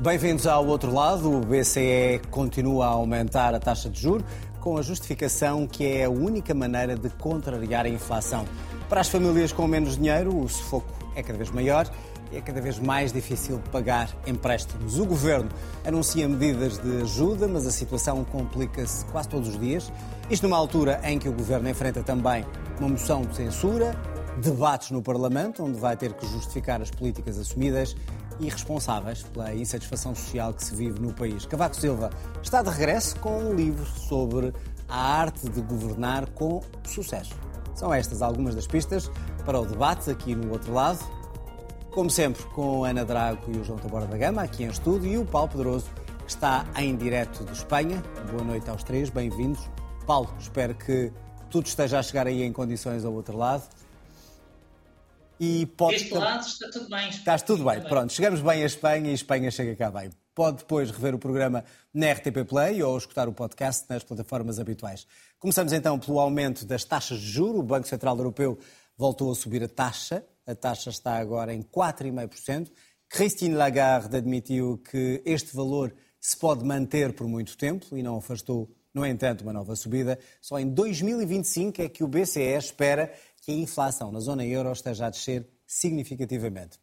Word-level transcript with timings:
Bem-vindos 0.00 0.46
ao 0.46 0.64
outro 0.64 0.94
lado. 0.94 1.28
O 1.28 1.40
BCE 1.40 2.20
continua 2.30 2.86
a 2.86 2.90
aumentar 2.90 3.52
a 3.52 3.58
taxa 3.58 3.90
de 3.90 4.00
juro 4.00 4.24
com 4.60 4.76
a 4.76 4.82
justificação 4.82 5.66
que 5.66 5.84
é 5.84 6.04
a 6.04 6.10
única 6.10 6.54
maneira 6.54 6.94
de 6.94 7.10
contrariar 7.10 7.84
a 7.84 7.88
inflação. 7.88 8.44
Para 8.88 9.00
as 9.00 9.08
famílias 9.08 9.50
com 9.50 9.66
menos 9.66 9.96
dinheiro, 9.96 10.38
o 10.38 10.48
sufoco 10.48 10.86
é 11.16 11.22
cada 11.22 11.36
vez 11.36 11.50
maior 11.50 11.90
e 12.30 12.36
é 12.36 12.40
cada 12.40 12.60
vez 12.60 12.78
mais 12.78 13.12
difícil 13.12 13.60
pagar 13.72 14.08
empréstimos. 14.24 15.00
O 15.00 15.04
governo 15.04 15.48
anuncia 15.84 16.28
medidas 16.28 16.78
de 16.78 17.02
ajuda, 17.02 17.48
mas 17.48 17.66
a 17.66 17.72
situação 17.72 18.22
complica-se 18.22 19.04
quase 19.06 19.28
todos 19.28 19.48
os 19.48 19.58
dias. 19.58 19.92
Isto 20.30 20.44
numa 20.44 20.56
altura 20.56 21.00
em 21.02 21.18
que 21.18 21.28
o 21.28 21.32
governo 21.32 21.68
enfrenta 21.68 22.04
também 22.04 22.46
uma 22.78 22.90
moção 22.90 23.22
de 23.22 23.34
censura, 23.34 24.00
debates 24.40 24.92
no 24.92 25.02
Parlamento, 25.02 25.64
onde 25.64 25.80
vai 25.80 25.96
ter 25.96 26.12
que 26.12 26.24
justificar 26.24 26.80
as 26.80 26.88
políticas 26.88 27.36
assumidas 27.36 27.96
e 28.40 28.48
responsáveis 28.48 29.22
pela 29.22 29.54
insatisfação 29.54 30.14
social 30.14 30.52
que 30.52 30.64
se 30.64 30.74
vive 30.74 31.00
no 31.00 31.12
país. 31.12 31.44
Cavaco 31.46 31.76
Silva 31.76 32.10
está 32.42 32.62
de 32.62 32.70
regresso 32.70 33.18
com 33.20 33.38
um 33.38 33.54
livro 33.54 33.84
sobre 33.84 34.52
a 34.88 35.20
arte 35.20 35.48
de 35.48 35.60
governar 35.60 36.28
com 36.30 36.62
sucesso. 36.84 37.34
São 37.74 37.92
estas 37.92 38.22
algumas 38.22 38.54
das 38.54 38.66
pistas 38.66 39.10
para 39.44 39.60
o 39.60 39.66
debate 39.66 40.10
aqui 40.10 40.34
no 40.34 40.52
outro 40.52 40.72
lado. 40.72 40.98
Como 41.90 42.10
sempre, 42.10 42.42
com 42.54 42.84
Ana 42.84 43.04
Drago 43.04 43.40
e 43.48 43.58
o 43.58 43.64
João 43.64 43.78
Taborda 43.78 44.06
da 44.06 44.16
Gama, 44.16 44.42
aqui 44.42 44.64
em 44.64 44.68
estúdio, 44.68 45.10
e 45.10 45.18
o 45.18 45.24
Paulo 45.24 45.48
Pedroso, 45.48 45.86
que 46.24 46.30
está 46.30 46.64
em 46.76 46.96
direto 46.96 47.44
de 47.44 47.52
Espanha. 47.52 48.02
Boa 48.30 48.44
noite 48.44 48.68
aos 48.70 48.82
três, 48.84 49.10
bem-vindos. 49.10 49.68
Paulo, 50.06 50.28
espero 50.38 50.74
que 50.74 51.12
tudo 51.50 51.66
esteja 51.66 51.98
a 51.98 52.02
chegar 52.02 52.26
aí 52.26 52.42
em 52.42 52.52
condições 52.52 53.04
ao 53.04 53.12
outro 53.12 53.36
lado. 53.36 53.62
E 55.40 55.66
pode... 55.66 55.96
Este 55.96 56.14
lado 56.14 56.46
está 56.46 56.70
tudo 56.70 56.88
bem. 56.88 57.08
Estás 57.08 57.42
tudo 57.42 57.64
bem. 57.64 57.80
Pronto, 57.82 58.12
chegamos 58.12 58.40
bem 58.40 58.62
a 58.62 58.66
Espanha 58.66 59.10
e 59.10 59.14
Espanha 59.14 59.50
chega 59.50 59.76
cá 59.76 59.90
bem. 59.90 60.10
Pode 60.34 60.58
depois 60.58 60.90
rever 60.90 61.14
o 61.14 61.18
programa 61.18 61.64
na 61.92 62.12
RTP 62.12 62.44
Play 62.48 62.82
ou 62.82 62.96
escutar 62.96 63.28
o 63.28 63.32
podcast 63.32 63.84
nas 63.88 64.04
plataformas 64.04 64.58
habituais. 64.58 65.06
Começamos 65.38 65.72
então 65.72 65.98
pelo 65.98 66.18
aumento 66.18 66.64
das 66.64 66.84
taxas 66.84 67.20
de 67.20 67.26
juro. 67.26 67.58
O 67.58 67.62
Banco 67.62 67.88
Central 67.88 68.16
Europeu 68.16 68.58
voltou 68.96 69.30
a 69.30 69.34
subir 69.34 69.62
a 69.62 69.68
taxa. 69.68 70.24
A 70.46 70.54
taxa 70.54 70.90
está 70.90 71.16
agora 71.18 71.54
em 71.54 71.62
4,5%. 71.62 72.70
Christine 73.08 73.54
Lagarde 73.54 74.16
admitiu 74.16 74.78
que 74.78 75.22
este 75.24 75.54
valor 75.54 75.94
se 76.20 76.36
pode 76.36 76.64
manter 76.64 77.12
por 77.12 77.26
muito 77.26 77.56
tempo 77.56 77.96
e 77.96 78.02
não 78.02 78.16
afastou, 78.16 78.68
no 78.92 79.06
entanto, 79.06 79.42
uma 79.42 79.52
nova 79.52 79.74
subida. 79.76 80.18
Só 80.40 80.58
em 80.58 80.68
2025 80.68 81.82
é 81.82 81.88
que 81.88 82.02
o 82.02 82.08
BCE 82.08 82.56
espera 82.58 83.12
que 83.48 83.52
a 83.52 83.54
inflação 83.54 84.12
na 84.12 84.20
zona 84.20 84.44
euro 84.44 84.70
esteja 84.70 85.06
a 85.06 85.10
descer 85.10 85.48
significativamente. 85.66 86.78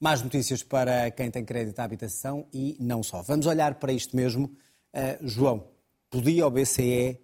Mais 0.00 0.20
notícias 0.20 0.60
para 0.60 1.08
quem 1.12 1.30
tem 1.30 1.44
crédito 1.44 1.78
à 1.78 1.84
habitação 1.84 2.48
e 2.52 2.76
não 2.80 3.00
só. 3.00 3.22
Vamos 3.22 3.46
olhar 3.46 3.76
para 3.76 3.92
isto 3.92 4.16
mesmo. 4.16 4.46
Uh, 4.92 5.28
João, 5.28 5.68
podia 6.10 6.48
o 6.48 6.50
BCE, 6.50 7.16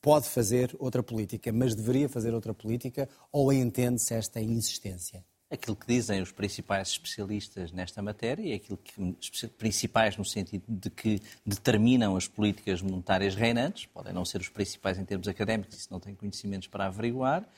pode 0.00 0.28
fazer 0.28 0.74
outra 0.80 1.04
política, 1.04 1.52
mas 1.52 1.76
deveria 1.76 2.08
fazer 2.08 2.34
outra 2.34 2.52
política 2.52 3.08
ou 3.30 3.52
entende-se 3.52 4.12
esta 4.12 4.40
insistência? 4.40 5.24
Aquilo 5.48 5.76
que 5.76 5.86
dizem 5.86 6.20
os 6.20 6.32
principais 6.32 6.88
especialistas 6.88 7.70
nesta 7.70 8.02
matéria 8.02 8.42
e 8.42 8.54
aquilo 8.54 8.78
que 8.78 9.48
principais 9.50 10.16
no 10.16 10.24
sentido 10.24 10.64
de 10.66 10.90
que 10.90 11.22
determinam 11.46 12.16
as 12.16 12.26
políticas 12.26 12.82
monetárias 12.82 13.36
reinantes, 13.36 13.86
podem 13.86 14.12
não 14.12 14.24
ser 14.24 14.40
os 14.40 14.48
principais 14.48 14.98
em 14.98 15.04
termos 15.04 15.28
académicos, 15.28 15.78
isso 15.78 15.88
não 15.92 16.00
tem 16.00 16.12
conhecimentos 16.12 16.66
para 16.66 16.86
averiguar, 16.86 17.48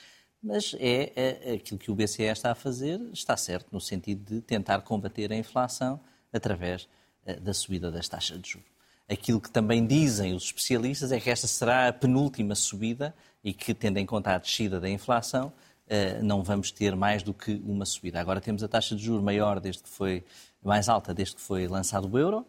mas 0.45 0.77
é, 0.79 1.13
é, 1.17 1.55
aquilo 1.55 1.79
que 1.79 1.91
o 1.91 1.95
BCE 1.95 2.25
está 2.25 2.53
a 2.53 2.55
fazer, 2.55 3.01
está 3.15 3.35
certo, 3.35 3.69
no 3.73 3.81
sentido 3.81 4.35
de 4.35 4.41
tentar 4.43 4.83
combater 4.83 5.33
a 5.33 5.37
inflação 5.37 5.99
através 6.31 6.87
é, 7.25 7.37
da 7.37 7.55
subida 7.55 7.91
das 7.91 8.07
taxas 8.07 8.41
de 8.41 8.51
juros. 8.51 8.69
Aquilo 9.09 9.41
que 9.41 9.51
também 9.51 9.87
dizem 9.87 10.35
os 10.35 10.45
especialistas 10.45 11.13
é 11.13 11.19
que 11.19 11.31
esta 11.31 11.47
será 11.47 11.89
a 11.89 11.93
penúltima 11.93 12.55
subida 12.55 13.15
e 13.43 13.55
que, 13.55 13.73
tendo 13.73 13.97
em 13.99 14.05
conta 14.05 14.35
a 14.35 14.39
descida 14.39 14.79
da 14.79 14.89
inflação, 14.89 15.51
é, 15.87 16.21
não 16.23 16.43
vamos 16.43 16.71
ter 16.71 16.95
mais 16.95 17.23
do 17.23 17.33
que 17.33 17.63
uma 17.65 17.87
subida. 17.87 18.21
Agora 18.21 18.41
temos 18.41 18.63
a 18.63 18.69
taxa 18.69 18.95
de 18.95 19.03
juros 19.03 19.23
maior 19.23 19.61
desde 19.61 19.83
que 19.83 19.89
foi 19.89 20.25
mais 20.63 20.89
alta 20.89 21.13
desde 21.13 21.37
que 21.37 21.43
foi 21.43 21.67
lançado 21.69 22.11
o 22.11 22.19
euro. 22.19 22.47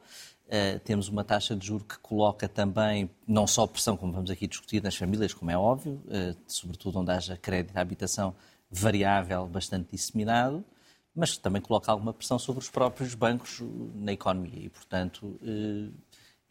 Uh, 0.47 0.79
temos 0.81 1.07
uma 1.07 1.23
taxa 1.23 1.55
de 1.55 1.65
juro 1.65 1.83
que 1.83 1.97
coloca 1.97 2.47
também, 2.47 3.09
não 3.27 3.47
só 3.47 3.65
pressão, 3.65 3.97
como 3.97 4.13
vamos 4.13 4.29
aqui 4.29 4.45
discutir, 4.45 4.81
nas 4.81 4.95
famílias, 4.95 5.33
como 5.33 5.49
é 5.49 5.57
óbvio, 5.57 5.93
uh, 6.05 6.37
sobretudo 6.45 6.99
onde 6.99 7.09
haja 7.11 7.35
crédito 7.35 7.75
à 7.75 7.81
habitação 7.81 8.35
variável 8.69 9.47
bastante 9.47 9.89
disseminado, 9.91 10.63
mas 11.15 11.35
também 11.35 11.59
coloca 11.59 11.91
alguma 11.91 12.13
pressão 12.13 12.37
sobre 12.37 12.61
os 12.61 12.69
próprios 12.69 13.15
bancos 13.15 13.59
na 13.95 14.13
economia 14.13 14.65
e, 14.65 14.69
portanto, 14.69 15.25
uh, 15.25 15.91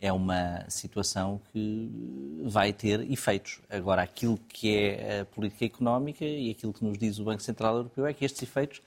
é 0.00 0.12
uma 0.12 0.68
situação 0.68 1.40
que 1.52 2.42
vai 2.42 2.72
ter 2.72 3.08
efeitos. 3.08 3.60
Agora, 3.70 4.02
aquilo 4.02 4.36
que 4.48 4.76
é 4.76 5.20
a 5.20 5.24
política 5.24 5.66
económica 5.66 6.24
e 6.24 6.50
aquilo 6.50 6.72
que 6.72 6.84
nos 6.84 6.98
diz 6.98 7.20
o 7.20 7.24
Banco 7.24 7.42
Central 7.42 7.76
Europeu 7.76 8.06
é 8.06 8.12
que 8.12 8.24
estes 8.24 8.42
efeitos, 8.42 8.82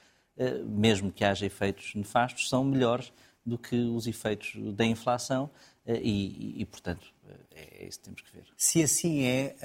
mesmo 0.65 1.11
que 1.11 1.23
haja 1.23 1.45
efeitos 1.45 1.95
nefastos, 1.95 2.49
são 2.49 2.63
melhores 2.63 3.11
do 3.47 3.57
que 3.57 3.77
os 3.77 4.05
efeitos 4.07 4.53
da 4.75 4.85
inflação 4.85 5.49
eh, 5.85 6.01
e, 6.03 6.61
e, 6.61 6.65
portanto, 6.65 7.07
eh, 7.55 7.81
é 7.81 7.87
isso 7.87 7.99
que 7.99 8.05
temos 8.05 8.21
que 8.21 8.35
ver. 8.35 8.43
Se 8.57 8.83
assim 8.83 9.23
é, 9.23 9.55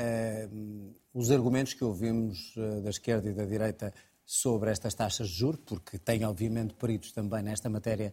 uh, 0.49 0.95
os 1.13 1.33
argumentos 1.33 1.75
que 1.75 1.83
ouvimos 1.83 2.55
da 2.83 2.91
esquerda 2.91 3.29
e 3.29 3.35
da 3.35 3.45
direita 3.45 3.93
sobre 4.25 4.71
estas 4.71 4.95
taxas 4.95 5.29
de 5.29 5.35
juros, 5.35 5.61
porque 5.67 5.99
tem 5.99 6.25
obviamente 6.25 6.75
peritos 6.75 7.11
também 7.11 7.43
nesta 7.43 7.69
matéria, 7.69 8.13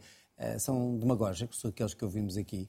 são 0.57 0.97
demagógicos, 0.97 1.63
aqueles 1.63 1.93
que 1.93 2.03
ouvimos 2.03 2.35
aqui, 2.35 2.67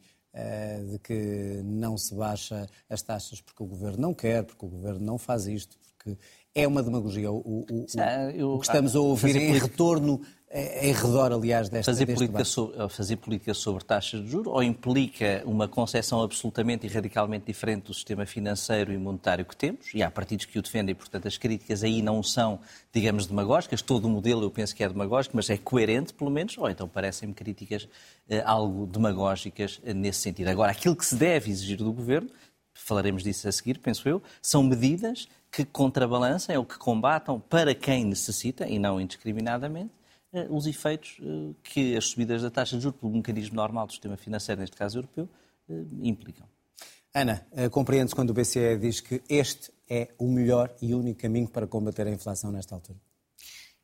de 0.89 0.99
que 1.01 1.61
não 1.65 1.97
se 1.99 2.15
baixa 2.15 2.69
as 2.89 3.03
taxas 3.03 3.41
porque 3.41 3.63
o 3.63 3.67
governo 3.67 3.99
não 3.99 4.15
quer, 4.15 4.45
porque 4.45 4.65
o 4.65 4.69
governo 4.69 5.01
não 5.01 5.19
faz 5.19 5.47
isto, 5.47 5.77
porque 5.81 6.17
é 6.55 6.69
uma 6.69 6.83
demagogia. 6.83 7.31
O, 7.33 7.39
o, 7.39 7.65
o, 7.71 8.55
o 8.55 8.59
que 8.61 8.67
estamos 8.67 8.95
a 8.95 9.01
ouvir 9.01 9.35
em 9.35 9.59
retorno 9.59 10.21
em 10.53 10.93
redor, 10.93 11.33
aliás, 11.33 11.69
desta 11.69 11.93
fazer 11.93 12.07
política, 12.07 12.45
sobre, 12.45 12.89
fazer 12.89 13.17
política 13.17 13.55
sobre 13.55 13.85
taxas 13.85 14.21
de 14.21 14.29
juros 14.29 14.53
ou 14.53 14.61
implica 14.61 15.43
uma 15.45 15.69
concepção 15.69 16.23
absolutamente 16.23 16.85
e 16.85 16.91
radicalmente 16.91 17.47
diferente 17.47 17.85
do 17.85 17.95
sistema 17.95 18.27
financeiro 18.27 18.93
e 18.93 18.99
monetário 18.99 19.45
que 19.45 19.57
temos, 19.57 19.95
e 19.95 20.03
há 20.03 20.11
partidos 20.11 20.47
que 20.47 20.59
o 20.59 20.63
defendem, 20.63 20.93
portanto 20.93 21.29
as 21.29 21.39
críticas 21.39 21.85
aí 21.85 22.03
não 22.03 22.21
são, 22.21 22.59
digamos, 22.93 23.27
demagógicas, 23.27 23.81
todo 23.81 24.07
o 24.07 24.11
modelo 24.11 24.43
eu 24.43 24.51
penso 24.51 24.75
que 24.75 24.83
é 24.83 24.89
demagógico, 24.89 25.37
mas 25.37 25.49
é 25.49 25.57
coerente, 25.57 26.13
pelo 26.13 26.31
menos, 26.31 26.59
ou 26.59 26.69
então 26.69 26.89
parecem-me 26.89 27.33
críticas 27.33 27.89
eh, 28.29 28.43
algo 28.45 28.87
demagógicas 28.87 29.81
eh, 29.85 29.95
nesse 29.95 30.19
sentido. 30.19 30.49
Agora, 30.49 30.73
aquilo 30.73 30.97
que 30.97 31.07
se 31.07 31.15
deve 31.15 31.49
exigir 31.49 31.77
do 31.77 31.93
Governo, 31.93 32.29
falaremos 32.75 33.23
disso 33.23 33.47
a 33.47 33.53
seguir, 33.53 33.79
penso 33.79 34.09
eu, 34.09 34.21
são 34.43 34.65
medidas 34.65 35.29
que 35.53 35.65
contrabalancem 35.65 36.57
ou 36.57 36.65
que 36.65 36.77
combatam 36.77 37.39
para 37.39 37.73
quem 37.73 38.05
necessita, 38.05 38.67
e 38.67 38.81
não 38.81 39.01
indiscriminadamente, 39.01 40.00
os 40.49 40.67
efeitos 40.67 41.19
eh, 41.21 41.55
que 41.63 41.97
as 41.97 42.07
subidas 42.07 42.43
da 42.43 42.51
taxa 42.51 42.77
de 42.77 42.83
juros 42.83 43.01
pelo 43.01 43.13
mecanismo 43.13 43.57
normal 43.57 43.87
do 43.87 43.93
sistema 43.93 44.17
financeiro, 44.17 44.61
neste 44.61 44.77
caso 44.77 44.99
europeu, 44.99 45.29
eh, 45.69 45.85
implicam. 46.03 46.47
Ana, 47.13 47.45
compreende-se 47.73 48.15
quando 48.15 48.31
o 48.31 48.35
BCE 48.35 48.79
diz 48.79 49.01
que 49.01 49.21
este 49.29 49.73
é 49.89 50.11
o 50.17 50.29
melhor 50.29 50.73
e 50.81 50.95
único 50.95 51.21
caminho 51.21 51.49
para 51.49 51.67
combater 51.67 52.07
a 52.07 52.11
inflação 52.11 52.53
nesta 52.53 52.77
altura? 52.77 53.01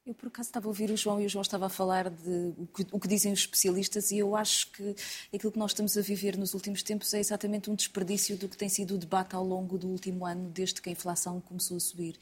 Eu, 0.06 0.14
por 0.14 0.28
acaso, 0.28 0.50
estava 0.50 0.68
a 0.68 0.70
ouvir 0.70 0.88
o 0.92 0.96
João 0.96 1.20
e 1.20 1.26
o 1.26 1.28
João 1.28 1.42
estava 1.42 1.66
a 1.66 1.68
falar 1.68 2.08
de 2.08 2.52
o 2.92 3.00
que, 3.00 3.08
dizem 3.08 3.32
os 3.32 3.40
especialistas 3.40 4.12
e 4.12 4.18
eu 4.18 4.36
acho 4.36 4.70
que 4.70 4.94
aquilo 5.34 5.50
que 5.50 5.58
nós 5.58 5.72
estamos 5.72 5.98
a 5.98 6.00
viver 6.00 6.36
nos 6.36 6.54
últimos 6.54 6.80
tempos 6.80 7.12
é 7.12 7.18
exatamente 7.18 7.68
um 7.68 7.74
desperdício 7.74 8.36
do 8.36 8.48
que 8.48 8.56
tem 8.56 8.68
sido 8.68 8.94
o 8.94 8.98
debate 8.98 9.34
ao 9.34 9.44
longo 9.44 9.76
do 9.76 9.88
último 9.88 10.24
ano, 10.24 10.48
desde 10.48 10.80
que 10.80 10.88
a 10.88 10.92
inflação 10.92 11.40
começou 11.40 11.76
a 11.76 11.80
subir. 11.80 12.16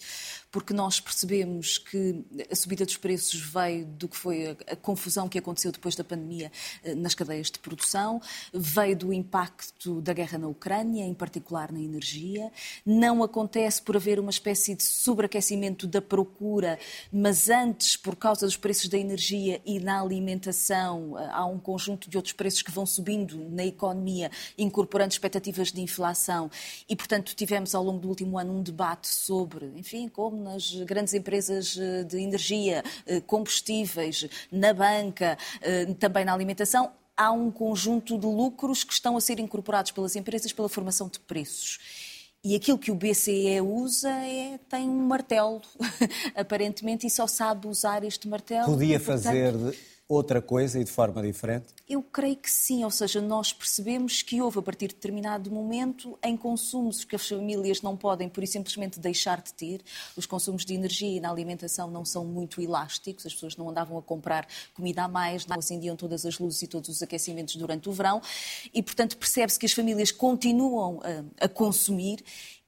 Porque 0.51 0.73
nós 0.73 0.99
percebemos 0.99 1.77
que 1.77 2.25
a 2.51 2.57
subida 2.57 2.87
dos 2.87 2.97
preços 2.97 3.39
veio 3.39 3.85
do 3.85 4.09
que 4.09 4.17
foi 4.17 4.47
a, 4.47 4.73
a 4.73 4.77
confusão 4.77 5.29
que 5.29 5.39
aconteceu 5.39 5.71
depois 5.71 5.95
da 5.95 6.03
pandemia 6.03 6.51
eh, 6.83 6.95
nas 6.95 7.15
cadeias 7.15 7.51
de 7.51 7.59
produção, 7.59 8.19
veio 8.51 8.97
do 8.97 9.13
impacto 9.13 10.01
da 10.01 10.15
guerra 10.15 10.39
na 10.39 10.49
Ucrânia, 10.49 11.05
em 11.05 11.13
particular 11.13 11.71
na 11.71 11.81
energia. 11.81 12.51
Não 12.87 13.23
acontece 13.23 13.83
por 13.83 13.95
haver 13.95 14.19
uma 14.19 14.31
espécie 14.31 14.75
de 14.75 14.85
sobreaquecimento 14.85 15.87
da 15.87 16.01
procura, 16.01 16.79
mas 17.13 17.51
antes 17.51 17.74
antes, 17.75 17.97
por 17.97 18.15
causa 18.15 18.47
dos 18.47 18.57
preços 18.57 18.89
da 18.89 18.97
energia 18.97 19.61
e 19.65 19.81
na 19.81 20.01
alimentação, 20.01 21.19
eh, 21.19 21.29
há 21.33 21.45
um 21.45 21.59
conjunto 21.59 22.09
de 22.09 22.17
outros 22.17 22.33
preços 22.33 22.63
que 22.63 22.71
vão 22.71 22.87
subindo 22.87 23.37
na 23.51 23.65
economia, 23.65 24.31
incorporando 24.57 25.13
expectativas 25.13 25.73
de 25.73 25.81
inflação. 25.81 26.49
E, 26.89 26.95
portanto, 26.95 27.35
tivemos 27.35 27.75
ao 27.75 27.83
longo 27.83 27.99
do 27.99 28.09
último 28.09 28.39
ano 28.39 28.53
um 28.53 28.63
debate 28.63 29.09
sobre, 29.09 29.67
enfim, 29.77 30.07
como 30.07 30.37
nas 30.37 30.73
grandes 30.85 31.15
empresas 31.15 31.77
eh, 31.77 32.05
de 32.05 32.19
energia, 32.21 32.85
eh, 33.07 33.21
combustíveis, 33.21 34.29
na 34.53 34.73
banca, 34.73 35.37
também 35.99 36.25
na 36.25 36.33
alimentação, 36.33 36.93
há 37.17 37.33
um 37.33 37.51
conjunto 37.51 38.19
de 38.19 38.27
lucros 38.27 38.85
que 38.85 38.93
estão 38.93 39.17
a 39.17 39.21
ser 39.21 39.39
incorporados 39.39 39.91
pelas 39.91 40.15
empresas 40.17 40.53
pela 40.53 40.69
formação 40.69 41.09
de 41.09 41.19
preços. 41.21 41.79
E 42.45 42.55
aquilo 42.55 42.77
que 42.77 42.91
o 42.91 42.95
BCE 42.95 43.59
usa 43.63 44.11
é 44.11 44.59
tem 44.69 44.87
um 44.87 45.07
martelo, 45.07 45.63
aparentemente, 46.37 47.07
e 47.07 47.11
só 47.11 47.27
sabe 47.27 47.67
usar 47.67 48.05
este 48.05 48.29
martelo. 48.29 48.67
Podia 48.67 49.01
fazer 49.01 49.55
outra 50.09 50.43
coisa 50.43 50.79
e 50.79 50.85
de 50.85 50.91
forma 50.91 51.23
diferente? 51.23 51.67
Eu 51.89 52.03
creio 52.03 52.37
que 52.37 52.51
sim, 52.51 52.85
ou 52.85 52.91
seja, 52.91 53.21
nós 53.21 53.53
percebemos 53.53 54.23
que 54.23 54.41
houve 54.41 54.59
a 54.59 54.63
partir 54.63 54.89
de 54.89 54.95
determinado 54.95 55.51
momento 55.51 56.19
em 56.23 56.37
consumos 56.37 57.05
que 57.05 57.17
as 57.17 57.27
famílias 57.27 57.81
não 57.81 57.97
podem, 57.97 58.29
por 58.29 58.43
e 58.43 58.47
simplesmente, 58.47 59.01
deixar 59.01 59.41
de 59.41 59.53
ter. 59.55 59.81
Os 60.17 60.27
consumos 60.27 60.65
de 60.65 60.75
energia 60.75 61.17
e 61.17 61.21
na 61.21 61.31
alimentação 61.31 61.91
não 61.91 62.05
são 62.05 62.25
muito 62.25 62.61
elásticos, 62.61 63.27
as 63.27 63.35
pessoas 63.35 63.57
não 63.57 63.69
andavam 63.69 63.97
a 63.99 64.03
comprar 64.03 64.47
comida 64.75 65.05
a 65.05 65.09
mais, 65.09 65.47
não 65.47 65.59
acendiam 65.59 65.97
todas 65.97 66.27
as 66.27 66.39
luzes 66.39 66.63
e 66.63 66.67
todos 66.67 66.89
os 66.89 67.03
aquecimentos 67.03 67.57
durante 67.57 67.89
o 67.89 67.93
verão 67.93 68.21
e, 68.73 68.83
portanto, 68.83 69.17
percebe-se 69.17 69.59
que 69.59 69.67
as 69.67 69.73
famílias 69.73 70.11
continuam 70.11 71.01
a, 71.41 71.45
a 71.45 71.49
consumir 71.49 72.23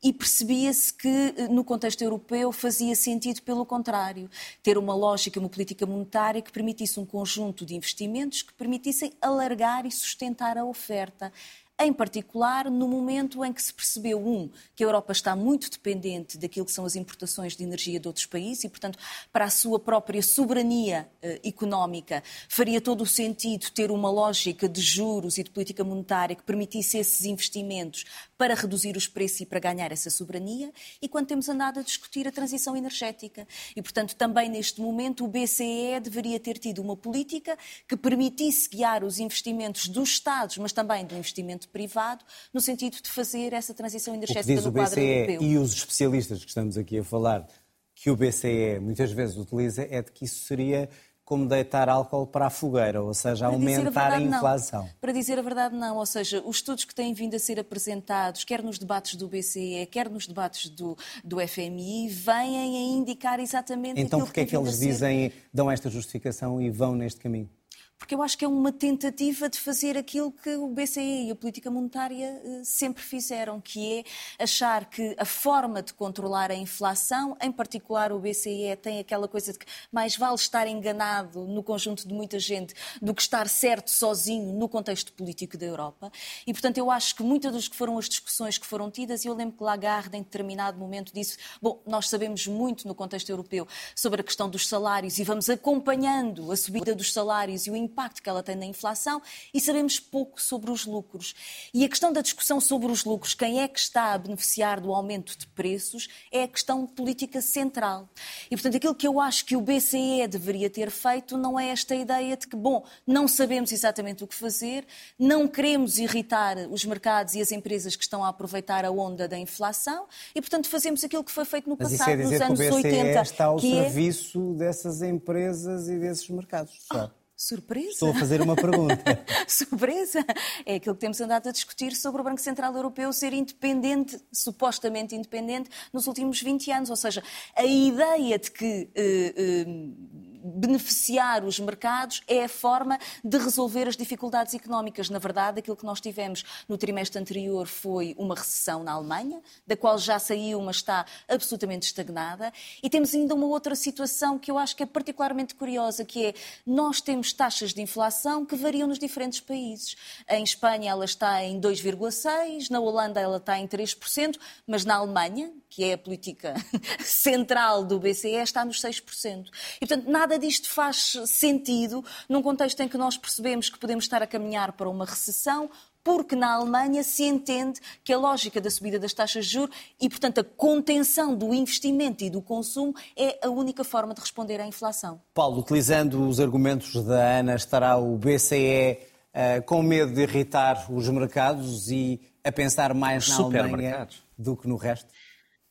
e 0.06 0.12
percebia-se 0.12 0.94
que, 0.94 1.34
eh, 1.36 1.48
no 1.48 1.64
contexto 1.64 2.00
europeu, 2.00 2.52
fazia 2.52 2.94
sentido, 2.94 3.42
pelo 3.42 3.66
contrário, 3.66 4.30
ter 4.62 4.78
uma 4.78 4.94
lógica, 4.94 5.40
uma 5.40 5.48
política 5.48 5.84
monetária 5.84 6.40
que 6.40 6.52
permitisse 6.52 7.00
um 7.00 7.04
conjunto 7.04 7.66
de 7.66 7.74
investimentos 7.74 8.40
que 8.40 8.54
permitissem 8.54 9.12
alargar 9.20 9.84
e 9.84 9.90
sustentar 9.90 10.56
a 10.56 10.64
oferta 10.64 11.32
em 11.78 11.92
particular 11.92 12.70
no 12.70 12.88
momento 12.88 13.44
em 13.44 13.52
que 13.52 13.62
se 13.62 13.72
percebeu, 13.72 14.26
um, 14.26 14.48
que 14.74 14.82
a 14.82 14.86
Europa 14.86 15.12
está 15.12 15.36
muito 15.36 15.70
dependente 15.70 16.38
daquilo 16.38 16.64
que 16.64 16.72
são 16.72 16.86
as 16.86 16.96
importações 16.96 17.54
de 17.54 17.62
energia 17.62 18.00
de 18.00 18.08
outros 18.08 18.24
países 18.24 18.64
e, 18.64 18.68
portanto, 18.68 18.98
para 19.30 19.44
a 19.44 19.50
sua 19.50 19.78
própria 19.78 20.22
soberania 20.22 21.08
eh, 21.20 21.40
económica, 21.44 22.22
faria 22.48 22.80
todo 22.80 23.02
o 23.02 23.06
sentido 23.06 23.70
ter 23.70 23.90
uma 23.90 24.10
lógica 24.10 24.66
de 24.66 24.80
juros 24.80 25.36
e 25.36 25.44
de 25.44 25.50
política 25.50 25.84
monetária 25.84 26.34
que 26.34 26.42
permitisse 26.42 26.96
esses 26.96 27.26
investimentos 27.26 28.04
para 28.38 28.54
reduzir 28.54 28.96
os 28.96 29.06
preços 29.06 29.42
e 29.42 29.46
para 29.46 29.60
ganhar 29.60 29.92
essa 29.92 30.08
soberania, 30.08 30.72
e 31.00 31.08
quando 31.08 31.26
temos 31.26 31.48
andado 31.48 31.80
a 31.80 31.82
discutir 31.82 32.26
a 32.26 32.32
transição 32.32 32.76
energética. 32.76 33.46
E, 33.74 33.82
portanto, 33.82 34.16
também 34.16 34.48
neste 34.48 34.80
momento 34.80 35.24
o 35.24 35.28
BCE 35.28 36.00
deveria 36.02 36.40
ter 36.40 36.58
tido 36.58 36.80
uma 36.80 36.96
política 36.96 37.58
que 37.86 37.96
permitisse 37.96 38.68
guiar 38.68 39.04
os 39.04 39.18
investimentos 39.18 39.88
dos 39.88 40.10
Estados, 40.10 40.56
mas 40.56 40.72
também 40.72 41.04
do 41.04 41.14
investimento 41.14 41.65
privado, 41.72 42.24
no 42.52 42.60
sentido 42.60 43.00
de 43.00 43.10
fazer 43.10 43.52
essa 43.52 43.74
transição 43.74 44.14
energética 44.14 44.60
no 44.60 44.72
quadro 44.72 45.00
europeu. 45.00 45.42
E 45.42 45.58
os 45.58 45.74
especialistas 45.74 46.40
que 46.42 46.48
estamos 46.48 46.76
aqui 46.76 46.98
a 46.98 47.04
falar, 47.04 47.46
que 47.94 48.10
o 48.10 48.16
BCE 48.16 48.78
muitas 48.80 49.12
vezes 49.12 49.36
utiliza, 49.36 49.86
é 49.90 50.02
de 50.02 50.12
que 50.12 50.24
isso 50.24 50.44
seria 50.44 50.88
como 51.26 51.44
deitar 51.44 51.88
álcool 51.88 52.24
para 52.24 52.46
a 52.46 52.50
fogueira, 52.50 53.02
ou 53.02 53.12
seja, 53.12 53.46
para 53.46 53.54
aumentar 53.56 53.80
a, 53.80 53.82
verdade, 53.82 54.14
a, 54.14 54.20
inflação. 54.20 54.82
Não. 54.84 54.90
Para 55.00 55.12
dizer 55.12 55.36
a 55.36 55.42
verdade, 55.42 55.74
não. 55.74 55.96
Ou 55.96 56.06
seja, 56.06 56.40
os 56.46 56.58
estudos 56.58 56.84
que 56.84 56.94
têm 56.94 57.12
vindo 57.12 57.34
a 57.34 57.38
ser 57.40 57.58
apresentados, 57.58 58.44
quer 58.44 58.62
nos 58.62 58.78
debates 58.78 59.16
do 59.16 59.26
BCE, 59.26 59.88
quer 59.90 60.08
nos 60.08 60.28
debates 60.28 60.70
do, 60.70 60.96
do 61.24 61.38
FMI, 61.40 62.08
vêm 62.08 62.56
a 62.56 62.96
indicar 62.96 63.40
exatamente 63.40 64.00
então, 64.00 64.20
aquilo 64.20 64.32
que 64.32 64.40
Então, 64.40 64.40
porquê 64.40 64.40
é 64.42 64.44
que 64.46 64.56
eles 64.56 64.78
dizem, 64.78 65.32
dão 65.52 65.68
esta 65.68 65.90
justificação 65.90 66.62
e 66.62 66.70
vão 66.70 66.94
neste 66.94 67.18
caminho? 67.18 67.50
Porque 67.98 68.14
eu 68.14 68.22
acho 68.22 68.36
que 68.36 68.44
é 68.44 68.48
uma 68.48 68.72
tentativa 68.72 69.48
de 69.48 69.58
fazer 69.58 69.96
aquilo 69.96 70.30
que 70.30 70.54
o 70.56 70.68
BCE 70.68 71.28
e 71.28 71.30
a 71.30 71.34
política 71.34 71.70
monetária 71.70 72.40
eh, 72.44 72.62
sempre 72.62 73.02
fizeram, 73.02 73.60
que 73.60 74.04
é 74.38 74.44
achar 74.44 74.84
que 74.84 75.14
a 75.18 75.24
forma 75.24 75.82
de 75.82 75.94
controlar 75.94 76.50
a 76.50 76.54
inflação, 76.54 77.36
em 77.40 77.50
particular 77.50 78.12
o 78.12 78.18
BCE 78.18 78.76
tem 78.82 78.98
aquela 78.98 79.26
coisa 79.26 79.52
de 79.52 79.58
que 79.58 79.66
mais 79.90 80.16
vale 80.16 80.34
estar 80.34 80.66
enganado 80.66 81.46
no 81.46 81.62
conjunto 81.62 82.06
de 82.06 82.12
muita 82.12 82.38
gente 82.38 82.74
do 83.00 83.14
que 83.14 83.22
estar 83.22 83.48
certo 83.48 83.90
sozinho 83.90 84.52
no 84.52 84.68
contexto 84.68 85.12
político 85.12 85.56
da 85.56 85.64
Europa. 85.66 86.12
E, 86.46 86.52
portanto, 86.52 86.78
eu 86.78 86.90
acho 86.90 87.14
que 87.14 87.22
muitas 87.22 87.52
das 87.52 87.68
que 87.68 87.76
foram 87.76 87.98
as 87.98 88.08
discussões 88.08 88.58
que 88.58 88.66
foram 88.66 88.90
tidas, 88.90 89.24
e 89.24 89.28
eu 89.28 89.34
lembro 89.34 89.56
que 89.56 89.64
Lagarde, 89.64 90.16
em 90.16 90.22
determinado 90.22 90.78
momento, 90.78 91.12
disse: 91.14 91.38
Bom, 91.62 91.82
nós 91.86 92.08
sabemos 92.08 92.46
muito 92.46 92.86
no 92.86 92.94
contexto 92.94 93.30
europeu 93.30 93.66
sobre 93.94 94.20
a 94.20 94.24
questão 94.24 94.48
dos 94.48 94.66
salários 94.66 95.18
e 95.18 95.24
vamos 95.24 95.48
acompanhando 95.48 96.52
a 96.52 96.56
subida 96.56 96.94
dos 96.94 97.12
salários 97.12 97.66
e 97.66 97.70
o 97.70 97.85
impacto 97.86 98.22
que 98.22 98.28
ela 98.28 98.42
tem 98.42 98.54
na 98.54 98.66
inflação 98.66 99.22
e 99.54 99.60
sabemos 99.60 99.98
pouco 99.98 100.40
sobre 100.40 100.70
os 100.70 100.84
lucros. 100.84 101.34
E 101.72 101.84
a 101.84 101.88
questão 101.88 102.12
da 102.12 102.20
discussão 102.20 102.60
sobre 102.60 102.90
os 102.90 103.04
lucros, 103.04 103.34
quem 103.34 103.62
é 103.62 103.68
que 103.68 103.78
está 103.78 104.12
a 104.12 104.18
beneficiar 104.18 104.80
do 104.80 104.92
aumento 104.92 105.36
de 105.38 105.46
preços, 105.48 106.08
é 106.30 106.42
a 106.42 106.48
questão 106.48 106.86
política 106.86 107.40
central. 107.40 108.08
E, 108.50 108.56
portanto, 108.56 108.76
aquilo 108.76 108.94
que 108.94 109.06
eu 109.06 109.20
acho 109.20 109.44
que 109.44 109.56
o 109.56 109.60
BCE 109.60 110.26
deveria 110.28 110.68
ter 110.68 110.90
feito 110.90 111.36
não 111.36 111.58
é 111.58 111.68
esta 111.68 111.94
ideia 111.94 112.36
de 112.36 112.46
que, 112.46 112.56
bom, 112.56 112.84
não 113.06 113.28
sabemos 113.28 113.72
exatamente 113.72 114.24
o 114.24 114.26
que 114.26 114.34
fazer, 114.34 114.86
não 115.18 115.48
queremos 115.48 115.98
irritar 115.98 116.56
os 116.70 116.84
mercados 116.84 117.34
e 117.34 117.40
as 117.40 117.52
empresas 117.52 117.96
que 117.96 118.02
estão 118.02 118.24
a 118.24 118.28
aproveitar 118.28 118.84
a 118.84 118.90
onda 118.90 119.28
da 119.28 119.38
inflação 119.38 120.06
e, 120.34 120.40
portanto, 120.40 120.68
fazemos 120.68 121.02
aquilo 121.04 121.24
que 121.24 121.32
foi 121.32 121.44
feito 121.44 121.68
no 121.68 121.76
Mas 121.78 121.92
passado, 121.92 122.10
é 122.10 122.16
nos 122.16 122.40
anos 122.40 122.58
que 122.58 122.68
o 122.68 122.76
BCE 122.76 122.88
80. 122.88 123.20
está 123.20 123.44
ao 123.46 123.58
é 123.58 123.60
serviço 123.60 124.52
é... 124.54 124.58
dessas 124.58 125.02
empresas 125.02 125.88
e 125.88 125.98
desses 125.98 126.28
mercados. 126.28 126.72
Só. 126.80 127.06
Oh. 127.06 127.25
Surpresa? 127.36 127.90
Estou 127.90 128.10
a 128.10 128.14
fazer 128.14 128.40
uma 128.40 128.56
pergunta. 128.56 128.96
Surpresa? 129.46 130.24
É 130.64 130.76
aquilo 130.76 130.94
que 130.94 131.00
temos 131.02 131.20
andado 131.20 131.50
a 131.50 131.52
discutir 131.52 131.94
sobre 131.94 132.22
o 132.22 132.24
Banco 132.24 132.40
Central 132.40 132.74
Europeu 132.74 133.12
ser 133.12 133.34
independente, 133.34 134.18
supostamente 134.32 135.14
independente, 135.14 135.68
nos 135.92 136.06
últimos 136.06 136.40
20 136.40 136.70
anos. 136.70 136.90
Ou 136.90 136.96
seja, 136.96 137.22
a 137.54 137.64
ideia 137.64 138.38
de 138.38 138.50
que. 138.50 138.88
Uh, 138.96 139.70
uh, 139.70 140.25
beneficiar 140.54 141.44
os 141.44 141.58
mercados 141.58 142.22
é 142.28 142.44
a 142.44 142.48
forma 142.48 142.98
de 143.24 143.36
resolver 143.38 143.88
as 143.88 143.96
dificuldades 143.96 144.54
económicas. 144.54 145.10
Na 145.10 145.18
verdade, 145.18 145.58
aquilo 145.58 145.76
que 145.76 145.84
nós 145.84 146.00
tivemos 146.00 146.44
no 146.68 146.78
trimestre 146.78 147.20
anterior 147.20 147.66
foi 147.66 148.14
uma 148.18 148.34
recessão 148.34 148.82
na 148.82 148.92
Alemanha, 148.92 149.40
da 149.66 149.76
qual 149.76 149.98
já 149.98 150.18
saiu, 150.18 150.60
mas 150.60 150.76
está 150.76 151.04
absolutamente 151.28 151.86
estagnada. 151.86 152.52
E 152.82 152.88
temos 152.88 153.14
ainda 153.14 153.34
uma 153.34 153.46
outra 153.46 153.74
situação 153.74 154.38
que 154.38 154.50
eu 154.50 154.58
acho 154.58 154.76
que 154.76 154.82
é 154.82 154.86
particularmente 154.86 155.54
curiosa, 155.54 156.04
que 156.04 156.26
é 156.26 156.34
nós 156.64 157.00
temos 157.00 157.32
taxas 157.32 157.74
de 157.74 157.82
inflação 157.82 158.44
que 158.44 158.56
variam 158.56 158.86
nos 158.88 158.98
diferentes 158.98 159.40
países. 159.40 159.96
Em 160.28 160.44
Espanha 160.44 160.90
ela 160.90 161.04
está 161.04 161.42
em 161.42 161.60
2,6%, 161.60 162.70
na 162.70 162.80
Holanda 162.80 163.20
ela 163.20 163.38
está 163.38 163.58
em 163.58 163.66
3%, 163.66 164.38
mas 164.66 164.84
na 164.84 164.96
Alemanha, 164.96 165.52
que 165.68 165.84
é 165.84 165.94
a 165.94 165.98
política 165.98 166.54
central 167.04 167.84
do 167.84 167.98
BCE, 167.98 168.36
está 168.36 168.64
nos 168.64 168.80
6%. 168.80 169.48
E, 169.76 169.86
portanto, 169.86 170.10
nada 170.10 170.35
disto 170.38 170.68
faz 170.68 171.16
sentido 171.26 172.04
num 172.28 172.42
contexto 172.42 172.80
em 172.80 172.88
que 172.88 172.96
nós 172.96 173.16
percebemos 173.16 173.68
que 173.68 173.78
podemos 173.78 174.04
estar 174.04 174.22
a 174.22 174.26
caminhar 174.26 174.72
para 174.72 174.88
uma 174.88 175.04
recessão, 175.04 175.70
porque 176.04 176.36
na 176.36 176.54
Alemanha 176.54 177.02
se 177.02 177.24
entende 177.24 177.80
que 178.04 178.12
a 178.12 178.18
lógica 178.18 178.60
da 178.60 178.70
subida 178.70 178.96
das 178.96 179.12
taxas 179.12 179.46
de 179.46 179.54
juros 179.54 179.76
e, 180.00 180.08
portanto, 180.08 180.38
a 180.38 180.44
contenção 180.44 181.34
do 181.34 181.52
investimento 181.52 182.22
e 182.22 182.30
do 182.30 182.40
consumo 182.40 182.94
é 183.16 183.38
a 183.44 183.50
única 183.50 183.82
forma 183.82 184.14
de 184.14 184.20
responder 184.20 184.60
à 184.60 184.66
inflação. 184.66 185.20
Paulo, 185.34 185.58
utilizando 185.58 186.28
os 186.28 186.38
argumentos 186.38 186.94
da 187.04 187.38
Ana, 187.38 187.56
estará 187.56 187.96
o 187.96 188.16
BCE 188.16 188.98
uh, 189.00 189.06
eh, 189.34 189.60
com 189.62 189.82
medo 189.82 190.14
de 190.14 190.22
irritar 190.22 190.86
os 190.88 191.08
mercados 191.08 191.90
e 191.90 192.20
a 192.44 192.52
pensar 192.52 192.94
mais 192.94 193.28
na 193.28 193.36
Alemanha 193.36 194.08
do 194.38 194.56
que 194.56 194.68
no 194.68 194.76
resto? 194.76 195.08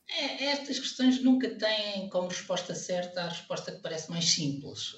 É, 0.08 0.46
estas 0.46 0.80
questões 0.80 1.22
nunca 1.24 1.50
têm 1.50 2.08
como 2.10 2.28
resposta 2.28 2.76
certa 2.76 3.22
a 3.22 3.30
resposta 3.30 3.72
que 3.72 3.82
parece 3.82 4.10
mais 4.10 4.26
simples. 4.26 4.98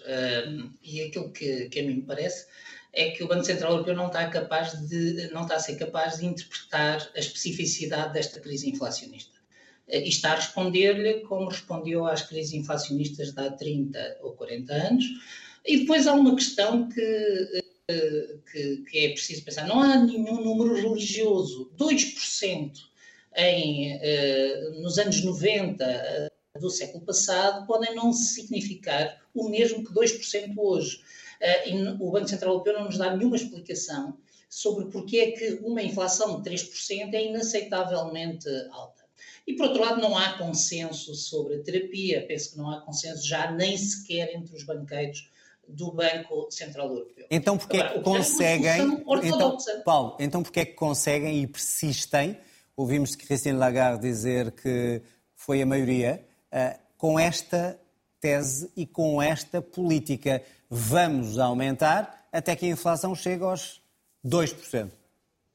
e 0.83 1.01
aquilo 1.01 1.31
que, 1.31 1.69
que 1.69 1.79
a 1.79 1.83
mim 1.83 1.95
me 1.95 2.01
parece 2.01 2.45
é 2.93 3.11
que 3.11 3.23
o 3.23 3.27
Banco 3.27 3.45
Central 3.45 3.73
Europeu 3.73 3.95
não 3.95 4.07
está 4.07 4.27
capaz 4.27 4.73
de 4.87 5.29
não 5.31 5.43
está 5.43 5.55
a 5.55 5.59
ser 5.59 5.75
capaz 5.75 6.17
de 6.17 6.25
interpretar 6.25 7.09
a 7.15 7.19
especificidade 7.19 8.13
desta 8.13 8.39
crise 8.39 8.69
inflacionista. 8.69 9.37
Uh, 9.87 9.97
e 9.97 10.09
está 10.09 10.31
a 10.33 10.35
responder-lhe 10.35 11.21
como 11.21 11.49
respondeu 11.49 12.05
às 12.05 12.23
crises 12.23 12.53
inflacionistas 12.53 13.31
de 13.31 13.39
há 13.39 13.51
30 13.51 14.17
ou 14.21 14.33
40 14.33 14.73
anos. 14.73 15.05
E 15.65 15.79
depois 15.79 16.07
há 16.07 16.13
uma 16.13 16.35
questão 16.35 16.89
que, 16.89 17.61
uh, 17.91 18.41
que, 18.51 18.77
que 18.89 19.05
é 19.05 19.09
preciso 19.09 19.43
pensar. 19.43 19.67
Não 19.67 19.79
há 19.79 19.97
nenhum 19.97 20.43
número 20.43 20.75
religioso. 20.75 21.71
2% 21.77 22.71
em, 23.37 23.99
eh, 24.01 24.71
nos 24.81 24.97
anos 24.97 25.23
90 25.23 25.85
eh, 25.85 26.29
do 26.59 26.71
século 26.71 27.05
passado 27.05 27.67
podem 27.67 27.95
não 27.95 28.11
significar 28.11 29.21
o 29.33 29.47
mesmo 29.47 29.85
que 29.85 29.93
2% 29.93 30.53
hoje. 30.57 30.99
Eh, 31.39 31.69
e 31.69 31.87
o 31.99 32.11
Banco 32.11 32.27
Central 32.27 32.53
Europeu 32.53 32.73
não 32.73 32.85
nos 32.85 32.97
dá 32.97 33.15
nenhuma 33.15 33.35
explicação 33.35 34.17
sobre 34.49 34.85
porque 34.85 35.17
é 35.17 35.31
que 35.31 35.59
uma 35.61 35.83
inflação 35.83 36.41
de 36.41 36.49
3% 36.49 37.13
é 37.13 37.25
inacceitavelmente 37.25 38.49
alta. 38.71 39.05
E, 39.45 39.53
por 39.53 39.67
outro 39.67 39.81
lado, 39.81 40.01
não 40.01 40.17
há 40.17 40.37
consenso 40.37 41.13
sobre 41.13 41.55
a 41.55 41.63
terapia, 41.63 42.25
penso 42.27 42.51
que 42.51 42.57
não 42.57 42.69
há 42.71 42.81
consenso 42.81 43.25
já 43.25 43.51
nem 43.51 43.77
sequer 43.77 44.35
entre 44.35 44.55
os 44.55 44.63
banqueiros 44.63 45.29
do 45.67 45.91
Banco 45.91 46.49
Central 46.49 46.89
Europeu. 46.89 47.27
Então, 47.29 47.57
porque 47.57 47.77
é 47.77 47.87
que 47.87 47.99
conseguem... 48.01 49.03
Então, 49.23 49.57
Paulo, 49.85 50.17
então 50.19 50.43
porque 50.43 50.61
é 50.61 50.65
que 50.65 50.73
conseguem 50.73 51.43
e 51.43 51.47
persistem 51.47 52.37
Ouvimos 52.77 53.15
Christine 53.15 53.57
Lagarde 53.57 54.03
dizer 54.03 54.51
que 54.51 55.01
foi 55.35 55.63
a 55.63 55.65
maioria. 55.65 56.23
Uh, 56.53 56.79
com 56.95 57.19
esta 57.19 57.79
tese 58.19 58.71
e 58.77 58.85
com 58.85 59.19
esta 59.19 59.63
política, 59.63 60.43
vamos 60.69 61.39
aumentar 61.39 62.27
até 62.31 62.55
que 62.55 62.67
a 62.67 62.69
inflação 62.69 63.15
chegue 63.15 63.43
aos 63.43 63.81
2%. 64.23 64.91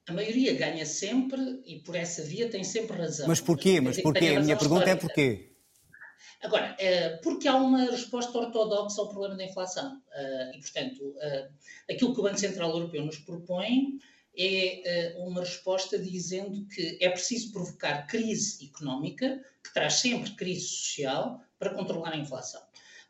A 0.08 0.12
maioria 0.12 0.52
ganha 0.54 0.84
sempre 0.84 1.62
e 1.64 1.78
por 1.78 1.94
essa 1.94 2.24
via 2.24 2.50
tem 2.50 2.64
sempre 2.64 2.96
razão. 2.96 3.28
Mas 3.28 3.40
porquê? 3.40 3.80
Mas 3.80 4.02
porquê? 4.02 4.34
A 4.34 4.40
minha 4.40 4.56
pergunta 4.56 4.90
é 4.90 4.96
porquê? 4.96 5.52
Agora, 6.42 6.74
uh, 6.74 7.22
porque 7.22 7.46
há 7.46 7.54
uma 7.54 7.84
resposta 7.84 8.36
ortodoxa 8.36 9.00
ao 9.00 9.08
problema 9.08 9.36
da 9.36 9.44
inflação. 9.44 9.94
Uh, 9.94 10.56
e, 10.56 10.60
portanto, 10.60 11.14
aquilo 11.88 12.12
que 12.12 12.18
o 12.18 12.24
Banco 12.24 12.38
Central 12.38 12.70
Europeu 12.70 13.04
nos 13.04 13.18
propõe 13.18 14.00
é 14.36 15.14
uma 15.18 15.40
resposta 15.40 15.98
dizendo 15.98 16.66
que 16.66 16.98
é 17.00 17.08
preciso 17.08 17.52
provocar 17.52 18.06
crise 18.06 18.66
económica, 18.66 19.42
que 19.62 19.72
traz 19.72 19.94
sempre 19.94 20.32
crise 20.32 20.68
social, 20.68 21.40
para 21.58 21.74
controlar 21.74 22.12
a 22.12 22.16
inflação. 22.16 22.60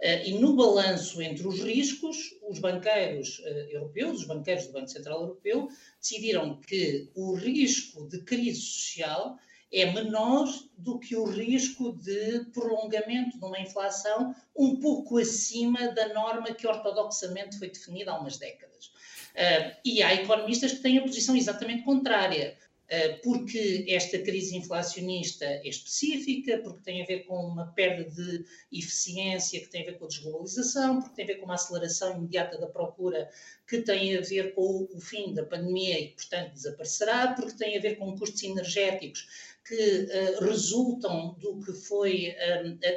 Eh, 0.02 0.30
e 0.30 0.34
no 0.34 0.56
balanço 0.56 1.22
entre 1.22 1.46
os 1.46 1.62
riscos, 1.62 2.16
os 2.48 2.58
banqueiros 2.58 3.40
eh, 3.44 3.68
europeus, 3.70 4.20
os 4.20 4.26
banqueiros 4.26 4.66
do 4.66 4.72
Banco 4.72 4.88
Central 4.88 5.20
Europeu, 5.20 5.68
decidiram 6.00 6.60
que 6.60 7.08
o 7.14 7.34
risco 7.34 8.08
de 8.08 8.20
crise 8.22 8.60
social 8.60 9.38
é 9.72 9.90
menor 9.90 10.48
do 10.76 10.98
que 10.98 11.16
o 11.16 11.24
risco 11.24 11.92
de 11.92 12.44
prolongamento 12.52 13.38
de 13.38 13.44
uma 13.44 13.60
inflação 13.60 14.34
um 14.54 14.80
pouco 14.80 15.18
acima 15.18 15.88
da 15.92 16.12
norma 16.12 16.52
que 16.52 16.66
ortodoxamente 16.66 17.58
foi 17.58 17.68
definida 17.68 18.10
há 18.10 18.20
umas 18.20 18.36
décadas. 18.36 18.92
Uh, 19.34 19.76
e 19.84 20.02
há 20.02 20.14
economistas 20.14 20.72
que 20.72 20.80
têm 20.80 20.98
a 20.98 21.02
posição 21.02 21.36
exatamente 21.36 21.82
contrária. 21.82 22.56
Eh, 22.94 23.20
porque 23.24 23.86
esta 23.88 24.18
crise 24.18 24.54
inflacionista 24.54 25.46
é 25.46 25.66
específica, 25.66 26.58
porque 26.58 26.82
tem 26.82 27.02
a 27.02 27.06
ver 27.06 27.20
com 27.20 27.36
uma 27.36 27.68
perda 27.68 28.04
de 28.04 28.44
eficiência 28.70 29.58
que 29.60 29.68
tem 29.68 29.80
a 29.80 29.86
ver 29.86 29.98
com 29.98 30.04
a 30.04 30.08
desglobalização, 30.08 31.00
porque 31.00 31.16
tem 31.16 31.24
a 31.24 31.28
ver 31.28 31.36
com 31.36 31.46
uma 31.46 31.54
aceleração 31.54 32.18
imediata 32.18 32.58
da 32.58 32.66
procura 32.66 33.30
que 33.66 33.80
tem 33.80 34.14
a 34.18 34.20
ver 34.20 34.54
com 34.54 34.86
o 34.92 35.00
fim 35.00 35.32
da 35.32 35.42
pandemia 35.42 36.00
e, 36.00 36.08
portanto, 36.08 36.52
desaparecerá, 36.52 37.32
porque 37.32 37.56
tem 37.56 37.78
a 37.78 37.80
ver 37.80 37.96
com 37.96 38.14
custos 38.18 38.42
energéticos 38.42 39.26
que 39.66 39.74
uh, 39.74 40.44
resultam 40.44 41.34
do 41.38 41.60
que 41.60 41.72
foi, 41.72 42.34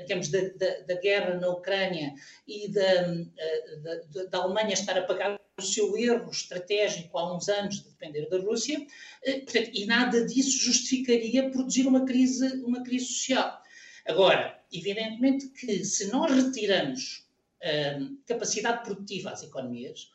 digamos, 0.01 0.27
da, 0.27 0.41
da, 0.57 0.79
da, 0.79 0.95
guerra 0.99 1.35
na 1.35 1.47
Ucrânia 1.51 2.13
e 2.45 2.67
da, 2.69 3.13
uh, 3.13 4.11
da, 4.13 4.23
da 4.25 4.37
Alemanha 4.39 4.73
estar 4.73 4.97
a 4.97 5.03
pagar 5.03 5.39
o 5.57 5.61
seu 5.61 5.97
erro 5.97 6.29
estratégico 6.29 7.17
há 7.17 7.35
uns 7.35 7.47
anos 7.47 7.77
de 7.77 7.89
depender 7.89 8.27
da 8.29 8.37
Rússia, 8.39 8.79
uh, 8.79 9.39
portanto, 9.41 9.71
e 9.73 9.85
nada 9.85 10.25
disso 10.25 10.57
justificaria 10.57 11.49
produzir 11.49 11.87
uma 11.87 12.05
crise, 12.05 12.47
uma 12.63 12.83
crise 12.83 13.05
social. 13.05 13.61
Agora, 14.05 14.59
evidentemente 14.71 15.47
que 15.49 15.83
se 15.83 16.07
nós 16.11 16.31
retiramos 16.31 17.25
capacidade 18.27 18.83
produtiva 18.83 19.31
às 19.31 19.41
economias, 19.41 20.11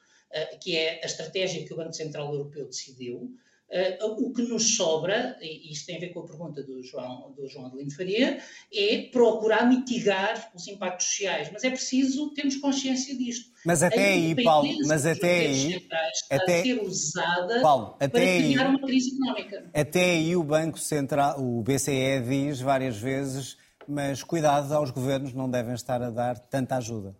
que 0.62 0.76
é 0.76 1.00
a 1.02 1.06
estratégia 1.06 1.66
que 1.66 1.72
o 1.72 1.76
Banco 1.76 1.92
Central 1.92 2.32
Europeu 2.32 2.66
decidiu, 2.66 3.36
Uh, 3.70 4.26
o 4.26 4.32
que 4.32 4.42
nos 4.42 4.74
sobra, 4.76 5.38
e 5.40 5.70
isto 5.70 5.86
tem 5.86 5.96
a 5.96 6.00
ver 6.00 6.08
com 6.08 6.20
a 6.20 6.26
pergunta 6.26 6.60
do 6.60 6.82
João, 6.82 7.32
do 7.36 7.46
João 7.46 7.66
Adelino 7.66 7.94
Faria, 7.94 8.40
é 8.74 9.02
procurar 9.12 9.64
mitigar 9.68 10.50
os 10.52 10.66
impactos 10.66 11.06
sociais. 11.06 11.50
Mas 11.52 11.62
é 11.62 11.70
preciso 11.70 12.34
termos 12.34 12.56
consciência 12.56 13.16
disto. 13.16 13.50
Mas 13.64 13.84
até 13.84 14.14
aí, 14.14 14.42
Paulo, 14.42 14.68
mas 14.86 15.06
até 15.06 15.40
aí, 15.40 15.86
até, 16.30 16.60
a 16.60 16.62
ser 16.62 16.82
usada 16.82 17.60
Paulo, 17.60 17.94
até 18.00 18.08
para 18.08 18.20
aí, 18.22 18.42
criar 18.42 18.68
uma 18.70 18.80
crise 18.80 19.14
económica. 19.14 19.70
Até 19.72 20.04
aí 20.04 20.34
o 20.34 20.42
Banco 20.42 20.78
Central, 20.78 21.40
o 21.40 21.62
BCE 21.62 22.20
diz 22.28 22.60
várias 22.60 22.96
vezes, 22.96 23.56
mas 23.86 24.22
cuidado 24.24 24.72
aos 24.72 24.90
governos, 24.90 25.32
não 25.32 25.48
devem 25.48 25.74
estar 25.74 26.02
a 26.02 26.10
dar 26.10 26.38
tanta 26.38 26.76
ajuda. 26.76 27.14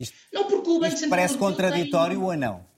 Isto, 0.00 0.16
não, 0.32 0.48
porque 0.48 0.70
o 0.70 0.78
Banco 0.78 0.92
Central 0.92 1.10
parece 1.10 1.36
contraditório 1.36 2.18
tem... 2.18 2.26
ou 2.26 2.36
não? 2.36 2.73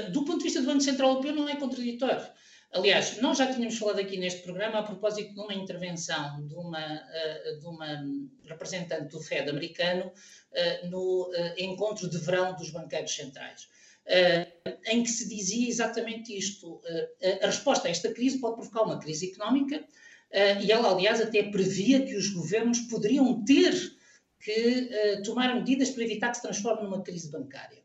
Eh, 0.00 0.10
do 0.10 0.24
ponto 0.24 0.38
de 0.38 0.44
vista 0.44 0.60
do 0.60 0.66
Banco 0.66 0.80
Central 0.80 1.10
Europeu 1.10 1.34
não 1.34 1.48
é 1.48 1.56
contraditório. 1.56 2.26
Aliás, 2.72 3.20
nós 3.20 3.38
já 3.38 3.52
tínhamos 3.52 3.76
falado 3.76 3.98
aqui 3.98 4.16
neste 4.16 4.42
programa 4.42 4.78
a 4.78 4.82
propósito 4.84 5.34
de 5.34 5.40
uma 5.40 5.52
intervenção 5.52 6.46
de 6.46 6.54
uma, 6.54 6.80
eh, 6.80 7.56
de 7.60 7.66
uma 7.66 8.04
representante 8.44 9.10
do 9.10 9.20
FED 9.20 9.50
americano 9.50 10.12
eh, 10.52 10.86
no 10.86 11.30
encontro 11.58 12.08
de 12.08 12.18
verão 12.18 12.54
dos 12.54 12.70
banqueiros 12.70 13.14
centrais, 13.14 13.68
em 14.86 15.02
que 15.02 15.10
se 15.10 15.28
dizia 15.28 15.68
exatamente 15.68 16.36
isto. 16.36 16.80
A 17.42 17.46
resposta 17.46 17.86
a 17.86 17.90
esta 17.90 18.12
crise 18.12 18.40
pode 18.40 18.56
provocar 18.56 18.82
uma 18.82 18.98
crise 18.98 19.30
económica 19.30 19.84
e 20.60 20.72
ela, 20.72 20.90
aliás, 20.90 21.20
até 21.20 21.44
previa 21.44 22.04
que 22.04 22.16
os 22.16 22.28
governos 22.30 22.80
poderiam 22.80 23.44
ter 23.44 23.72
que 24.40 24.90
tomar 25.24 25.54
medidas 25.54 25.90
para 25.90 26.02
evitar 26.02 26.30
que 26.30 26.38
se 26.38 26.42
transforme 26.42 26.82
numa 26.82 27.02
crise 27.02 27.30
bancária. 27.30 27.80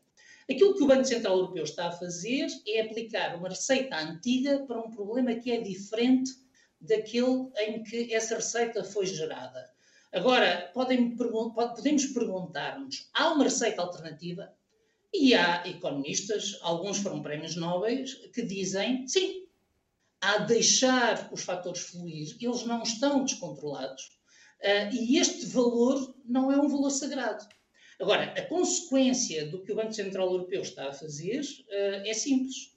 Aquilo 0.50 0.74
que 0.74 0.84
o 0.84 0.86
Banco 0.86 1.04
Central 1.04 1.36
Europeu 1.38 1.64
está 1.64 1.88
a 1.88 1.92
fazer 1.92 2.46
é 2.66 2.82
aplicar 2.82 3.36
uma 3.36 3.48
receita 3.48 3.96
antiga 3.96 4.64
para 4.66 4.80
um 4.80 4.90
problema 4.90 5.34
que 5.34 5.50
é 5.50 5.60
diferente 5.60 6.30
daquele 6.80 7.50
em 7.58 7.82
que 7.82 8.14
essa 8.14 8.36
receita 8.36 8.84
foi 8.84 9.06
gerada. 9.06 9.68
Agora, 10.12 10.70
podem, 10.72 11.16
podemos 11.16 12.06
perguntar-nos: 12.06 13.10
há 13.12 13.32
uma 13.32 13.44
receita 13.44 13.82
alternativa? 13.82 14.52
E 15.12 15.34
há 15.34 15.66
economistas, 15.66 16.58
alguns 16.62 16.98
foram 16.98 17.22
prémios 17.22 17.56
nobres, 17.56 18.14
que 18.32 18.42
dizem 18.42 19.06
sim, 19.08 19.46
a 20.20 20.38
deixar 20.38 21.28
os 21.32 21.42
fatores 21.42 21.82
fluir, 21.82 22.36
eles 22.40 22.64
não 22.64 22.82
estão 22.82 23.24
descontrolados. 23.24 24.04
Uh, 24.60 24.92
e 24.92 25.18
este 25.18 25.46
valor 25.46 26.14
não 26.24 26.50
é 26.50 26.56
um 26.56 26.68
valor 26.68 26.90
sagrado. 26.90 27.46
Agora, 28.00 28.24
a 28.24 28.42
consequência 28.42 29.46
do 29.46 29.62
que 29.62 29.72
o 29.72 29.74
Banco 29.74 29.92
Central 29.92 30.30
Europeu 30.30 30.62
está 30.62 30.88
a 30.88 30.92
fazer 30.92 31.40
uh, 31.40 32.06
é 32.06 32.12
simples: 32.12 32.76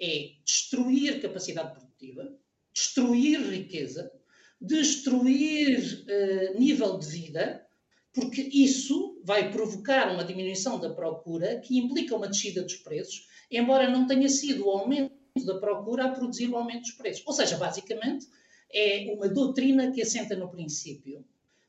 é 0.00 0.32
destruir 0.44 1.20
capacidade 1.20 1.72
produtiva, 1.72 2.32
destruir 2.72 3.40
riqueza, 3.40 4.12
destruir 4.60 6.04
uh, 6.06 6.58
nível 6.58 6.98
de 6.98 7.06
vida, 7.06 7.66
porque 8.12 8.40
isso 8.40 9.20
vai 9.24 9.50
provocar 9.50 10.12
uma 10.12 10.24
diminuição 10.24 10.78
da 10.78 10.90
procura 10.90 11.58
que 11.60 11.78
implica 11.78 12.14
uma 12.14 12.28
descida 12.28 12.62
dos 12.62 12.76
preços, 12.76 13.26
embora 13.50 13.90
não 13.90 14.06
tenha 14.06 14.28
sido 14.28 14.66
o 14.66 14.70
aumento 14.70 15.12
da 15.44 15.58
procura 15.58 16.04
a 16.04 16.10
produzir 16.10 16.48
o 16.48 16.56
aumento 16.56 16.82
dos 16.82 16.92
preços. 16.92 17.24
Ou 17.26 17.32
seja, 17.32 17.56
basicamente, 17.56 18.26
é 18.72 19.12
uma 19.14 19.28
doutrina 19.28 19.90
que 19.90 20.02
assenta 20.02 20.36
no 20.36 20.50
princípio 20.50 21.24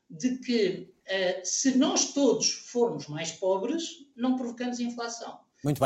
de 0.08 0.38
que 0.38 0.93
se 1.42 1.76
nós 1.76 2.12
todos 2.12 2.50
formos 2.50 3.06
mais 3.08 3.32
pobres, 3.32 4.06
não 4.16 4.36
provocamos 4.36 4.80
inflação. 4.80 5.38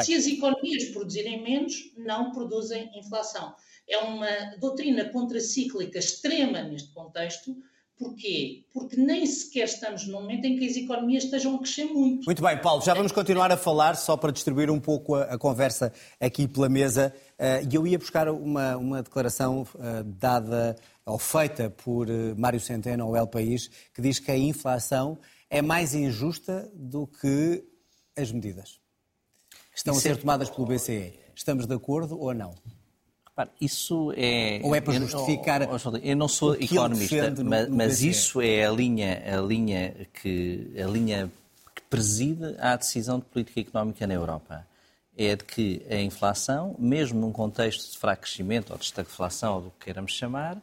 Se 0.05 0.15
as 0.15 0.27
economias 0.27 0.85
produzirem 0.87 1.43
menos, 1.43 1.93
não 1.97 2.33
produzem 2.33 2.91
inflação. 2.99 3.55
É 3.89 3.99
uma 3.99 4.57
doutrina 4.59 5.05
contracíclica 5.07 5.99
extrema 5.99 6.63
neste 6.63 6.93
contexto. 6.93 7.57
Porquê? 7.97 8.65
Porque 8.73 8.97
nem 8.97 9.27
sequer 9.27 9.65
estamos 9.65 10.07
num 10.07 10.21
momento 10.21 10.45
em 10.45 10.57
que 10.57 10.67
as 10.67 10.77
economias 10.77 11.25
estejam 11.25 11.57
a 11.57 11.59
crescer 11.59 11.85
muito. 11.87 12.27
Muito 12.27 12.43
bem, 12.43 12.57
Paulo, 12.61 12.81
já 12.81 12.95
vamos 12.95 13.11
continuar 13.11 13.51
a 13.51 13.57
falar, 13.57 13.97
só 13.97 14.17
para 14.17 14.31
distribuir 14.31 14.71
um 14.71 14.79
pouco 14.79 15.17
a, 15.17 15.25
a 15.25 15.39
conversa 15.39 15.93
aqui 16.21 16.47
pela 16.47 16.69
mesa. 16.69 17.13
Uh, 17.33 17.67
e 17.69 17.75
eu 17.75 17.85
ia 17.87 17.99
buscar 17.99 18.29
uma, 18.29 18.77
uma 18.77 19.03
declaração 19.03 19.63
uh, 19.63 20.05
dada 20.05 20.77
ou 21.09 21.19
feita 21.19 21.71
por 21.71 22.09
eh, 22.09 22.35
Mário 22.37 22.61
Centeno 22.61 23.05
ao 23.05 23.17
El 23.17 23.27
País, 23.27 23.71
que 23.95 24.03
diz 24.03 24.19
que 24.19 24.31
a 24.31 24.37
inflação 24.37 25.19
é 25.49 25.63
mais 25.63 25.95
injusta 25.95 26.71
do 26.75 27.07
que 27.07 27.65
as 28.17 28.31
medidas 28.31 28.81
que 29.73 29.79
estão 29.79 29.95
isso 29.95 30.01
a 30.01 30.03
ser 30.03 30.13
é... 30.13 30.21
tomadas 30.21 30.51
pelo 30.51 30.67
BCE. 30.67 31.19
Estamos 31.35 31.67
de 31.67 31.75
acordo 31.75 32.21
ou 32.21 32.35
não? 32.35 32.55
Repare, 33.25 33.51
isso 33.61 34.13
é. 34.17 34.61
Ou 34.63 34.75
é 34.75 34.81
para 34.81 34.95
justificar. 34.95 35.63
Eu, 35.63 35.71
eu 36.03 36.17
não 36.17 36.29
sou 36.29 36.55
economista, 36.55 37.31
no, 37.31 37.45
mas, 37.45 37.69
no 37.69 37.77
mas 37.77 38.03
isso 38.03 38.41
é 38.41 38.67
a 38.67 38.71
linha, 38.71 39.23
a 39.25 39.41
linha 39.41 39.95
que 40.21 40.73
a 40.77 40.87
linha 40.87 41.31
que 41.75 41.83
preside 41.83 42.57
a 42.59 42.77
decisão 42.77 43.19
de 43.21 43.25
política 43.27 43.61
económica 43.61 44.07
na 44.07 44.15
Europa 44.15 44.67
é 45.17 45.35
de 45.35 45.45
que 45.45 45.83
a 45.89 45.97
inflação, 45.97 46.77
mesmo 46.79 47.21
num 47.21 47.33
contexto 47.33 47.91
de 47.93 47.99
fraco 47.99 48.23
crescimento 48.23 48.73
ou 48.73 48.79
de 48.79 48.85
estagflação, 48.85 49.55
ou 49.55 49.63
do 49.63 49.71
que 49.71 49.87
queiramos 49.87 50.13
chamar, 50.13 50.61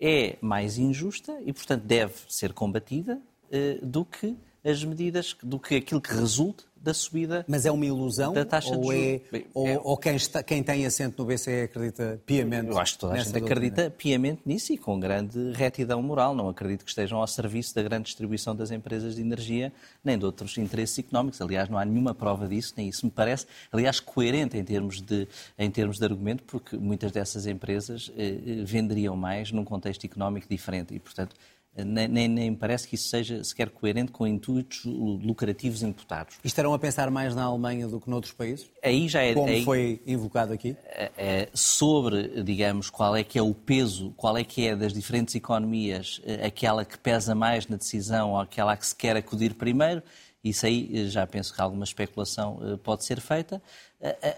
é 0.00 0.36
mais 0.40 0.78
injusta 0.78 1.38
e, 1.44 1.52
portanto, 1.52 1.82
deve 1.82 2.14
ser 2.28 2.52
combatida 2.52 3.20
eh, 3.50 3.78
do 3.82 4.04
que 4.04 4.36
as 4.64 4.82
medidas, 4.82 5.36
do 5.42 5.58
que 5.58 5.76
aquilo 5.76 6.00
que 6.00 6.12
resulte 6.12 6.64
da 6.84 6.94
subida 6.94 7.44
Mas 7.48 7.64
é 7.64 7.72
uma 7.72 7.86
ilusão 7.86 8.32
da 8.32 8.44
taxa 8.44 8.74
ou 8.74 8.80
de 8.80 8.86
juros. 8.86 9.22
É, 9.32 9.44
ou, 9.54 9.68
é... 9.68 9.80
ou 9.82 9.96
quem, 9.96 10.16
está, 10.16 10.42
quem, 10.42 10.62
tem 10.62 10.84
assento 10.84 11.22
no 11.22 11.28
BCE 11.28 11.62
acredita 11.62 12.20
piamente 12.26 12.68
Eu 12.68 12.78
acho 12.78 12.94
que 12.94 12.98
toda 13.00 13.14
a 13.14 13.18
gente 13.18 13.36
acredita 13.36 13.90
piamente 13.90 14.42
nisso 14.44 14.72
e 14.72 14.78
com 14.78 15.00
grande 15.00 15.52
retidão 15.52 16.02
moral. 16.02 16.34
Não 16.34 16.48
acredito 16.48 16.84
que 16.84 16.90
estejam 16.90 17.18
ao 17.18 17.26
serviço 17.26 17.74
da 17.74 17.82
grande 17.82 18.04
distribuição 18.04 18.54
das 18.54 18.70
empresas 18.70 19.16
de 19.16 19.22
energia 19.22 19.72
nem 20.04 20.18
de 20.18 20.24
outros 20.24 20.56
interesses 20.58 20.98
económicos. 20.98 21.40
Aliás, 21.40 21.68
não 21.68 21.78
há 21.78 21.84
nenhuma 21.84 22.14
prova 22.14 22.46
disso, 22.46 22.74
nem 22.76 22.88
isso 22.88 23.06
me 23.06 23.10
parece, 23.10 23.46
aliás, 23.72 23.98
coerente 23.98 24.58
em 24.58 24.64
termos 24.64 25.00
de, 25.00 25.26
em 25.58 25.70
termos 25.70 25.98
de 25.98 26.04
argumento, 26.04 26.44
porque 26.44 26.76
muitas 26.76 27.10
dessas 27.10 27.46
empresas 27.46 28.12
eh, 28.16 28.38
eh 28.46 28.64
venderiam 28.64 29.16
mais 29.16 29.50
num 29.50 29.64
contexto 29.64 30.04
económico 30.04 30.46
diferente 30.48 30.94
e, 30.94 30.98
portanto, 30.98 31.34
nem, 31.76 32.06
nem, 32.06 32.28
nem, 32.28 32.54
parece 32.54 32.86
que 32.86 32.94
isso 32.94 33.08
seja 33.08 33.42
sequer 33.42 33.68
coerente 33.70 34.12
com 34.12 34.26
intuitos 34.26 34.84
lucrativos 34.84 35.82
imputados. 35.82 36.36
E 36.44 36.46
estarão 36.46 36.72
a 36.72 36.78
pensar 36.78 37.10
mais 37.10 37.34
na 37.34 37.42
Alemanha 37.42 37.88
do 37.88 38.00
que 38.00 38.08
noutros 38.08 38.32
países? 38.32 38.70
Aí 38.82 39.08
já 39.08 39.22
é, 39.22 39.34
Como 39.34 39.48
aí, 39.48 39.64
foi 39.64 40.00
invocado 40.06 40.52
aqui? 40.52 40.76
É, 40.84 41.10
é, 41.16 41.48
sobre, 41.52 42.42
digamos, 42.44 42.90
qual 42.90 43.16
é 43.16 43.24
que 43.24 43.38
é 43.38 43.42
o 43.42 43.52
peso, 43.52 44.12
qual 44.16 44.38
é 44.38 44.44
que 44.44 44.68
é 44.68 44.76
das 44.76 44.92
diferentes 44.92 45.34
economias 45.34 46.20
eh, 46.24 46.46
aquela 46.46 46.84
que 46.84 46.96
pesa 46.96 47.34
mais 47.34 47.66
na 47.66 47.76
decisão 47.76 48.30
ou 48.30 48.40
aquela 48.40 48.76
que 48.76 48.86
se 48.86 48.94
quer 48.94 49.16
acudir 49.16 49.54
primeiro, 49.54 50.02
isso 50.44 50.66
aí 50.66 50.90
eh, 50.92 51.06
já 51.06 51.26
penso 51.26 51.52
que 51.52 51.60
alguma 51.60 51.84
especulação 51.84 52.60
eh, 52.62 52.76
pode 52.76 53.04
ser 53.04 53.20
feita. 53.20 53.60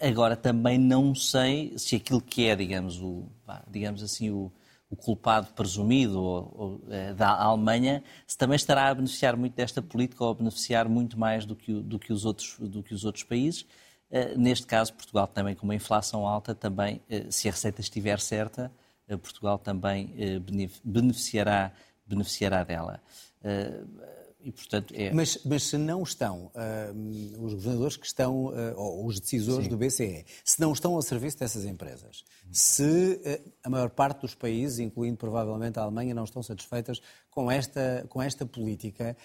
Agora 0.00 0.37
também 0.37 0.78
não 0.78 1.12
sei 1.12 1.75
se 1.76 1.97
aquilo 1.97 2.21
que 2.21 2.47
é, 2.47 2.55
digamos, 2.55 3.00
o, 3.02 3.25
digamos 3.69 4.00
assim, 4.00 4.31
o, 4.31 4.52
o 4.88 4.97
culpado 4.97 5.52
presumido 5.52 6.81
eh, 6.88 7.12
da 7.14 7.31
Alemanha, 7.31 8.02
se 8.26 8.38
também 8.38 8.57
estará 8.57 8.88
a 8.88 8.95
beneficiar 8.95 9.37
muito 9.37 9.55
desta 9.55 9.83
política 9.83 10.25
ou 10.25 10.31
a 10.31 10.35
beneficiar 10.35 10.88
muito 10.88 11.19
mais 11.19 11.45
do 11.45 11.57
que, 11.57 11.73
do 11.73 11.99
que, 11.99 12.12
os, 12.12 12.25
outros, 12.25 12.57
do 12.61 12.83
que 12.83 12.95
os 12.95 13.05
outros 13.05 13.25
países. 13.25 13.62
Uh, 14.09 14.38
neste 14.38 14.66
caso, 14.66 14.95
Portugal 14.95 15.26
também 15.26 15.57
com 15.57 15.64
uma 15.64 15.75
inflação 15.75 16.26
alta, 16.26 16.55
também, 16.55 17.02
uh, 17.11 17.33
se 17.33 17.49
a 17.49 17.50
receita 17.50 17.81
estiver 17.81 18.21
certa, 18.21 18.71
Portugal 19.23 19.57
também 19.57 20.12
beneficiará, 20.83 21.71
beneficiará 22.05 22.64
dela. 22.64 23.00
E, 24.47 24.53
portanto, 24.53 24.95
é... 24.97 25.12
mas, 25.12 25.41
mas 25.45 25.65
se 25.65 25.76
não 25.76 26.05
estão 26.05 26.53
uh, 26.55 27.45
os 27.45 27.53
governadores 27.53 27.97
que 27.97 28.07
estão, 28.07 28.45
uh, 28.47 28.76
ou 28.76 29.05
os 29.05 29.19
decisores 29.19 29.65
Sim. 29.65 29.71
do 29.71 29.76
BCE, 29.76 30.25
se 30.45 30.61
não 30.61 30.73
estão 30.73 30.95
ao 30.95 31.03
serviço 31.03 31.37
dessas 31.37 31.65
empresas, 31.65 32.23
se 32.53 32.85
uh, 32.85 33.50
a 33.65 33.69
maior 33.69 33.91
parte 33.91 34.21
dos 34.21 34.37
países, 34.37 34.79
incluindo 34.79 35.17
provavelmente 35.17 35.81
a 35.81 35.83
Alemanha, 35.83 36.15
não 36.15 36.23
estão 36.23 36.45
satisfeitas 36.45 37.03
com 37.29 37.50
esta, 37.50 38.07
com 38.09 38.23
esta 38.23 38.47
política, 38.47 39.17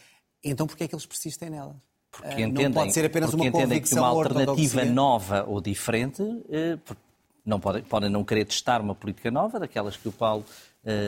então 0.44 0.66
porquê 0.66 0.86
é 0.86 0.88
que 0.88 0.96
eles 0.96 1.06
persistem 1.06 1.51
nela? 1.51 1.80
Porque 2.10 2.42
entendem, 2.42 2.66
não 2.66 2.72
pode 2.72 2.92
ser 2.92 3.06
apenas 3.06 3.32
uma 3.32 3.51
convicção 3.51 3.98
que 3.98 4.01
uma 4.01 4.08
alternativa 4.08 4.84
nova 4.86 5.46
ou 5.48 5.62
diferente 5.62 6.24
não 7.46 7.60
podem, 7.60 7.84
podem 7.84 8.10
não 8.10 8.24
querer 8.24 8.46
testar 8.46 8.82
uma 8.82 8.96
política 8.96 9.30
nova, 9.30 9.60
daquelas 9.60 9.96
que 9.96 10.10
o 10.10 10.12
Paulo 10.12 10.44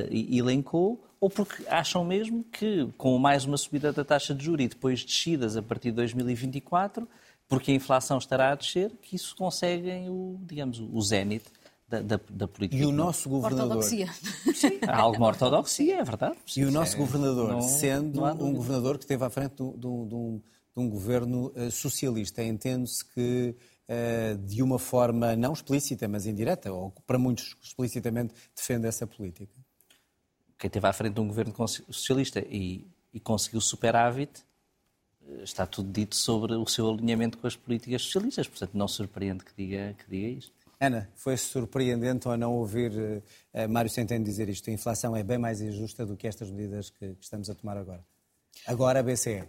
elencou, 0.10 1.04
ou 1.24 1.30
porque 1.30 1.64
acham 1.70 2.04
mesmo 2.04 2.44
que, 2.44 2.86
com 2.98 3.18
mais 3.18 3.46
uma 3.46 3.56
subida 3.56 3.94
da 3.94 4.04
taxa 4.04 4.36
de 4.36 4.44
juros 4.44 4.66
e 4.66 4.68
depois 4.68 5.06
descidas 5.06 5.56
a 5.56 5.62
partir 5.62 5.90
de 5.92 5.96
2024, 5.96 7.08
porque 7.48 7.72
a 7.72 7.74
inflação 7.74 8.18
estará 8.18 8.52
a 8.52 8.56
descer, 8.56 8.92
que 9.02 9.16
isso 9.16 9.34
conseguem 9.38 10.10
o, 10.10 10.38
digamos, 10.42 10.82
o 10.82 11.02
zénite 11.02 11.46
da, 11.88 12.02
da, 12.02 12.20
da, 12.30 12.46
política. 12.46 12.84
E 12.84 12.86
o 12.86 12.92
nosso 12.92 13.30
governador... 13.30 13.78
Ortodoxia. 13.78 14.12
Sim, 14.54 14.80
há 14.86 15.00
alguma 15.00 15.28
ortodoxia, 15.28 16.02
é 16.02 16.04
verdade. 16.04 16.36
E 16.58 16.66
o 16.66 16.72
nosso 16.72 16.96
é, 16.96 17.00
governador, 17.00 17.54
não, 17.54 17.62
sendo 17.62 18.20
não 18.20 18.46
um 18.46 18.54
governador 18.54 18.98
que 18.98 19.06
esteve 19.06 19.24
à 19.24 19.30
frente 19.30 19.56
de, 19.56 19.72
de, 19.72 19.80
de, 19.80 19.88
um, 19.88 20.42
de 20.76 20.84
um, 20.84 20.90
governo 20.90 21.54
uh, 21.56 21.72
socialista, 21.72 22.44
entende-se 22.44 23.06
que 23.06 23.56
uh, 23.88 24.38
de 24.40 24.62
uma 24.62 24.78
forma 24.78 25.38
não 25.38 25.54
explícita, 25.54 26.06
mas 26.06 26.26
indireta, 26.26 26.70
ou 26.70 26.92
para 27.08 27.18
muitos 27.18 27.56
explicitamente, 27.62 28.34
defende 28.54 28.88
essa 28.88 29.08
política 29.08 29.63
quem 30.64 30.70
esteve 30.70 30.88
à 30.88 30.94
frente 30.94 31.16
de 31.16 31.20
um 31.20 31.28
governo 31.28 31.54
socialista 31.68 32.40
e, 32.40 32.88
e 33.14 33.20
conseguiu 33.20 33.60
superávit, 33.60 34.46
eh, 35.28 35.44
está 35.44 35.66
tudo 35.66 35.92
dito 35.92 36.16
sobre 36.16 36.54
o 36.54 36.66
seu 36.66 36.90
alinhamento 36.90 37.38
com 37.38 37.46
as 37.46 37.54
políticas 37.54 38.02
socialistas. 38.04 38.48
Portanto, 38.48 38.72
não 38.74 38.88
surpreende 38.88 39.44
que 39.44 39.52
diga, 39.58 39.94
que 40.00 40.10
diga 40.10 40.28
isto. 40.40 40.54
Ana, 40.80 41.10
foi 41.16 41.36
surpreendente 41.36 42.30
ou 42.30 42.38
não 42.38 42.54
ouvir 42.54 42.94
uh, 42.94 43.70
Mário 43.70 43.92
Centeno 43.92 44.24
dizer 44.24 44.48
isto? 44.48 44.70
A 44.70 44.74
inflação 44.74 45.14
é 45.18 45.22
bem 45.22 45.38
mais 45.38 45.60
injusta 45.60 46.06
do 46.06 46.16
que 46.16 46.28
estas 46.28 46.50
medidas 46.50 46.90
que, 46.90 47.14
que 47.14 47.24
estamos 47.24 47.50
a 47.50 47.56
tomar 47.56 47.76
agora. 47.76 48.04
Agora 48.66 49.02
a 49.02 49.04
BCE. 49.04 49.44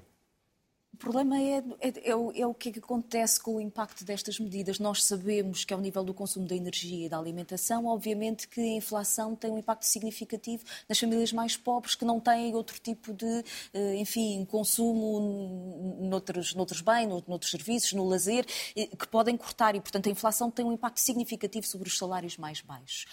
O 0.94 0.96
problema 0.96 1.36
é, 1.36 1.56
é, 1.80 2.10
é, 2.10 2.14
o, 2.14 2.32
é, 2.32 2.46
o, 2.46 2.54
que, 2.54 2.68
é 2.68 2.72
que 2.72 2.78
acontece 2.78 3.40
com 3.40 3.56
o 3.56 3.60
impacto 3.60 4.04
destas 4.04 4.38
medidas. 4.38 4.78
Nós 4.78 5.02
sabemos 5.02 5.64
que, 5.64 5.74
ao 5.74 5.80
nível 5.80 6.04
do 6.04 6.14
consumo 6.14 6.46
da 6.46 6.54
energia 6.54 7.06
e 7.06 7.08
da 7.08 7.18
alimentação, 7.18 7.86
obviamente 7.86 8.46
que 8.46 8.60
a 8.60 8.76
inflação 8.76 9.34
tem 9.34 9.50
um 9.50 9.58
impacto 9.58 9.82
significativo 9.82 10.62
nas 10.88 10.96
famílias 10.96 11.32
mais 11.32 11.56
pobres 11.56 11.96
que 11.96 12.04
não 12.04 12.20
têm 12.20 12.54
outro 12.54 12.78
tipo 12.78 13.12
de, 13.12 13.44
eh, 13.74 13.96
enfim, 13.96 14.46
consumo 14.48 15.98
noutros, 16.00 16.54
noutros 16.54 16.80
bens, 16.80 17.08
noutros 17.26 17.50
serviços, 17.50 17.92
no 17.92 18.04
lazer, 18.04 18.46
que 18.46 19.08
podem 19.08 19.36
cortar 19.36 19.74
e, 19.74 19.80
portanto, 19.80 20.08
a 20.08 20.12
inflação 20.12 20.48
tem 20.48 20.64
um 20.64 20.72
impacto 20.72 21.00
significativo 21.00 21.66
sobre 21.66 21.88
os 21.88 21.98
salários 21.98 22.36
mais 22.38 22.60
baixos. 22.60 23.06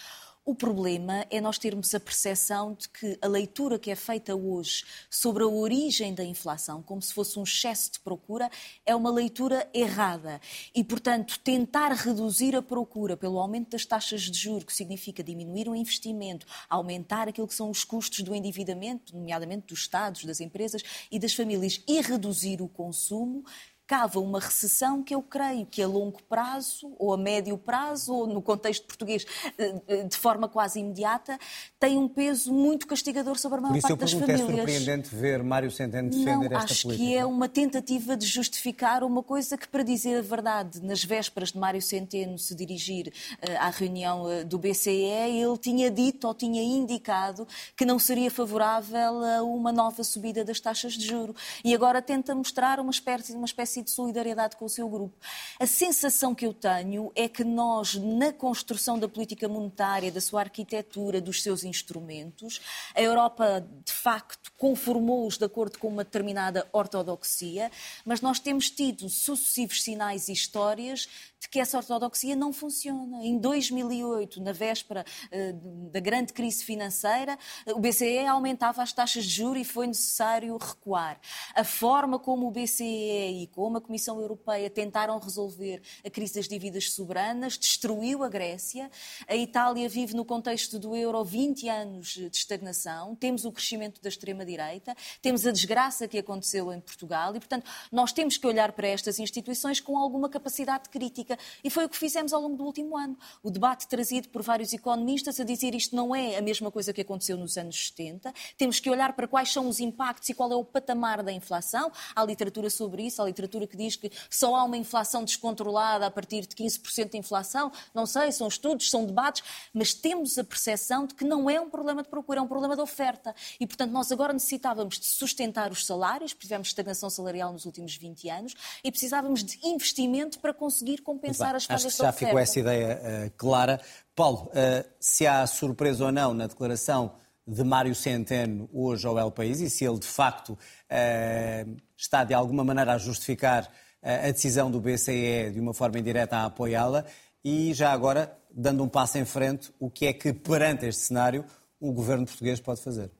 O 0.44 0.56
problema 0.56 1.24
é 1.30 1.40
nós 1.40 1.56
termos 1.56 1.94
a 1.94 2.00
percepção 2.00 2.74
de 2.74 2.88
que 2.88 3.16
a 3.22 3.28
leitura 3.28 3.78
que 3.78 3.92
é 3.92 3.94
feita 3.94 4.34
hoje 4.34 4.84
sobre 5.08 5.44
a 5.44 5.46
origem 5.46 6.12
da 6.12 6.24
inflação, 6.24 6.82
como 6.82 7.00
se 7.00 7.14
fosse 7.14 7.38
um 7.38 7.44
excesso 7.44 7.92
de 7.92 8.00
procura, 8.00 8.50
é 8.84 8.92
uma 8.92 9.08
leitura 9.08 9.70
errada. 9.72 10.40
E, 10.74 10.82
portanto, 10.82 11.38
tentar 11.38 11.92
reduzir 11.92 12.56
a 12.56 12.62
procura 12.62 13.16
pelo 13.16 13.38
aumento 13.38 13.70
das 13.70 13.86
taxas 13.86 14.22
de 14.22 14.36
juros, 14.36 14.64
que 14.64 14.74
significa 14.74 15.22
diminuir 15.22 15.68
o 15.68 15.76
investimento, 15.76 16.44
aumentar 16.68 17.28
aquilo 17.28 17.46
que 17.46 17.54
são 17.54 17.70
os 17.70 17.84
custos 17.84 18.22
do 18.22 18.34
endividamento, 18.34 19.16
nomeadamente 19.16 19.68
dos 19.68 19.82
Estados, 19.82 20.24
das 20.24 20.40
empresas 20.40 20.82
e 21.08 21.20
das 21.20 21.34
famílias, 21.34 21.80
e 21.86 22.00
reduzir 22.00 22.60
o 22.60 22.68
consumo, 22.68 23.44
cava 23.86 24.20
uma 24.20 24.40
recessão 24.40 25.02
que 25.02 25.14
eu 25.14 25.22
creio 25.22 25.66
que 25.66 25.82
a 25.82 25.86
longo 25.86 26.22
prazo, 26.22 26.94
ou 26.98 27.12
a 27.12 27.16
médio 27.16 27.58
prazo, 27.58 28.14
ou 28.14 28.26
no 28.26 28.40
contexto 28.40 28.86
português 28.86 29.26
eh, 29.58 29.74
eh, 29.86 30.04
de 30.04 30.16
forma 30.16 30.48
quase 30.48 30.80
imediata, 30.80 31.38
tem 31.78 31.98
um 31.98 32.08
peso 32.08 32.52
muito 32.52 32.86
castigador 32.86 33.38
sobre 33.38 33.58
a 33.58 33.60
maior 33.60 33.80
parte 33.80 33.96
das 33.96 34.12
famílias. 34.12 34.40
Por 34.40 34.42
isso 34.42 34.42
eu 34.42 34.56
pergunto, 34.56 34.70
é 34.70 34.74
surpreendente 34.74 35.14
ver 35.14 35.42
Mário 35.42 35.70
Centeno 35.70 36.10
defender 36.10 36.50
Não, 36.50 36.58
esta 36.58 36.72
acho 36.72 36.82
política? 36.82 37.06
que 37.06 37.16
é 37.16 37.24
uma 37.26 37.48
tentativa 37.48 38.16
de 38.16 38.26
justificar 38.26 39.02
uma 39.02 39.22
coisa 39.22 39.58
que, 39.58 39.68
para 39.68 39.82
dizer 39.82 40.18
a 40.18 40.22
verdade, 40.22 40.80
nas 40.82 41.04
vésperas 41.04 41.52
de 41.52 41.58
Mário 41.58 41.82
Centeno 41.82 42.38
se 42.38 42.54
dirigir 42.54 43.08
uh, 43.08 43.58
à 43.58 43.70
reunião 43.70 44.24
do 44.46 44.58
BCE, 44.58 44.90
ele 44.90 45.58
tinha 45.58 45.90
dito 45.90 46.26
ou 46.26 46.34
tinha 46.34 46.62
indicado 46.62 47.46
que 47.76 47.84
não 47.84 47.98
seria 47.98 48.30
favorável 48.30 49.24
a 49.24 49.42
uma 49.42 49.72
nova 49.72 50.04
subida 50.04 50.44
das 50.44 50.60
taxas 50.60 50.94
de 50.94 51.06
juro. 51.06 51.34
E 51.64 51.74
agora 51.74 52.00
tenta 52.00 52.34
mostrar 52.34 52.80
uma 52.80 52.90
espécie, 52.90 53.32
uma 53.34 53.46
espécie 53.46 53.71
de 53.80 53.90
solidariedade 53.90 54.56
com 54.56 54.64
o 54.64 54.68
seu 54.68 54.88
grupo. 54.88 55.16
A 55.60 55.66
sensação 55.66 56.34
que 56.34 56.44
eu 56.44 56.52
tenho 56.52 57.12
é 57.14 57.28
que 57.28 57.44
nós, 57.44 57.94
na 57.94 58.32
construção 58.32 58.98
da 58.98 59.08
política 59.08 59.48
monetária, 59.48 60.10
da 60.10 60.20
sua 60.20 60.40
arquitetura, 60.40 61.20
dos 61.20 61.42
seus 61.42 61.62
instrumentos, 61.62 62.60
a 62.92 63.00
Europa, 63.00 63.64
de 63.84 63.92
facto, 63.92 64.50
conformou-os 64.58 65.38
de 65.38 65.44
acordo 65.44 65.78
com 65.78 65.86
uma 65.86 66.02
determinada 66.02 66.68
ortodoxia, 66.72 67.70
mas 68.04 68.20
nós 68.20 68.40
temos 68.40 68.68
tido 68.68 69.08
sucessivos 69.08 69.82
sinais 69.82 70.28
e 70.28 70.32
histórias 70.32 71.08
de 71.42 71.48
que 71.48 71.58
essa 71.58 71.76
ortodoxia 71.76 72.36
não 72.36 72.52
funciona. 72.52 73.24
Em 73.24 73.36
2008, 73.36 74.40
na 74.40 74.52
véspera 74.52 75.04
uh, 75.26 75.90
da 75.90 75.98
grande 75.98 76.32
crise 76.32 76.64
financeira, 76.64 77.36
o 77.74 77.80
BCE 77.80 78.26
aumentava 78.26 78.80
as 78.80 78.92
taxas 78.92 79.24
de 79.24 79.30
juros 79.30 79.62
e 79.62 79.64
foi 79.64 79.88
necessário 79.88 80.56
recuar. 80.56 81.20
A 81.52 81.64
forma 81.64 82.16
como 82.16 82.46
o 82.46 82.50
BCE 82.52 83.42
e 83.42 83.48
como 83.48 83.78
a 83.78 83.80
Comissão 83.80 84.20
Europeia 84.20 84.70
tentaram 84.70 85.18
resolver 85.18 85.82
a 86.06 86.10
crise 86.10 86.34
das 86.34 86.46
dívidas 86.46 86.92
soberanas 86.92 87.58
destruiu 87.58 88.22
a 88.22 88.28
Grécia. 88.28 88.88
A 89.26 89.34
Itália 89.34 89.88
vive 89.88 90.14
no 90.14 90.24
contexto 90.24 90.78
do 90.78 90.94
euro 90.94 91.24
20 91.24 91.68
anos 91.68 92.08
de 92.08 92.28
estagnação. 92.32 93.16
Temos 93.16 93.44
o 93.44 93.50
crescimento 93.50 94.00
da 94.00 94.08
extrema-direita, 94.08 94.94
temos 95.20 95.44
a 95.44 95.50
desgraça 95.50 96.06
que 96.06 96.18
aconteceu 96.18 96.72
em 96.72 96.80
Portugal 96.80 97.34
e, 97.34 97.40
portanto, 97.40 97.68
nós 97.90 98.12
temos 98.12 98.36
que 98.36 98.46
olhar 98.46 98.70
para 98.72 98.86
estas 98.86 99.18
instituições 99.18 99.80
com 99.80 99.98
alguma 99.98 100.28
capacidade 100.28 100.88
crítica 100.88 101.31
política. 101.32 101.38
E 101.62 101.70
foi 101.70 101.84
o 101.84 101.88
que 101.88 101.96
fizemos 101.96 102.32
ao 102.32 102.40
longo 102.40 102.56
do 102.56 102.64
último 102.64 102.96
ano. 102.96 103.16
O 103.42 103.50
debate 103.50 103.86
trazido 103.86 104.28
por 104.28 104.42
vários 104.42 104.72
economistas 104.72 105.38
a 105.40 105.44
dizer 105.44 105.74
isto 105.74 105.94
não 105.94 106.14
é 106.14 106.36
a 106.36 106.42
mesma 106.42 106.70
coisa 106.70 106.92
que 106.92 107.00
aconteceu 107.00 107.36
nos 107.36 107.56
anos 107.56 107.88
70. 107.88 108.32
Temos 108.56 108.80
que 108.80 108.90
olhar 108.90 109.12
para 109.14 109.26
quais 109.26 109.52
são 109.52 109.68
os 109.68 109.80
impactos 109.80 110.28
e 110.28 110.34
qual 110.34 110.50
é 110.52 110.56
o 110.56 110.64
patamar 110.64 111.22
da 111.22 111.32
inflação. 111.32 111.90
Há 112.14 112.24
literatura 112.24 112.70
sobre 112.70 113.06
isso, 113.06 113.22
há 113.22 113.24
literatura 113.24 113.66
que 113.66 113.76
diz 113.76 113.96
que 113.96 114.10
só 114.30 114.54
há 114.56 114.64
uma 114.64 114.76
inflação 114.76 115.24
descontrolada 115.24 116.06
a 116.06 116.10
partir 116.10 116.46
de 116.46 116.54
15% 116.54 117.10
de 117.10 117.18
inflação. 117.18 117.70
Não 117.94 118.06
sei, 118.06 118.32
são 118.32 118.48
estudos, 118.48 118.90
são 118.90 119.04
debates, 119.04 119.42
mas 119.72 119.94
temos 119.94 120.38
a 120.38 120.44
percepção 120.44 121.06
de 121.06 121.14
que 121.14 121.24
não 121.24 121.48
é 121.48 121.60
um 121.60 121.70
problema 121.70 122.02
de 122.02 122.08
procura, 122.08 122.40
é 122.40 122.42
um 122.42 122.48
problema 122.48 122.74
de 122.74 122.82
oferta. 122.82 123.34
E, 123.58 123.66
portanto, 123.66 123.90
nós 123.90 124.10
agora 124.10 124.32
necessitávamos 124.32 124.98
de 124.98 125.06
sustentar 125.06 125.70
os 125.70 125.86
salários, 125.86 126.34
tivemos 126.34 126.68
estagnação 126.68 127.08
salarial 127.08 127.52
nos 127.52 127.64
últimos 127.64 127.96
20 127.96 128.28
anos, 128.28 128.54
e 128.82 128.90
precisávamos 128.90 129.44
de 129.44 129.58
investimento 129.62 130.38
para 130.38 130.52
conseguir 130.52 131.02
compensar 131.22 131.54
as 131.54 131.64
falhas 131.64 131.86
Acho 131.86 131.96
que 131.96 132.02
já 132.02 132.12
ficou 132.12 132.38
essa 132.38 132.60
ideia 132.60 133.00
uh, 133.00 133.30
clara. 133.36 133.80
Paulo, 134.14 134.50
uh, 134.50 134.88
se 134.98 135.26
há 135.26 135.46
surpresa 135.46 136.04
ou 136.04 136.12
não 136.12 136.34
na 136.34 136.46
declaração 136.46 137.14
de 137.46 137.64
Mário 137.64 137.94
Centeno 137.94 138.68
hoje 138.72 139.06
ao 139.06 139.18
El 139.18 139.30
País 139.30 139.60
e 139.60 139.70
se 139.70 139.84
ele 139.84 139.98
de 139.98 140.06
facto 140.06 140.50
uh, 140.50 141.76
está 141.96 142.24
de 142.24 142.34
alguma 142.34 142.64
maneira 142.64 142.94
a 142.94 142.98
justificar 142.98 143.70
a 144.04 144.32
decisão 144.32 144.68
do 144.68 144.80
BCE 144.80 145.52
de 145.52 145.60
uma 145.60 145.72
forma 145.72 145.96
indireta 145.96 146.36
a 146.36 146.46
apoiá-la 146.46 147.04
e 147.44 147.72
já 147.72 147.92
agora, 147.92 148.36
dando 148.50 148.82
um 148.82 148.88
passo 148.88 149.16
em 149.16 149.24
frente, 149.24 149.72
o 149.78 149.88
que 149.88 150.06
é 150.06 150.12
que 150.12 150.32
perante 150.32 150.86
este 150.86 151.02
cenário 151.02 151.44
o 151.80 151.92
governo 151.92 152.26
português 152.26 152.58
pode 152.58 152.82
fazer? 152.82 153.12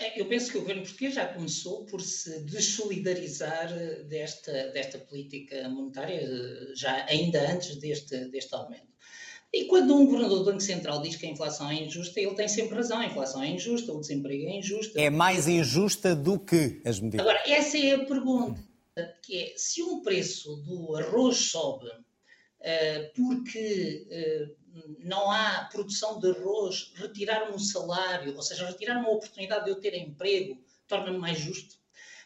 É, 0.00 0.18
eu 0.18 0.24
penso 0.24 0.50
que 0.50 0.56
o 0.56 0.60
governo 0.62 0.82
português 0.82 1.14
já 1.14 1.26
começou 1.26 1.84
por 1.84 2.00
se 2.00 2.40
desolidarizar 2.40 3.68
desta, 4.08 4.70
desta 4.70 4.98
política 4.98 5.68
monetária, 5.68 6.26
já 6.74 7.04
ainda 7.04 7.52
antes 7.52 7.76
deste, 7.76 8.24
deste 8.30 8.54
aumento. 8.54 8.88
E 9.52 9.64
quando 9.64 9.94
um 9.94 10.06
governador 10.06 10.38
do 10.38 10.44
Banco 10.46 10.60
Central 10.60 11.02
diz 11.02 11.16
que 11.16 11.26
a 11.26 11.30
inflação 11.30 11.70
é 11.70 11.74
injusta, 11.74 12.18
ele 12.18 12.34
tem 12.34 12.48
sempre 12.48 12.76
razão. 12.76 12.98
A 12.98 13.06
inflação 13.06 13.42
é 13.42 13.48
injusta, 13.48 13.92
o 13.92 14.00
desemprego 14.00 14.44
é 14.48 14.56
injusto. 14.56 14.98
É 14.98 15.10
mais 15.10 15.46
injusta 15.46 16.14
do 16.14 16.38
que 16.38 16.80
as 16.86 16.98
medidas. 16.98 17.26
Agora, 17.26 17.42
essa 17.46 17.76
é 17.76 17.94
a 17.94 18.04
pergunta, 18.06 18.62
que 19.22 19.36
é, 19.36 19.52
se 19.56 19.82
um 19.82 20.00
preço 20.02 20.56
do 20.56 20.96
arroz 20.96 21.36
sobe 21.36 21.88
uh, 21.88 23.12
porque 23.14 24.06
não 24.98 25.30
há 25.30 25.68
produção 25.70 26.18
de 26.18 26.30
arroz, 26.30 26.92
retirar 26.94 27.50
um 27.50 27.58
salário, 27.58 28.34
ou 28.36 28.42
seja, 28.42 28.66
retirar 28.66 28.98
uma 28.98 29.10
oportunidade 29.10 29.64
de 29.64 29.70
eu 29.70 29.80
ter 29.80 29.94
emprego, 29.94 30.62
torna-me 30.86 31.18
mais 31.18 31.38
justo. 31.38 31.74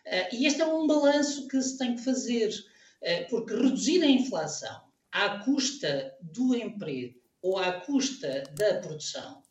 Uh, 0.07 0.35
e 0.35 0.46
este 0.46 0.61
é 0.61 0.66
um 0.66 0.87
balanço 0.87 1.48
que 1.48 1.61
se 1.61 1.78
tem 1.78 1.96
que 1.96 2.02
fazer, 2.02 2.50
uh, 2.50 3.30
porque 3.30 3.54
reduzir 3.54 4.02
a 4.02 4.09
inflação 4.09 4.83
à 5.11 5.38
custa 5.38 6.14
do 6.20 6.54
emprego 6.54 7.18
ou 7.40 7.59
à 7.59 7.80
custa 7.80 8.42
da 8.57 8.80
produção 8.80 9.42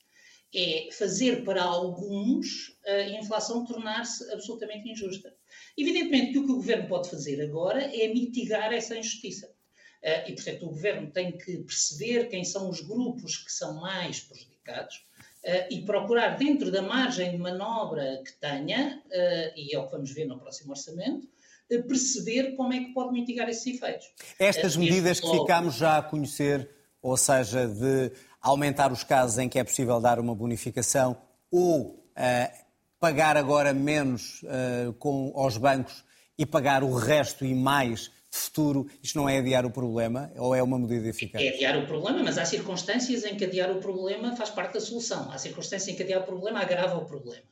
é 0.56 0.90
fazer 0.92 1.44
para 1.44 1.64
alguns 1.64 2.78
a 2.86 3.04
inflação 3.10 3.66
tornar-se 3.66 4.32
absolutamente 4.32 4.90
injusta. 4.90 5.36
Evidentemente 5.76 6.34
que 6.34 6.40
o 6.40 6.46
que 6.46 6.52
o 6.52 6.56
governo 6.58 6.88
pode 6.88 7.10
fazer 7.10 7.42
agora 7.42 7.82
é 7.82 8.08
mitigar 8.14 8.72
essa 8.72 8.96
injustiça. 8.96 9.53
Eh, 10.04 10.32
e, 10.32 10.36
portanto, 10.36 10.66
o 10.66 10.70
governo 10.70 11.10
tem 11.10 11.32
que 11.32 11.60
perceber 11.60 12.28
quem 12.28 12.44
são 12.44 12.70
os 12.70 12.82
grupos 12.82 13.38
que 13.38 13.52
são 13.52 13.76
mais 13.80 14.20
prejudicados 14.20 15.06
eh, 15.46 15.68
e 15.72 15.82
procurar, 15.82 16.38
dentro 16.38 16.70
da 16.70 16.82
margem 16.82 17.32
de 17.32 17.38
manobra 17.38 18.22
que 18.26 18.34
tenha, 18.34 19.02
eh, 19.10 19.54
e 19.56 19.74
é 19.74 19.80
o 19.80 19.86
que 19.86 19.94
vamos 19.94 20.12
ver 20.12 20.26
no 20.26 20.38
próximo 20.38 20.72
orçamento, 20.72 21.28
perceber 21.88 22.56
como 22.56 22.74
é 22.74 22.80
que 22.80 22.94
pode 22.94 23.14
mitigar 23.14 23.50
esses 23.50 23.66
efeitos. 23.66 24.06
Estas 24.38 24.76
medidas 24.76 25.20
que 25.20 25.32
ficámos 25.32 25.76
já 25.76 25.98
a 25.98 26.04
conhecer, 26.04 26.70
ou 27.02 27.18
seja, 27.18 27.68
de 27.68 28.12
aumentar 28.40 28.92
os 28.92 29.04
casos 29.04 29.40
em 29.40 29.50
que 29.50 29.58
é 29.58 29.64
possível 29.64 30.00
dar 30.00 30.20
uma 30.20 30.36
bonificação 30.36 31.18
ou 31.50 31.82
uh, 31.86 32.64
pagar 33.00 33.38
agora 33.38 33.74
menos 33.74 34.44
uh, 34.44 34.94
com, 35.00 35.32
aos 35.36 35.58
bancos 35.58 36.04
e 36.38 36.46
pagar 36.46 36.84
o 36.84 36.94
resto 36.94 37.44
e 37.44 37.56
mais 37.56 38.12
futuro, 38.36 38.88
isto 39.02 39.18
não 39.18 39.30
é 39.30 39.38
adiar 39.38 39.66
o 39.66 39.72
problema 39.72 40.32
ou 40.38 40.56
é 40.56 40.64
uma 40.64 40.80
medida 40.80 41.08
eficaz? 41.08 41.44
É 41.44 41.50
adiar 41.50 41.78
o 41.78 41.86
problema, 41.86 42.24
mas 42.24 42.38
há 42.38 42.46
circunstâncias 42.46 43.24
em 43.26 43.36
que 43.36 43.46
adiar 43.46 43.70
o 43.72 43.80
problema 43.80 44.36
faz 44.36 44.50
parte 44.50 44.74
da 44.74 44.80
solução. 44.80 45.32
Há 45.32 45.38
circunstâncias 45.38 45.88
em 45.94 45.96
que 45.96 46.02
adiar 46.02 46.22
o 46.22 46.26
problema 46.26 46.60
agrava 46.60 46.98
o 46.98 47.06
problema. 47.06 47.44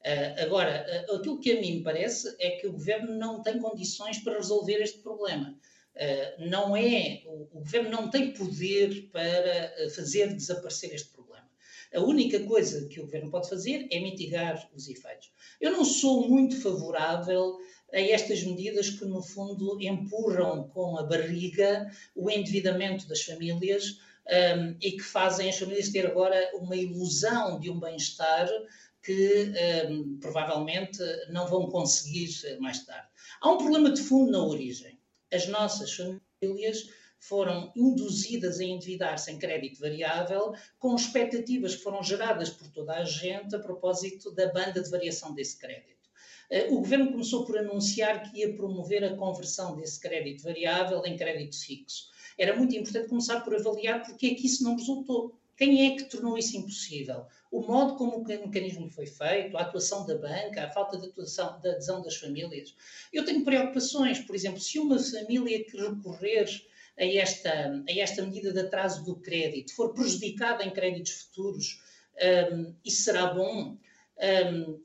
Uh, 0.00 0.42
agora, 0.42 1.06
uh, 1.10 1.16
aquilo 1.16 1.38
que 1.38 1.52
a 1.52 1.60
mim 1.60 1.76
me 1.76 1.82
parece 1.82 2.34
é 2.40 2.52
que 2.52 2.66
o 2.66 2.72
governo 2.72 3.14
não 3.18 3.42
tem 3.42 3.58
condições 3.58 4.18
para 4.18 4.38
resolver 4.38 4.80
este 4.80 5.00
problema. 5.00 5.54
Uh, 5.94 6.48
não 6.48 6.74
é, 6.74 7.22
o, 7.26 7.58
o, 7.58 7.60
governo 7.60 7.90
não 7.90 8.08
tem 8.08 8.32
poder 8.32 9.10
para 9.12 9.90
fazer 9.94 10.32
desaparecer 10.32 10.94
este 10.94 11.10
problema. 11.10 11.46
A 11.92 12.00
única 12.00 12.40
coisa 12.44 12.88
que 12.88 12.98
o 12.98 13.04
governo 13.04 13.30
pode 13.30 13.48
fazer 13.48 13.88
é 13.90 14.00
mitigar 14.00 14.70
os 14.74 14.88
efeitos. 14.88 15.30
Eu 15.60 15.72
não 15.72 15.84
sou 15.84 16.26
muito 16.26 16.58
favorável 16.62 17.58
a 17.92 18.00
estas 18.00 18.42
medidas 18.44 18.90
que, 18.90 19.04
no 19.04 19.22
fundo, 19.22 19.80
empurram 19.80 20.68
com 20.68 20.98
a 20.98 21.02
barriga 21.02 21.90
o 22.14 22.30
endividamento 22.30 23.08
das 23.08 23.22
famílias 23.22 24.00
um, 24.26 24.76
e 24.80 24.92
que 24.92 25.02
fazem 25.02 25.48
as 25.48 25.58
famílias 25.58 25.88
ter 25.88 26.06
agora 26.06 26.50
uma 26.54 26.76
ilusão 26.76 27.58
de 27.58 27.70
um 27.70 27.80
bem-estar 27.80 28.48
que 29.02 29.52
um, 29.88 30.18
provavelmente 30.18 30.98
não 31.30 31.46
vão 31.46 31.68
conseguir 31.68 32.30
mais 32.60 32.84
tarde. 32.84 33.08
Há 33.40 33.50
um 33.50 33.58
problema 33.58 33.90
de 33.90 34.00
fundo 34.02 34.30
na 34.30 34.44
origem. 34.44 34.98
As 35.32 35.46
nossas 35.46 35.92
famílias 35.92 36.88
foram 37.18 37.70
induzidas 37.76 38.60
a 38.60 38.64
endividar-se 38.64 39.30
em 39.30 39.38
crédito 39.38 39.80
variável 39.80 40.54
com 40.78 40.96
expectativas 40.96 41.76
que 41.76 41.82
foram 41.82 42.02
geradas 42.02 42.50
por 42.50 42.68
toda 42.68 42.94
a 42.94 43.04
gente 43.04 43.54
a 43.54 43.58
propósito 43.58 44.30
da 44.32 44.50
banda 44.52 44.82
de 44.82 44.90
variação 44.90 45.34
desse 45.34 45.58
crédito. 45.58 45.99
Eh, 46.50 46.68
o 46.70 46.76
governo 46.76 47.12
começou 47.12 47.44
por 47.44 47.56
anunciar 47.56 48.30
que 48.30 48.40
ia 48.40 48.54
promover 48.54 49.04
a 49.04 49.16
conversão 49.16 49.76
desse 49.76 50.00
crédito 50.00 50.42
variável 50.42 51.02
em 51.06 51.16
crédito 51.16 51.56
fixo. 51.56 52.10
Era 52.36 52.56
muito 52.56 52.74
importante 52.76 53.08
começar 53.08 53.40
por 53.40 53.54
avaliar 53.54 54.02
porque 54.02 54.26
é 54.26 54.34
que 54.34 54.46
isso 54.46 54.64
não 54.64 54.76
resultou. 54.76 55.38
Quem 55.56 55.86
é 55.86 55.96
que 55.96 56.04
tornou 56.04 56.38
isso 56.38 56.56
impossível? 56.56 57.26
O 57.52 57.60
modo 57.60 57.94
como 57.96 58.16
o 58.16 58.24
mecanismo 58.24 58.88
foi 58.88 59.04
feito, 59.04 59.58
a 59.58 59.60
atuação 59.60 60.06
da 60.06 60.16
banca, 60.16 60.64
a 60.64 60.70
falta 60.70 60.96
de 60.96 61.06
atuação, 61.06 61.60
da 61.60 61.72
adesão 61.72 62.00
das 62.00 62.16
famílias. 62.16 62.74
Eu 63.12 63.26
tenho 63.26 63.44
preocupações, 63.44 64.20
por 64.20 64.34
exemplo, 64.34 64.58
se 64.58 64.78
uma 64.78 64.98
família 64.98 65.62
que 65.62 65.76
recorrer 65.76 66.46
a 66.98 67.04
esta, 67.04 67.84
a 67.86 67.92
esta 67.92 68.22
medida 68.22 68.54
de 68.54 68.60
atraso 68.60 69.04
do 69.04 69.16
crédito 69.16 69.74
for 69.74 69.92
prejudicada 69.92 70.64
em 70.64 70.70
créditos 70.70 71.12
futuros, 71.12 71.82
um, 72.52 72.74
isso 72.82 73.02
será 73.02 73.34
bom? 73.34 73.76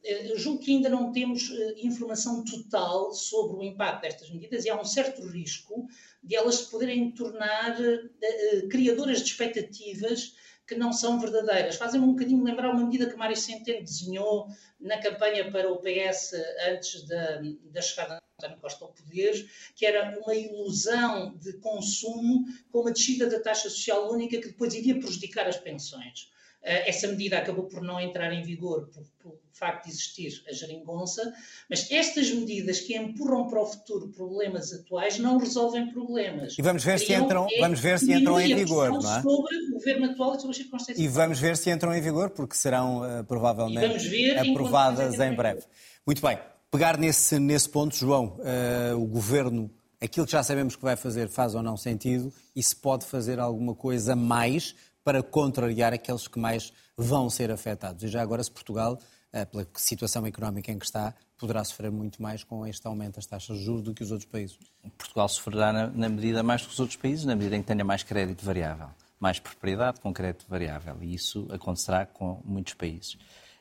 Eu 0.03 0.37
julgo 0.37 0.61
que 0.61 0.71
ainda 0.71 0.87
não 0.87 1.11
temos 1.11 1.49
uh, 1.49 1.73
informação 1.77 2.43
total 2.45 3.13
sobre 3.13 3.57
o 3.57 3.63
impacto 3.63 4.03
destas 4.03 4.29
medidas 4.29 4.63
e 4.63 4.69
há 4.69 4.79
um 4.79 4.85
certo 4.85 5.21
risco 5.27 5.87
de 6.23 6.35
elas 6.35 6.55
se 6.55 6.71
poderem 6.71 7.11
tornar 7.11 7.77
uh, 7.79 8.05
uh, 8.05 8.69
criadoras 8.69 9.19
de 9.19 9.25
expectativas 9.25 10.35
que 10.65 10.75
não 10.75 10.93
são 10.93 11.19
verdadeiras. 11.19 11.75
Fazem-me 11.75 12.05
um 12.05 12.13
bocadinho 12.13 12.43
lembrar 12.43 12.71
uma 12.71 12.85
medida 12.85 13.09
que 13.09 13.17
Mário 13.17 13.35
Centeno 13.35 13.83
desenhou 13.83 14.47
na 14.79 14.99
campanha 14.99 15.51
para 15.51 15.71
o 15.71 15.77
PS 15.77 16.33
antes 16.69 17.05
da, 17.05 17.41
da 17.65 17.81
chegada 17.81 18.15
de 18.15 18.45
António 18.45 18.61
Costa 18.61 18.85
ao 18.85 18.93
poder, 18.93 19.49
que 19.75 19.85
era 19.85 20.17
uma 20.19 20.33
ilusão 20.33 21.35
de 21.37 21.53
consumo 21.59 22.45
com 22.71 22.79
uma 22.79 22.91
descida 22.91 23.29
da 23.29 23.39
taxa 23.39 23.69
social 23.69 24.11
única 24.11 24.39
que 24.39 24.47
depois 24.47 24.73
iria 24.73 24.97
prejudicar 24.97 25.47
as 25.47 25.57
pensões. 25.57 26.31
Eh, 26.65 26.89
essa 26.89 27.07
medida 27.07 27.37
acabou 27.37 27.65
por 27.65 27.83
não 27.83 27.99
entrar 27.99 28.33
em 28.33 28.41
vigor 28.41 28.89
por, 28.91 29.03
por 29.21 29.39
facto 29.53 29.85
de 29.85 29.91
existir 29.91 30.43
a 30.49 30.51
geringonça, 30.51 31.31
mas 31.69 31.89
estas 31.91 32.31
medidas 32.31 32.79
que 32.79 32.97
empurram 32.97 33.47
para 33.47 33.61
o 33.61 33.65
futuro 33.67 34.09
problemas 34.09 34.73
atuais 34.73 35.19
não 35.19 35.37
resolvem 35.37 35.91
problemas. 35.91 36.57
E 36.57 36.61
vamos 36.63 36.83
ver 36.83 36.99
se 36.99 37.13
entram, 37.13 37.47
é 37.51 37.59
vamos 37.59 37.79
ver 37.79 37.99
se 37.99 38.11
entram 38.11 38.41
em 38.41 38.55
vigor, 38.55 38.89
não 38.89 39.15
é? 39.15 39.21
Sobre 39.21 39.55
o 39.57 39.73
governo 39.73 40.05
atual 40.11 40.35
e 40.35 40.39
sobre 40.39 40.51
as 40.51 40.57
circunstâncias. 40.57 40.99
E 40.99 41.07
vamos 41.07 41.39
ver 41.39 41.55
se 41.55 41.69
entram 41.69 41.95
em 41.95 42.01
vigor, 42.01 42.31
porque 42.31 42.55
serão 42.55 43.01
uh, 43.01 43.23
provavelmente 43.23 44.31
aprovadas 44.31 45.19
em 45.19 45.33
breve. 45.33 45.61
Muito 46.05 46.21
bem. 46.21 46.39
Pegar 46.71 46.97
nesse, 46.97 47.39
nesse 47.39 47.69
ponto, 47.69 47.95
João, 47.95 48.39
uh, 48.39 48.99
o 48.99 49.05
governo, 49.05 49.69
aquilo 50.01 50.25
que 50.25 50.31
já 50.31 50.41
sabemos 50.41 50.75
que 50.75 50.81
vai 50.81 50.95
fazer, 50.95 51.29
faz 51.29 51.53
ou 51.53 51.61
não 51.61 51.77
sentido, 51.77 52.33
e 52.55 52.61
se 52.61 52.75
pode 52.75 53.05
fazer 53.05 53.39
alguma 53.39 53.75
coisa 53.75 54.15
mais 54.15 54.75
para 55.05 55.21
contrariar 55.21 55.93
aqueles 55.93 56.27
que 56.27 56.39
mais 56.39 56.73
vão 56.97 57.29
ser 57.29 57.51
afetados. 57.51 58.03
E 58.03 58.07
já 58.07 58.23
agora, 58.23 58.43
se 58.43 58.49
Portugal, 58.49 58.97
eh, 59.31 59.45
pela 59.45 59.67
situação 59.75 60.25
económica 60.25 60.71
em 60.71 60.79
que 60.79 60.85
está, 60.85 61.13
poderá 61.37 61.63
sofrer 61.63 61.91
muito 61.91 62.19
mais 62.23 62.43
com 62.43 62.65
este 62.65 62.87
aumento 62.87 63.17
das 63.17 63.27
taxas 63.27 63.59
de 63.59 63.63
juros 63.63 63.83
do 63.83 63.93
que 63.93 64.01
os 64.01 64.09
outros 64.09 64.27
países. 64.27 64.57
Portugal 64.97 65.29
sofrerá 65.29 65.71
na, 65.71 65.87
na 65.87 66.09
medida 66.09 66.41
mais 66.41 66.61
do 66.63 66.67
que 66.69 66.73
os 66.73 66.79
outros 66.79 66.97
países, 66.97 67.23
na 67.23 67.35
medida 67.35 67.55
em 67.55 67.61
que 67.61 67.67
tenha 67.67 67.85
mais 67.85 68.01
crédito 68.01 68.43
variável, 68.43 68.87
mais 69.19 69.37
propriedade 69.39 70.01
com 70.01 70.11
crédito 70.11 70.47
variável. 70.49 70.97
E 70.99 71.13
isso 71.13 71.47
acontecerá 71.51 72.07
com 72.07 72.41
muitos 72.43 72.73
países. 72.73 73.15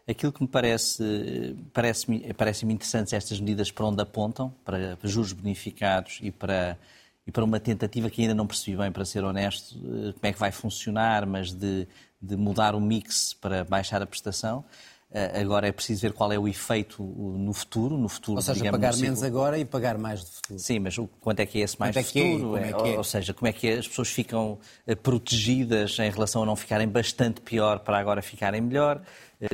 Aquilo 0.09 0.33
que 0.33 0.42
me 0.42 0.48
parece, 0.48 1.57
parece-me 1.74 2.33
parece 2.33 2.64
interessante 2.64 3.14
estas 3.14 3.38
medidas 3.38 3.70
para 3.70 3.85
onde 3.85 4.02
apontam, 4.02 4.50
para 4.64 4.96
juros 5.02 5.33
bonificados 5.33 6.20
e 6.22 6.30
para 6.30 6.78
e 7.27 7.33
para 7.33 7.45
uma 7.45 7.59
tentativa 7.59 8.11
que 8.11 8.23
ainda 8.23 8.35
não 8.35 8.47
percebi 8.47 8.77
bem, 8.77 8.93
para 8.93 9.05
ser 9.05 9.25
honesto, 9.25 9.77
eh, 9.77 10.13
como 10.13 10.25
é 10.25 10.33
que 10.33 10.39
vai 10.39 10.53
funcionar, 10.53 11.27
mas 11.27 11.53
de, 11.53 11.89
de 12.21 12.37
mudar 12.37 12.75
o 12.75 12.81
mix 12.81 13.35
para 13.35 13.65
baixar 13.65 14.03
a 14.03 14.07
prestação. 14.07 14.65
Eh, 15.15 15.41
agora 15.41 15.69
é 15.69 15.73
preciso 15.73 16.03
ver 16.03 16.13
qual 16.13 16.33
é 16.33 16.39
o 16.39 16.49
efeito 16.49 17.01
no 17.03 17.53
futuro. 17.53 17.97
No 17.97 18.09
futuro 18.09 18.37
ou 18.37 18.43
seja, 18.43 18.55
digamos, 18.55 18.81
pagar 18.81 18.97
menos 18.97 19.23
agora 19.23 19.57
e 19.57 19.65
pagar 19.65 19.97
mais 19.97 20.25
de 20.25 20.31
futuro. 20.33 20.59
Sim, 20.59 20.81
mas 20.81 20.97
quanto 21.21 21.39
é 21.39 21.47
que 21.47 21.61
é 21.61 21.63
esse 21.63 21.79
mais 21.79 21.95
quanto 21.95 22.13
de 22.13 22.19
é 22.19 22.33
futuro? 22.33 22.57
É? 22.57 22.71
É, 22.71 22.95
é? 22.95 22.99
Ou 22.99 23.05
seja, 23.05 23.33
como 23.33 23.47
é 23.49 23.53
que 23.53 23.69
as 23.69 23.87
pessoas 23.87 24.09
ficam 24.09 24.59
eh, 24.85 24.97
protegidas 24.97 25.97
em 26.01 26.11
relação 26.11 26.43
a 26.43 26.47
não 26.47 26.57
ficarem 26.57 26.89
bastante 26.89 27.41
pior 27.41 27.79
para 27.79 27.97
agora 27.97 28.21
ficarem 28.21 28.61
melhor? 28.61 29.01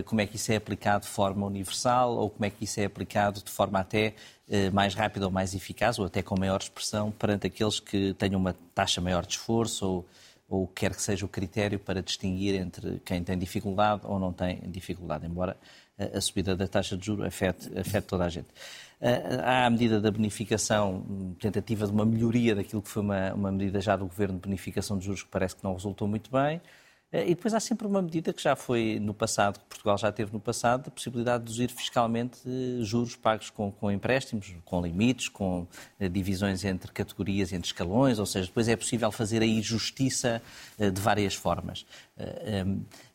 Como 0.04 0.20
é 0.20 0.26
que 0.26 0.36
isso 0.36 0.52
é 0.52 0.56
aplicado 0.56 1.04
de 1.04 1.10
forma 1.10 1.46
universal 1.46 2.16
ou 2.16 2.30
como 2.30 2.44
é 2.44 2.50
que 2.50 2.64
isso 2.64 2.80
é 2.80 2.84
aplicado 2.84 3.42
de 3.42 3.50
forma 3.50 3.78
até 3.78 4.14
eh, 4.48 4.70
mais 4.70 4.94
rápida 4.94 5.26
ou 5.26 5.32
mais 5.32 5.54
eficaz, 5.54 5.98
ou 5.98 6.06
até 6.06 6.22
com 6.22 6.38
maior 6.38 6.60
expressão, 6.60 7.10
perante 7.10 7.46
aqueles 7.46 7.80
que 7.80 8.14
tenham 8.14 8.40
uma 8.40 8.54
taxa 8.74 9.00
maior 9.00 9.24
de 9.24 9.34
esforço 9.34 9.86
ou, 9.86 10.08
ou 10.48 10.66
quer 10.66 10.94
que 10.94 11.02
seja 11.02 11.24
o 11.24 11.28
critério 11.28 11.78
para 11.78 12.02
distinguir 12.02 12.54
entre 12.54 13.00
quem 13.04 13.22
tem 13.22 13.38
dificuldade 13.38 14.02
ou 14.04 14.18
não 14.18 14.32
tem 14.32 14.60
dificuldade, 14.66 15.26
embora 15.26 15.56
a 16.14 16.20
subida 16.20 16.56
da 16.56 16.66
taxa 16.66 16.96
de 16.96 17.06
juros 17.06 17.26
afete, 17.26 17.70
afete 17.78 18.06
toda 18.06 18.24
a 18.24 18.28
gente. 18.28 18.48
Eh, 19.00 19.40
há 19.42 19.66
a 19.66 19.70
medida 19.70 20.00
da 20.00 20.10
bonificação, 20.10 21.34
tentativa 21.38 21.86
de 21.86 21.92
uma 21.92 22.04
melhoria 22.04 22.54
daquilo 22.54 22.82
que 22.82 22.88
foi 22.88 23.02
uma, 23.02 23.32
uma 23.32 23.52
medida 23.52 23.80
já 23.80 23.96
do 23.96 24.06
Governo 24.06 24.34
de 24.34 24.40
bonificação 24.40 24.98
de 24.98 25.06
juros 25.06 25.22
que 25.22 25.28
parece 25.28 25.56
que 25.56 25.64
não 25.64 25.74
resultou 25.74 26.06
muito 26.08 26.30
bem. 26.30 26.60
Eh, 27.12 27.30
e 27.30 27.34
depois 27.34 27.52
há 27.54 27.60
sempre 27.60 27.86
uma 27.86 28.00
medida 28.00 28.32
que 28.32 28.42
já 28.42 28.54
foi 28.54 28.98
no 29.00 29.12
passado, 29.12 29.58
que 29.58 29.64
Portugal 29.66 29.98
já 29.98 30.12
teve 30.12 30.32
no 30.32 30.40
passado, 30.40 30.88
a 30.88 30.90
possibilidade 30.90 31.44
de 31.44 31.50
reduzir 31.50 31.74
fiscalmente 31.74 32.38
eh, 32.46 32.82
juros 32.82 33.16
pagos 33.16 33.50
com, 33.50 33.70
com 33.72 33.90
empréstimos, 33.90 34.54
com 34.64 34.80
limites, 34.80 35.28
com 35.28 35.66
eh, 35.98 36.08
divisões 36.08 36.64
entre 36.64 36.92
categorias, 36.92 37.52
entre 37.52 37.66
escalões, 37.66 38.18
ou 38.18 38.26
seja, 38.26 38.46
depois 38.46 38.68
é 38.68 38.76
possível 38.76 39.10
fazer 39.10 39.42
aí 39.42 39.60
justiça 39.60 40.40
de 40.78 41.00
várias 41.00 41.34
formas. 41.34 41.84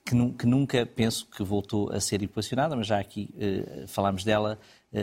Que, 0.03 0.45
nunca 0.45 0.85
penso 0.85 1.25
que 1.27 1.43
voltou 1.43 1.91
a 1.91 1.99
ser 1.99 2.21
equacionada, 2.21 2.75
mas 2.75 2.87
já 2.87 2.99
aqui 2.99 3.29
falámos 3.87 4.23
dela 4.23 4.59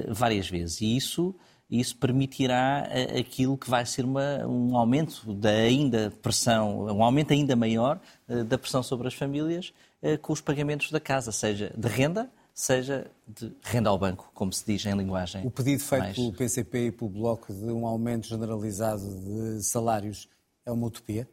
várias 0.09 0.49
vezes. 0.49 0.81
E 0.81 0.97
isso 0.97 1.35
isso 1.73 1.97
permitirá 1.97 2.87
aquilo 3.19 3.57
que 3.57 3.71
vai 3.71 3.87
ser 3.87 4.05
uma, 4.05 4.47
um 4.47 4.77
aumento 4.77 5.33
da 5.33 5.49
ainda 5.49 6.13
pressão, 6.21 6.85
um 6.85 7.03
aumento 7.03 7.33
ainda 7.33 7.57
maior 7.57 7.99
da 8.45 8.57
pressão 8.57 8.83
sobre 8.83 9.09
as 9.09 9.15
famílias 9.15 9.73
eh, 10.01 10.17
com 10.17 10.33
os 10.33 10.41
pagamentos 10.41 10.91
da 10.91 11.01
casa, 11.01 11.33
seja 11.33 11.73
de 11.77 11.89
renda, 11.89 12.31
seja 12.55 13.11
de 13.27 13.53
renda 13.63 13.91
ao 13.91 13.99
banco, 13.99 14.31
como 14.35 14.53
se 14.53 14.65
diz 14.65 14.85
em 14.87 14.95
linguagem. 14.97 15.47
O 15.47 15.51
pedido 15.51 15.83
feito 15.83 16.03
mais... 16.03 16.17
pelo 16.17 16.33
PCP 16.33 16.87
e 16.87 16.93
pelo 16.93 17.11
Bloco 17.11 17.53
de 17.53 17.73
um 17.73 17.87
aumento 17.87 18.27
generalizado 18.27 19.03
de 19.03 19.63
salários 19.65 20.29
é 20.65 20.71
uma 20.71 20.87
utopia, 20.87 21.29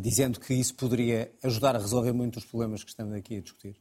dizendo 0.00 0.40
que 0.40 0.54
isso 0.54 0.74
poderia 0.74 1.30
ajudar 1.42 1.76
a 1.76 1.78
resolver 1.78 2.12
muitos 2.12 2.44
problemas 2.44 2.82
que 2.82 2.90
estamos 2.90 3.14
aqui 3.14 3.36
a 3.36 3.40
discutir 3.40 3.76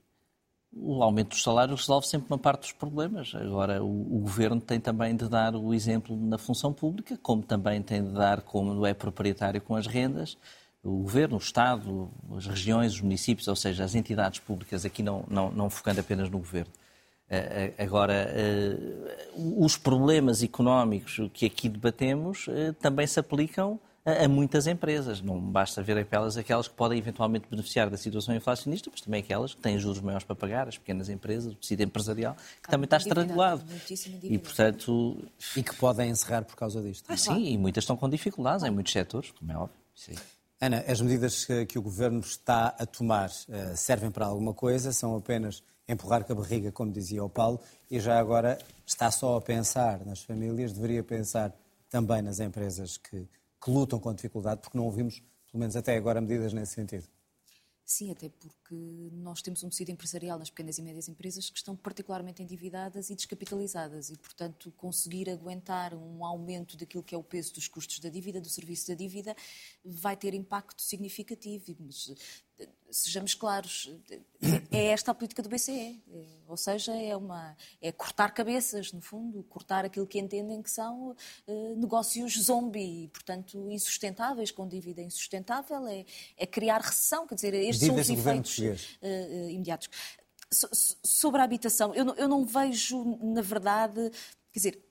o 0.79 1.01
aumento 1.01 1.29
dos 1.29 1.43
salários 1.43 1.81
resolve 1.81 2.07
sempre 2.07 2.27
uma 2.31 2.37
parte 2.37 2.61
dos 2.61 2.71
problemas. 2.71 3.33
Agora, 3.35 3.83
o, 3.83 4.17
o, 4.17 4.19
governo 4.19 4.59
tem 4.59 4.79
também 4.79 5.15
de 5.15 5.27
dar 5.27 5.55
o 5.55 5.73
exemplo 5.73 6.15
na 6.15 6.37
função 6.37 6.73
pública, 6.73 7.17
como 7.21 7.41
também 7.41 7.81
tem 7.81 8.03
de 8.03 8.11
dar, 8.11 8.41
como 8.41 8.85
é 8.85 8.93
proprietário 8.93 9.61
com 9.61 9.75
as 9.75 9.87
rendas, 9.87 10.37
o 10.83 11.01
governo, 11.01 11.35
o 11.35 11.39
Estado, 11.39 12.09
as 12.35 12.45
regiões, 12.45 12.93
os 12.93 13.01
municípios, 13.01 13.47
ou 13.47 13.55
seja, 13.55 13.83
as 13.83 13.95
entidades 13.95 14.39
públicas, 14.39 14.85
aqui 14.85 15.03
não, 15.03 15.25
não, 15.29 15.51
não 15.51 15.69
focando 15.69 15.99
apenas 15.99 16.29
no 16.29 16.37
governo. 16.37 16.71
Eh, 17.29 17.73
eh, 17.77 17.83
agora, 17.83 18.13
eh, 18.13 18.77
os 19.35 19.75
problemas 19.75 20.41
económicos 20.41 21.19
que 21.33 21.45
aqui 21.45 21.67
debatemos 21.67 22.45
também 22.79 23.05
se 23.05 23.19
aplicam 23.19 23.77
a, 24.05 24.23
a, 24.23 24.27
muitas 24.29 24.65
empresas. 24.65 25.21
Não 25.21 25.37
basta 25.37 25.83
ver 25.83 25.97
aquelas, 25.97 26.37
aquelas 26.37 26.69
que 26.69 26.73
podem 26.73 26.97
eventualmente 26.97 27.45
beneficiar 27.49 27.89
da 27.89 27.97
situação 27.97 28.33
inflacionista, 28.33 28.89
mas 28.89 29.01
também 29.01 29.19
aquelas 29.19 29.53
que 29.53 29.61
têm 29.61 29.77
juros 29.77 29.99
maiores 29.99 30.25
para 30.25 30.37
pagar, 30.37 30.69
as 30.69 30.77
pequenas 30.77 31.09
empresas, 31.09 31.51
o 31.51 31.55
tecido 31.55 31.83
empresarial, 31.83 32.33
que 32.35 32.69
ah, 32.69 32.71
também 32.71 32.85
está 32.85 32.95
estrangulado. 32.95 33.61
E, 34.23 34.37
portanto... 34.37 35.17
E 35.53 35.61
que 35.61 35.75
podem 35.75 36.09
encerrar 36.09 36.43
por 36.45 36.55
causa 36.55 36.81
disto. 36.81 37.05
Ah, 37.09 37.17
sim, 37.17 37.51
e 37.51 37.57
muitas 37.57 37.83
estão 37.83 37.97
com 37.97 38.09
dificuldades 38.09 38.63
em 38.63 38.71
muitos 38.71 38.93
setores, 38.93 39.31
como 39.31 39.51
é 39.51 39.57
óbvio. 39.57 39.75
Sim. 39.93 40.15
Ana, 40.59 40.83
as 40.87 40.99
medidas 41.01 41.45
que 41.67 41.77
o 41.77 41.81
Governo 41.81 42.19
está 42.19 42.75
a 42.79 42.85
tomar 42.85 43.31
eh, 43.47 43.75
servem 43.75 44.09
para 44.09 44.25
alguma 44.25 44.53
coisa? 44.53 44.91
São 44.91 45.15
apenas 45.15 45.63
empurrar 45.87 46.23
com 46.23 46.33
a 46.33 46.35
barriga, 46.35 46.71
como 46.71 46.91
dizia 46.91 47.23
o 47.23 47.29
Paulo, 47.29 47.59
e 47.89 47.99
já 47.99 48.19
agora 48.19 48.57
está 48.85 49.11
só 49.11 49.37
a 49.37 49.41
pensar 49.41 50.05
nas 50.05 50.21
famílias, 50.23 50.73
deveria 50.73 51.03
pensar 51.03 51.53
também 51.89 52.21
nas 52.21 52.39
empresas 52.39 52.97
que 52.97 53.27
que 53.63 53.71
lutam 53.71 53.99
com 53.99 54.13
dificuldade, 54.13 54.61
porque 54.61 54.77
não 54.77 54.85
ouvimos, 54.85 55.21
pelo 55.51 55.59
menos 55.59 55.75
até 55.75 55.95
agora, 55.97 56.21
medidas 56.21 56.53
nesse 56.53 56.73
sentido. 56.73 57.07
Sim, 57.89 58.11
até 58.11 58.27
porque 58.27 58.75
nós 59.13 59.41
temos 59.41 59.63
um 59.63 59.69
tecido 59.69 59.91
empresarial 59.91 60.37
nas 60.37 60.49
pequenas 60.49 60.77
e 60.77 60.81
médias 60.81 61.07
empresas 61.07 61.49
que 61.49 61.57
estão 61.57 61.73
particularmente 61.73 62.43
endividadas 62.43 63.09
e 63.09 63.15
descapitalizadas 63.15 64.09
e, 64.09 64.17
portanto, 64.17 64.73
conseguir 64.75 65.29
aguentar 65.29 65.93
um 65.93 66.25
aumento 66.25 66.75
daquilo 66.75 67.01
que 67.01 67.15
é 67.15 67.17
o 67.17 67.23
peso 67.23 67.53
dos 67.53 67.69
custos 67.69 67.99
da 67.99 68.09
dívida, 68.09 68.41
do 68.41 68.49
serviço 68.49 68.89
da 68.89 68.93
dívida, 68.93 69.33
vai 69.85 70.17
ter 70.17 70.33
impacto 70.33 70.81
significativo. 70.81 71.77
Mas, 71.79 72.13
sejamos 72.89 73.33
claros, 73.33 73.91
é 74.71 74.87
esta 74.87 75.11
a 75.11 75.13
política 75.13 75.41
do 75.41 75.49
BCE. 75.49 76.01
Ou 76.47 76.55
seja, 76.55 76.93
é, 76.93 77.15
uma, 77.15 77.55
é 77.81 77.91
cortar 77.91 78.33
cabeças, 78.33 78.91
no 78.93 79.01
fundo, 79.01 79.43
cortar 79.43 79.85
aquilo 79.85 80.07
que 80.07 80.19
entendem 80.19 80.61
que 80.61 80.71
são 80.71 81.15
uh, 81.47 81.75
negócios 81.75 82.33
zombie, 82.41 83.09
portanto, 83.11 83.69
insustentáveis, 83.69 84.51
com 84.51 84.67
dívida 84.67 85.01
insustentável, 85.01 85.85
é, 85.87 86.05
é 86.37 86.45
criar 86.45 86.79
recessão. 86.79 87.27
Quer 87.27 87.35
dizer, 87.35 87.53
estes 87.53 87.87
são 87.87 87.95
os 87.95 88.09
efeitos 88.09 88.59
uh, 88.59 89.49
imediatos. 89.49 89.89
So, 90.49 90.69
sobre 91.03 91.41
a 91.41 91.43
habitação, 91.43 91.93
eu 91.93 92.05
não, 92.05 92.15
eu 92.15 92.27
não 92.27 92.45
vejo, 92.45 93.17
na 93.21 93.41
verdade, 93.41 94.09
quer 94.51 94.59
dizer, 94.59 94.86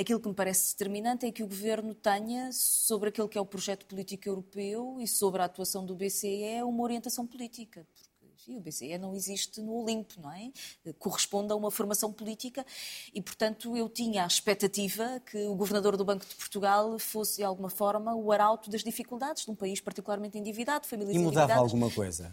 Aquilo 0.00 0.18
que 0.18 0.28
me 0.28 0.34
parece 0.34 0.72
determinante 0.72 1.26
é 1.26 1.30
que 1.30 1.42
o 1.42 1.46
Governo 1.46 1.94
tenha, 1.94 2.50
sobre 2.54 3.10
aquele 3.10 3.28
que 3.28 3.36
é 3.36 3.40
o 3.40 3.44
projeto 3.44 3.84
político 3.84 4.26
europeu 4.26 4.96
e 4.98 5.06
sobre 5.06 5.42
a 5.42 5.44
atuação 5.44 5.84
do 5.84 5.94
BCE, 5.94 6.62
uma 6.64 6.82
orientação 6.82 7.26
política. 7.26 7.86
Porque 8.18 8.56
o 8.56 8.60
BCE 8.62 8.96
não 8.96 9.14
existe 9.14 9.60
no 9.60 9.74
Olimpo, 9.74 10.18
não 10.18 10.32
é? 10.32 10.50
Corresponde 10.98 11.52
a 11.52 11.54
uma 11.54 11.70
formação 11.70 12.10
política 12.10 12.64
e, 13.12 13.20
portanto, 13.20 13.76
eu 13.76 13.90
tinha 13.90 14.24
a 14.24 14.26
expectativa 14.26 15.20
que 15.20 15.44
o 15.44 15.54
Governador 15.54 15.98
do 15.98 16.04
Banco 16.04 16.24
de 16.24 16.34
Portugal 16.34 16.98
fosse, 16.98 17.36
de 17.36 17.44
alguma 17.44 17.68
forma, 17.68 18.14
o 18.14 18.32
arauto 18.32 18.70
das 18.70 18.82
dificuldades 18.82 19.44
de 19.44 19.50
um 19.50 19.54
país 19.54 19.82
particularmente 19.82 20.38
endividado, 20.38 20.86
famílias 20.86 21.14
E 21.14 21.18
mudava 21.18 21.52
alguma 21.56 21.90
coisa? 21.90 22.32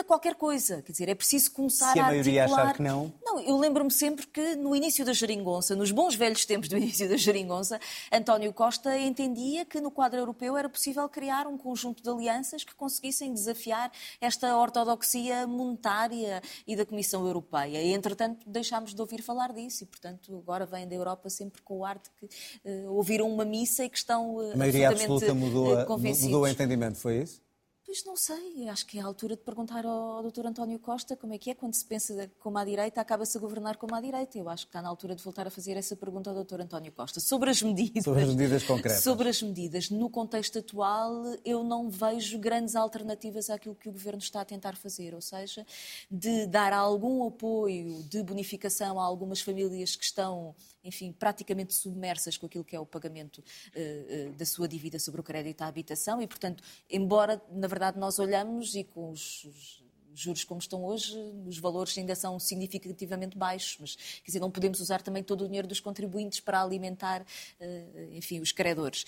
Muda 0.00 0.04
qualquer 0.04 0.34
coisa. 0.34 0.82
Quer 0.82 0.92
dizer, 0.92 1.08
é 1.08 1.14
preciso 1.14 1.52
começar 1.52 1.92
Se 1.92 1.98
a, 1.98 2.04
a 2.04 2.06
maioria 2.06 2.42
articular... 2.42 2.64
achar 2.64 2.76
que 2.76 2.82
não... 2.82 3.12
Não, 3.22 3.40
eu 3.40 3.56
lembro-me 3.56 3.90
sempre 3.90 4.26
que 4.26 4.56
no 4.56 4.74
início 4.74 5.04
da 5.04 5.12
geringonça, 5.12 5.76
nos 5.76 5.90
bons 5.90 6.14
velhos 6.14 6.44
tempos 6.44 6.68
do 6.68 6.76
início 6.78 7.08
da 7.08 7.16
geringonça, 7.16 7.78
António 8.12 8.52
Costa 8.52 8.96
entendia 8.98 9.64
que 9.64 9.80
no 9.80 9.90
quadro 9.90 10.18
europeu 10.18 10.56
era 10.56 10.68
possível 10.68 11.08
criar 11.08 11.46
um 11.46 11.56
conjunto 11.56 12.02
de 12.02 12.08
alianças 12.08 12.64
que 12.64 12.74
conseguissem 12.74 13.32
desafiar 13.32 13.90
esta 14.20 14.56
ortodoxia 14.56 15.46
monetária 15.46 16.42
e 16.66 16.74
da 16.74 16.84
Comissão 16.84 17.26
Europeia. 17.26 17.82
E, 17.82 17.92
entretanto, 17.92 18.48
deixámos 18.48 18.94
de 18.94 19.00
ouvir 19.00 19.22
falar 19.22 19.52
disso 19.52 19.84
e, 19.84 19.86
portanto, 19.86 20.36
agora 20.38 20.66
vêm 20.66 20.88
da 20.88 20.94
Europa 20.94 21.28
sempre 21.30 21.62
com 21.62 21.78
o 21.78 21.84
ar 21.84 21.98
de 21.98 22.10
que 22.10 22.26
uh, 22.68 22.92
ouviram 22.92 23.28
uma 23.28 23.44
missa 23.44 23.84
e 23.84 23.88
que 23.88 23.98
estão 23.98 24.36
uh, 24.36 24.52
a 24.52 24.56
maioria 24.56 24.88
absoluta 24.88 25.34
mudou, 25.34 25.74
uh, 25.74 25.98
mudou 25.98 26.42
o 26.42 26.48
entendimento, 26.48 26.96
foi 26.96 27.22
isso? 27.22 27.40
Pois 27.90 28.04
não 28.04 28.14
sei, 28.14 28.68
acho 28.68 28.86
que 28.86 29.00
é 29.00 29.02
a 29.02 29.04
altura 29.04 29.34
de 29.34 29.42
perguntar 29.42 29.84
ao 29.84 30.22
Dr. 30.22 30.46
António 30.46 30.78
Costa 30.78 31.16
como 31.16 31.34
é 31.34 31.38
que 31.38 31.50
é 31.50 31.56
quando 31.56 31.74
se 31.74 31.84
pensa 31.84 32.30
como 32.38 32.56
à 32.56 32.64
direita, 32.64 33.00
acaba-se 33.00 33.36
a 33.36 33.40
governar 33.40 33.78
como 33.78 33.96
à 33.96 34.00
direita. 34.00 34.38
Eu 34.38 34.48
acho 34.48 34.64
que 34.64 34.68
está 34.68 34.80
na 34.80 34.88
altura 34.88 35.16
de 35.16 35.24
voltar 35.24 35.48
a 35.48 35.50
fazer 35.50 35.76
essa 35.76 35.96
pergunta 35.96 36.30
ao 36.30 36.44
Dr. 36.44 36.60
António 36.60 36.92
Costa. 36.92 37.18
Sobre 37.18 37.50
as 37.50 37.60
medidas. 37.60 38.04
Sobre 38.04 38.22
as 38.22 38.28
medidas 38.28 38.62
concretas. 38.62 39.02
Sobre 39.02 39.28
as 39.28 39.42
medidas. 39.42 39.90
No 39.90 40.08
contexto 40.08 40.60
atual, 40.60 41.34
eu 41.44 41.64
não 41.64 41.90
vejo 41.90 42.38
grandes 42.38 42.76
alternativas 42.76 43.50
àquilo 43.50 43.74
que 43.74 43.88
o 43.88 43.92
governo 43.92 44.20
está 44.20 44.42
a 44.42 44.44
tentar 44.44 44.76
fazer, 44.76 45.12
ou 45.12 45.20
seja, 45.20 45.66
de 46.08 46.46
dar 46.46 46.72
algum 46.72 47.26
apoio 47.26 48.04
de 48.04 48.22
bonificação 48.22 49.00
a 49.00 49.04
algumas 49.04 49.40
famílias 49.40 49.96
que 49.96 50.04
estão 50.04 50.54
enfim, 50.82 51.12
praticamente 51.12 51.74
submersas 51.74 52.36
com 52.36 52.46
aquilo 52.46 52.64
que 52.64 52.74
é 52.74 52.80
o 52.80 52.86
pagamento 52.86 53.38
uh, 53.38 54.30
uh, 54.30 54.32
da 54.32 54.46
sua 54.46 54.66
dívida 54.66 54.98
sobre 54.98 55.20
o 55.20 55.24
crédito 55.24 55.62
à 55.62 55.66
habitação 55.66 56.22
e, 56.22 56.26
portanto, 56.26 56.62
embora, 56.88 57.40
na 57.50 57.66
verdade, 57.66 57.79
nós 57.96 58.18
olhamos 58.18 58.74
e 58.74 58.84
com 58.84 59.10
os, 59.10 59.44
os 59.44 59.82
juros 60.14 60.44
como 60.44 60.60
estão 60.60 60.84
hoje, 60.84 61.16
os 61.46 61.58
valores 61.58 61.96
ainda 61.96 62.14
são 62.14 62.38
significativamente 62.38 63.36
baixos, 63.36 63.76
mas 63.80 63.96
quer 63.96 64.26
dizer, 64.26 64.40
não 64.40 64.50
podemos 64.50 64.80
usar 64.80 65.02
também 65.02 65.22
todo 65.22 65.42
o 65.42 65.46
dinheiro 65.46 65.66
dos 65.66 65.80
contribuintes 65.80 66.40
para 66.40 66.62
alimentar, 66.62 67.22
uh, 67.22 68.14
enfim, 68.14 68.40
os 68.40 68.52
credores. 68.52 69.04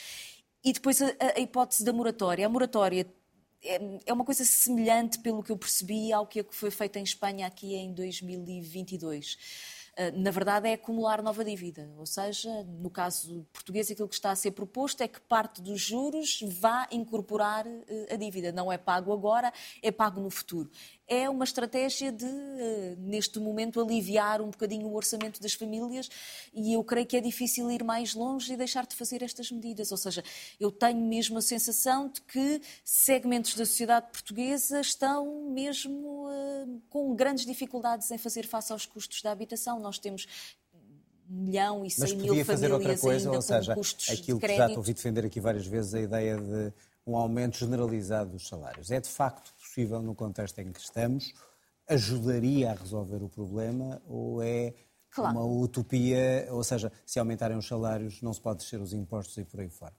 E 0.64 0.72
depois 0.72 1.02
a, 1.02 1.12
a, 1.36 1.40
hipótese 1.40 1.84
da 1.84 1.92
moratória. 1.92 2.46
A 2.46 2.48
moratória 2.48 3.06
é, 3.62 3.80
é 4.06 4.12
uma 4.12 4.24
coisa 4.24 4.44
semelhante, 4.44 5.18
pelo 5.18 5.42
que 5.42 5.50
eu 5.50 5.56
percebi, 5.56 6.12
ao 6.12 6.26
que 6.26 6.44
foi 6.50 6.70
feito 6.70 6.98
em 6.98 7.02
Espanha 7.02 7.46
aqui 7.46 7.74
em 7.74 7.92
2022. 7.92 9.38
Ah, 9.96 10.10
na 10.12 10.30
verdade, 10.30 10.68
é 10.68 10.74
acumular 10.74 11.22
nova 11.22 11.44
dívida. 11.44 11.90
Ou 11.98 12.06
seja, 12.06 12.64
no 12.64 12.88
caso 12.88 13.46
português, 13.52 13.90
aquilo 13.90 14.08
que 14.08 14.14
está 14.14 14.30
a 14.30 14.36
ser 14.36 14.52
proposto 14.52 15.02
é 15.02 15.08
que 15.08 15.20
parte 15.20 15.60
dos 15.60 15.80
juros 15.80 16.40
vá 16.60 16.88
incorporar 16.90 17.66
ah, 17.66 18.14
a 18.14 18.16
dívida. 18.16 18.52
Não 18.52 18.72
é 18.72 18.78
pago 18.78 19.12
agora, 19.12 19.52
é 19.82 19.90
pago 19.90 20.20
no 20.20 20.30
futuro 20.30 20.70
é 21.08 21.28
uma 21.28 21.44
estratégia 21.44 22.10
de, 22.12 22.24
eh, 22.24 22.94
neste 22.98 23.38
momento, 23.38 23.80
aliviar 23.80 24.40
um 24.40 24.50
bocadinho 24.50 24.86
o 24.86 24.94
orçamento 24.94 25.40
das 25.40 25.52
famílias 25.52 26.08
e 26.54 26.72
eu 26.72 26.84
creio 26.84 27.06
que 27.06 27.16
é 27.16 27.20
difícil 27.20 27.70
ir 27.70 27.82
mais 27.84 28.14
longe 28.14 28.52
e 28.52 28.56
deixar 28.56 28.86
de 28.86 28.94
fazer 28.94 29.22
estas 29.22 29.50
medidas. 29.50 29.90
Ou 29.90 29.98
seja, 29.98 30.22
eu 30.58 30.70
tenho 30.70 31.00
mesmo 31.00 31.38
a 31.38 31.42
sensação 31.42 32.08
de 32.08 32.20
que 32.22 32.60
segmentos 32.84 33.54
da 33.54 33.66
sociedade 33.66 34.06
portuguesa 34.12 34.80
estão 34.80 35.50
mesmo 35.50 36.28
uh, 36.28 36.82
com 36.88 37.14
grandes 37.14 37.44
dificuldades 37.44 38.10
em 38.10 38.18
fazer 38.18 38.46
face 38.46 38.72
aos 38.72 38.86
custos 38.86 39.22
da 39.22 39.32
habitação. 39.32 39.80
Nós 39.80 39.98
temos 39.98 40.26
um 41.28 41.44
milhão 41.44 41.84
e 41.84 41.90
cem 41.90 42.16
mil 42.16 42.26
famílias 42.26 42.46
fazer 42.46 42.72
outra 42.72 42.96
coisa, 42.96 43.28
ainda 43.28 43.36
ou 43.36 43.42
seja, 43.42 43.74
custos 43.74 44.08
aquilo 44.08 44.38
de 44.38 44.46
que 44.46 44.56
já 44.56 44.68
te 44.68 44.76
ouvi 44.76 44.94
defender 44.94 45.26
aqui 45.26 45.40
várias 45.40 45.66
vezes, 45.66 45.94
a 45.94 46.00
ideia 46.00 46.36
de 46.36 46.72
um 47.06 47.16
aumento 47.16 47.58
generalizado 47.58 48.30
dos 48.30 48.46
salários. 48.46 48.90
É 48.90 49.00
de 49.00 49.08
facto 49.08 49.52
possível 49.72 50.02
no 50.02 50.14
contexto 50.14 50.58
em 50.58 50.70
que 50.70 50.80
estamos? 50.80 51.32
Ajudaria 51.88 52.70
a 52.70 52.74
resolver 52.74 53.22
o 53.22 53.28
problema 53.28 54.02
ou 54.04 54.42
é 54.42 54.74
claro. 55.10 55.38
uma 55.38 55.46
utopia? 55.46 56.46
Ou 56.50 56.62
seja, 56.62 56.92
se 57.06 57.18
aumentarem 57.18 57.56
os 57.56 57.66
salários, 57.66 58.20
não 58.20 58.34
se 58.34 58.40
pode 58.40 58.58
descer 58.58 58.80
os 58.80 58.92
impostos 58.92 59.38
e 59.38 59.44
por 59.44 59.60
aí 59.60 59.70
fora? 59.70 59.94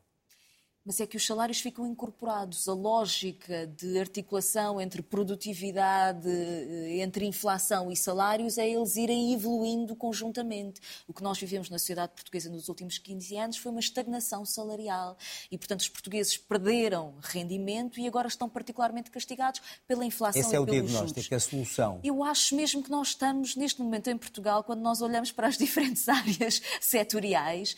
Mas 0.85 0.99
é 0.99 1.07
que 1.07 1.15
os 1.15 1.25
salários 1.25 1.61
ficam 1.61 1.87
incorporados. 1.87 2.67
A 2.67 2.73
lógica 2.73 3.67
de 3.67 3.97
articulação 3.97 4.81
entre 4.81 5.01
produtividade, 5.01 6.27
eh, 6.27 6.97
entre 7.01 7.25
inflação 7.25 7.91
e 7.91 7.95
salários 7.95 8.57
é 8.57 8.69
eles 8.69 8.95
irem 8.95 9.33
evoluindo 9.33 9.95
conjuntamente. 9.95 10.81
O 11.07 11.13
que 11.13 11.23
nós 11.23 11.39
vivemos 11.39 11.69
na 11.69 11.79
sociedade 11.79 12.11
portuguesa 12.13 12.49
nos 12.49 12.67
últimos 12.67 12.97
15 12.97 13.37
anos 13.37 13.57
foi 13.57 13.71
uma 13.71 13.79
estagnação 13.79 14.45
salarial 14.45 15.17
e, 15.49 15.57
portanto, 15.57 15.81
os 15.81 15.89
portugueses 15.89 16.37
perderam 16.37 17.15
rendimento 17.21 17.99
e 17.99 18.07
agora 18.07 18.27
estão 18.27 18.49
particularmente 18.49 19.09
castigados 19.09 19.61
pela 19.87 20.05
inflação 20.05 20.41
Esse 20.41 20.55
é 20.55 20.59
o 20.59 20.65
diagnóstico, 20.65 21.21
juros. 21.21 21.31
a 21.31 21.39
solução. 21.39 21.99
Eu 22.03 22.23
acho 22.23 22.55
mesmo 22.55 22.83
que 22.83 22.91
nós 22.91 23.09
estamos, 23.09 23.55
neste 23.55 23.81
momento 23.81 24.09
em 24.09 24.17
Portugal, 24.17 24.63
quando 24.63 24.81
nós 24.81 25.01
olhamos 25.01 25.31
para 25.31 25.47
as 25.47 25.57
diferentes 25.63 26.09
áreas 26.09 26.61
setoriais, 26.81 27.75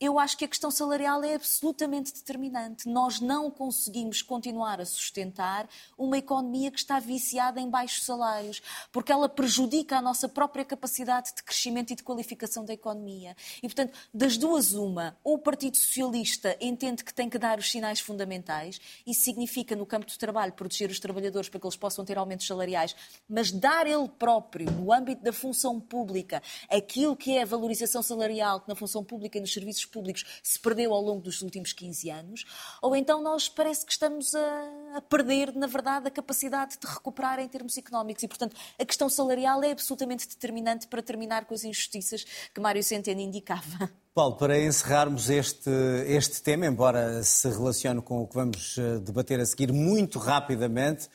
eu 0.00 0.18
acho 0.18 0.36
que 0.36 0.44
a 0.44 0.48
questão 0.48 0.70
salarial 0.70 1.22
é 1.22 1.34
absolutamente 1.34 2.12
determinante. 2.12 2.88
Nós 2.88 3.20
não 3.20 3.50
conseguimos 3.50 4.22
continuar 4.22 4.80
a 4.80 4.84
sustentar 4.84 5.68
uma 5.96 6.18
economia 6.18 6.70
que 6.70 6.78
está 6.78 6.98
viciada 6.98 7.60
em 7.60 7.70
baixos 7.70 8.04
salários, 8.04 8.60
porque 8.92 9.12
ela 9.12 9.28
prejudica 9.28 9.96
a 9.96 10.02
nossa 10.02 10.28
própria 10.28 10.64
capacidade 10.64 11.34
de 11.34 11.42
crescimento 11.42 11.92
e 11.92 11.96
de 11.96 12.02
qualificação 12.02 12.64
da 12.64 12.72
economia. 12.72 13.36
E, 13.58 13.68
portanto, 13.68 13.96
das 14.12 14.36
duas, 14.36 14.72
uma, 14.72 15.16
ou 15.22 15.34
o 15.34 15.38
Partido 15.38 15.76
Socialista 15.76 16.56
entende 16.60 17.04
que 17.04 17.14
tem 17.14 17.30
que 17.30 17.38
dar 17.38 17.58
os 17.58 17.70
sinais 17.70 18.00
fundamentais, 18.00 18.80
isso 19.06 19.22
significa, 19.22 19.76
no 19.76 19.86
campo 19.86 20.06
do 20.06 20.18
trabalho, 20.18 20.52
proteger 20.52 20.90
os 20.90 20.98
trabalhadores 20.98 21.48
para 21.48 21.60
que 21.60 21.66
eles 21.66 21.76
possam 21.76 22.04
ter 22.04 22.18
aumentos 22.18 22.46
salariais, 22.46 22.94
mas 23.28 23.50
dar 23.50 23.86
ele 23.86 24.08
próprio, 24.08 24.70
no 24.70 24.92
âmbito 24.92 25.22
da 25.22 25.32
função 25.32 25.80
pública, 25.80 26.42
aquilo 26.68 27.16
que 27.16 27.36
é 27.36 27.42
a 27.42 27.46
valorização 27.46 28.02
salarial 28.02 28.60
que 28.60 28.68
na 28.68 28.74
função 28.74 29.04
pública 29.04 29.38
e 29.38 29.40
nos 29.40 29.52
serviços 29.52 29.83
públicos 29.86 30.24
se 30.42 30.58
perdeu 30.58 30.92
ao 30.92 31.00
longo 31.00 31.20
dos 31.20 31.42
últimos 31.42 31.72
15 31.72 32.10
anos, 32.10 32.44
ou 32.82 32.94
então 32.94 33.22
nós 33.22 33.48
parece 33.48 33.84
que 33.84 33.92
estamos 33.92 34.34
a, 34.34 34.96
a, 34.96 35.00
perder, 35.00 35.54
na 35.54 35.66
verdade, 35.66 36.08
a 36.08 36.10
capacidade 36.10 36.76
de 36.78 36.86
recuperar 36.86 37.38
em 37.38 37.48
termos 37.48 37.76
económicos. 37.76 38.22
E, 38.22 38.28
portanto, 38.28 38.56
a 38.78 38.84
questão 38.84 39.08
salarial 39.08 39.62
é 39.62 39.72
absolutamente 39.72 40.28
determinante 40.28 40.86
para 40.86 41.02
terminar 41.02 41.44
com 41.44 41.54
as 41.54 41.64
injustiças 41.64 42.24
que 42.52 42.60
Mário 42.60 42.82
Centeno 42.82 43.20
indicava. 43.20 43.90
Paulo, 44.14 44.36
para 44.36 44.56
encerrarmos 44.60 45.28
este, 45.28 45.70
este 46.06 46.40
tema, 46.40 46.66
embora 46.66 47.20
se 47.24 47.48
relacione 47.48 48.00
com 48.00 48.22
o 48.22 48.28
que 48.28 48.34
vamos 48.36 48.78
eh, 48.78 48.98
debater 49.00 49.40
a 49.40 49.44
seguir 49.44 49.72
muito 49.72 50.20
rapidamente, 50.20 51.08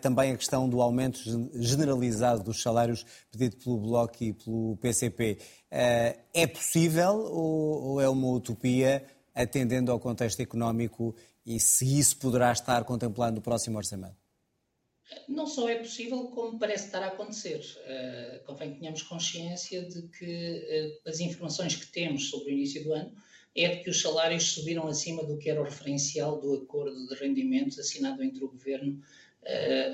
também 0.00 0.32
a 0.32 0.36
questão 0.36 0.68
do 0.68 0.80
aumento 0.80 1.20
generalizado 1.54 2.42
dos 2.42 2.60
salários 2.60 3.04
pedido 3.30 3.56
pelo 3.56 3.78
Bloco 3.78 4.22
e 4.22 4.32
pelo 4.32 4.76
PCP. 4.78 5.38
Uh, 5.70 6.20
é 6.34 6.46
possível 6.46 7.12
ou, 7.12 8.00
é 8.00 8.08
uma 8.08 8.28
utopia 8.28 9.04
atendendo 9.34 9.92
ao 9.92 10.00
contexto 10.00 10.40
económico 10.40 11.14
e 11.46 11.60
se 11.60 11.98
isso 11.98 12.16
poderá 12.18 12.52
estar 12.52 12.84
contemplado 12.84 13.36
no 13.36 13.42
próximo 13.42 13.78
orçamento? 13.78 14.16
Não 15.28 15.46
só 15.46 15.68
é 15.68 15.76
possível, 15.76 16.24
como 16.28 16.58
parece 16.58 16.86
estar 16.86 17.02
a 17.02 17.08
acontecer. 17.08 17.60
Uh, 17.60 18.44
convém 18.44 18.72
que 18.72 18.80
tenhamos 18.80 19.02
consciência 19.02 19.82
de 19.82 20.02
que 20.08 21.00
uh, 21.04 21.08
as 21.08 21.20
informações 21.20 21.74
que 21.76 21.86
temos 21.86 22.28
sobre 22.28 22.50
o 22.50 22.52
início 22.52 22.82
do 22.84 22.92
ano 22.92 23.12
é 23.56 23.68
de 23.68 23.82
que 23.82 23.90
os 23.90 24.00
salários 24.00 24.44
subiram 24.52 24.86
acima 24.86 25.24
do 25.24 25.36
que 25.36 25.50
era 25.50 25.60
o 25.60 25.64
referencial 25.64 26.40
do 26.40 26.54
acordo 26.54 27.08
de 27.08 27.14
rendimentos 27.14 27.78
assinado 27.78 28.22
entre 28.22 28.44
o 28.44 28.48
Governo, 28.48 29.02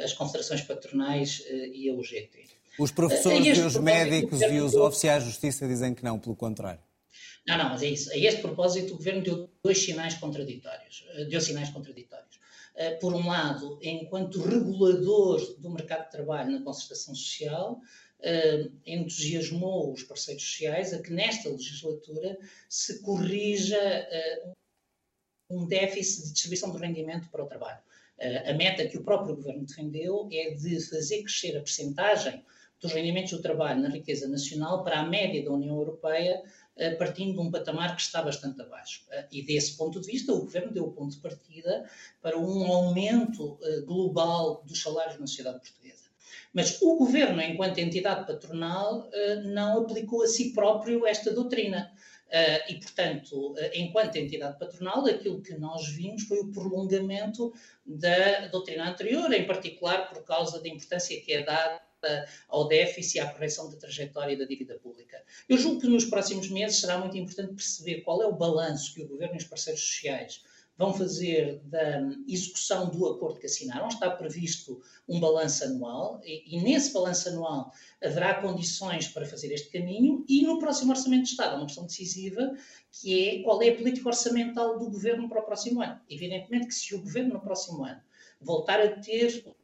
as 0.02 0.12
confederações 0.12 0.60
patronais 0.62 1.44
e 1.50 1.88
a 1.88 1.94
UGT. 1.94 2.44
Os 2.78 2.90
professores 2.90 3.58
e 3.58 3.60
os 3.60 3.76
médicos 3.76 4.40
e 4.42 4.60
os 4.60 4.74
oficiais 4.74 5.22
de 5.22 5.30
justiça 5.30 5.66
dizem 5.66 5.94
que 5.94 6.04
não, 6.04 6.18
pelo 6.18 6.36
contrário. 6.36 6.80
Não, 7.46 7.56
não, 7.56 7.68
mas 7.70 7.82
é 7.82 7.86
isso. 7.86 8.10
A 8.10 8.16
este 8.16 8.42
propósito, 8.42 8.94
o 8.94 8.96
Governo 8.96 9.22
deu 9.22 9.50
dois 9.62 9.78
sinais 9.78 10.14
contraditórios. 10.14 11.04
Deu 11.30 11.40
sinais 11.40 11.70
contraditórios. 11.70 12.36
Eh, 12.76 12.94
por 12.96 13.14
um 13.14 13.26
lado, 13.26 13.78
enquanto 13.82 14.42
regulador 14.42 15.40
do 15.58 15.70
mercado 15.70 16.04
de 16.04 16.10
trabalho 16.10 16.50
na 16.50 16.62
concertação 16.62 17.14
social, 17.14 17.80
eh, 18.20 18.68
entusiasmou 18.84 19.92
os 19.92 20.02
parceiros 20.02 20.44
sociais 20.44 20.92
a 20.92 21.00
que 21.00 21.10
nesta 21.10 21.48
legislatura 21.48 22.38
se 22.68 23.00
corrija 23.00 23.78
eh, 23.78 24.52
um 25.48 25.66
déficit 25.66 26.24
de 26.24 26.32
distribuição 26.32 26.70
do 26.70 26.76
rendimento 26.76 27.30
para 27.30 27.44
o 27.44 27.48
trabalho. 27.48 27.80
A 28.18 28.54
meta 28.54 28.86
que 28.86 28.96
o 28.96 29.02
próprio 29.02 29.36
governo 29.36 29.66
defendeu 29.66 30.28
é 30.32 30.54
de 30.54 30.80
fazer 30.88 31.22
crescer 31.22 31.56
a 31.56 31.60
percentagem 31.60 32.44
dos 32.80 32.92
rendimentos 32.92 33.32
do 33.32 33.42
trabalho 33.42 33.82
na 33.82 33.88
riqueza 33.88 34.26
nacional 34.28 34.82
para 34.82 35.00
a 35.00 35.06
média 35.06 35.44
da 35.44 35.52
União 35.52 35.76
Europeia 35.76 36.42
eh, 36.78 36.94
partindo 36.94 37.32
de 37.32 37.40
um 37.40 37.50
patamar 37.50 37.96
que 37.96 38.02
está 38.02 38.20
bastante 38.20 38.60
abaixo. 38.60 39.02
Eh, 39.10 39.26
e 39.32 39.42
desse 39.42 39.78
ponto 39.78 39.98
de 39.98 40.06
vista, 40.06 40.30
o 40.32 40.40
Governo 40.40 40.72
deu 40.72 40.84
o 40.84 40.92
ponto 40.92 41.14
de 41.14 41.22
partida 41.22 41.88
para 42.20 42.38
um 42.38 42.70
aumento 42.70 43.58
eh, 43.62 43.80
global 43.80 44.62
dos 44.66 44.82
salários 44.82 45.18
na 45.18 45.26
sociedade 45.26 45.60
portuguesa. 45.60 46.04
Mas 46.52 46.80
o 46.82 46.96
Governo, 46.98 47.40
enquanto 47.40 47.78
entidade 47.78 48.26
patronal, 48.26 49.10
não 49.44 49.82
aplicou 49.82 50.22
a 50.22 50.26
si 50.26 50.52
próprio 50.52 51.06
esta 51.06 51.30
doutrina. 51.30 51.92
E, 52.68 52.74
portanto, 52.74 53.54
enquanto 53.74 54.16
entidade 54.16 54.58
patronal, 54.58 55.06
aquilo 55.06 55.40
que 55.40 55.54
nós 55.54 55.88
vimos 55.88 56.24
foi 56.24 56.38
o 56.38 56.50
prolongamento 56.50 57.52
da 57.84 58.48
doutrina 58.48 58.90
anterior, 58.90 59.32
em 59.32 59.46
particular 59.46 60.08
por 60.08 60.24
causa 60.24 60.60
da 60.60 60.68
importância 60.68 61.20
que 61.20 61.32
é 61.32 61.42
dada 61.42 61.80
ao 62.48 62.68
déficit 62.68 63.16
e 63.16 63.20
à 63.20 63.32
correção 63.32 63.70
da 63.70 63.76
trajetória 63.76 64.36
da 64.36 64.44
dívida 64.44 64.78
pública. 64.78 65.22
Eu 65.48 65.56
julgo 65.58 65.80
que 65.80 65.86
nos 65.86 66.04
próximos 66.04 66.48
meses 66.50 66.80
será 66.80 66.98
muito 66.98 67.16
importante 67.16 67.54
perceber 67.54 68.02
qual 68.02 68.22
é 68.22 68.26
o 68.26 68.32
balanço 68.32 68.94
que 68.94 69.02
o 69.02 69.08
Governo 69.08 69.34
e 69.34 69.38
os 69.38 69.44
parceiros 69.44 69.82
sociais 69.82 70.42
vão 70.76 70.92
fazer 70.92 71.60
da 71.64 72.02
execução 72.28 72.90
do 72.90 73.06
acordo 73.06 73.40
que 73.40 73.46
assinaram. 73.46 73.88
Está 73.88 74.10
previsto 74.10 74.80
um 75.08 75.18
balanço 75.18 75.64
anual 75.64 76.20
e, 76.24 76.56
e, 76.56 76.60
nesse 76.60 76.92
balanço 76.92 77.28
anual 77.28 77.72
haverá 78.02 78.40
condições 78.40 79.08
para 79.08 79.26
fazer 79.26 79.52
este 79.52 79.70
caminho 79.70 80.24
e 80.28 80.42
no 80.42 80.58
próximo 80.58 80.90
Orçamento 80.90 81.24
de 81.24 81.30
Estado, 81.30 81.56
uma 81.56 81.66
questão 81.66 81.86
decisiva, 81.86 82.54
que 82.92 83.28
é 83.28 83.42
qual 83.42 83.62
é 83.62 83.70
a 83.70 83.76
política 83.76 84.08
orçamental 84.08 84.78
do 84.78 84.90
Governo 84.90 85.28
para 85.28 85.40
o 85.40 85.44
próximo 85.44 85.82
ano. 85.82 86.00
Evidentemente 86.08 86.66
que 86.66 86.74
se 86.74 86.94
o 86.94 87.00
Governo 87.00 87.34
no 87.34 87.40
próximo 87.40 87.84
ano 87.84 88.00
voltar 88.40 88.80
a 88.80 89.00
ter 89.00 89.55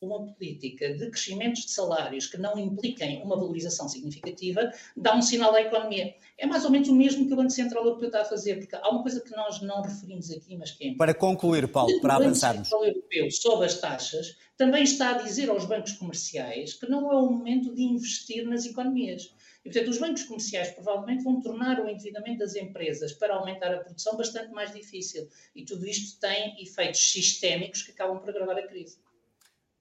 uma 0.00 0.26
política 0.34 0.92
de 0.94 1.10
crescimentos 1.10 1.64
de 1.64 1.70
salários 1.70 2.26
que 2.26 2.36
não 2.36 2.58
impliquem 2.58 3.22
uma 3.22 3.36
valorização 3.36 3.88
significativa, 3.88 4.70
dá 4.96 5.16
um 5.16 5.22
sinal 5.22 5.54
à 5.54 5.62
economia. 5.62 6.14
É 6.36 6.46
mais 6.46 6.64
ou 6.64 6.70
menos 6.70 6.88
o 6.88 6.94
mesmo 6.94 7.26
que 7.26 7.32
o 7.32 7.36
Banco 7.36 7.50
Central 7.50 7.84
Europeu 7.84 8.08
está 8.08 8.22
a 8.22 8.24
fazer, 8.24 8.58
porque 8.58 8.76
há 8.76 8.88
uma 8.90 9.02
coisa 9.02 9.20
que 9.20 9.34
nós 9.34 9.62
não 9.62 9.82
referimos 9.82 10.30
aqui, 10.30 10.56
mas 10.56 10.72
que 10.72 10.88
é 10.88 10.94
Para 10.94 11.14
concluir, 11.14 11.66
Paulo, 11.68 11.98
para 12.00 12.16
avançarmos. 12.16 12.68
O 12.68 12.70
Banco 12.72 12.84
Central 12.84 12.94
Europeu, 12.94 13.30
sob 13.30 13.64
as 13.64 13.80
taxas, 13.80 14.36
também 14.56 14.84
está 14.84 15.10
a 15.10 15.22
dizer 15.22 15.48
aos 15.48 15.64
bancos 15.64 15.92
comerciais 15.92 16.74
que 16.74 16.88
não 16.88 17.10
é 17.10 17.16
o 17.16 17.30
momento 17.30 17.74
de 17.74 17.82
investir 17.82 18.46
nas 18.46 18.66
economias. 18.66 19.34
E, 19.64 19.70
portanto, 19.70 19.88
os 19.88 19.98
bancos 19.98 20.22
comerciais 20.24 20.70
provavelmente 20.70 21.24
vão 21.24 21.40
tornar 21.40 21.80
o 21.80 21.88
endividamento 21.88 22.38
das 22.38 22.54
empresas 22.54 23.12
para 23.12 23.34
aumentar 23.34 23.74
a 23.74 23.78
produção 23.78 24.16
bastante 24.16 24.52
mais 24.52 24.72
difícil. 24.72 25.28
E 25.54 25.64
tudo 25.64 25.86
isto 25.86 26.20
tem 26.20 26.54
efeitos 26.62 27.00
sistémicos 27.00 27.82
que 27.82 27.90
acabam 27.90 28.20
por 28.20 28.30
agravar 28.30 28.58
a 28.58 28.66
crise. 28.66 28.98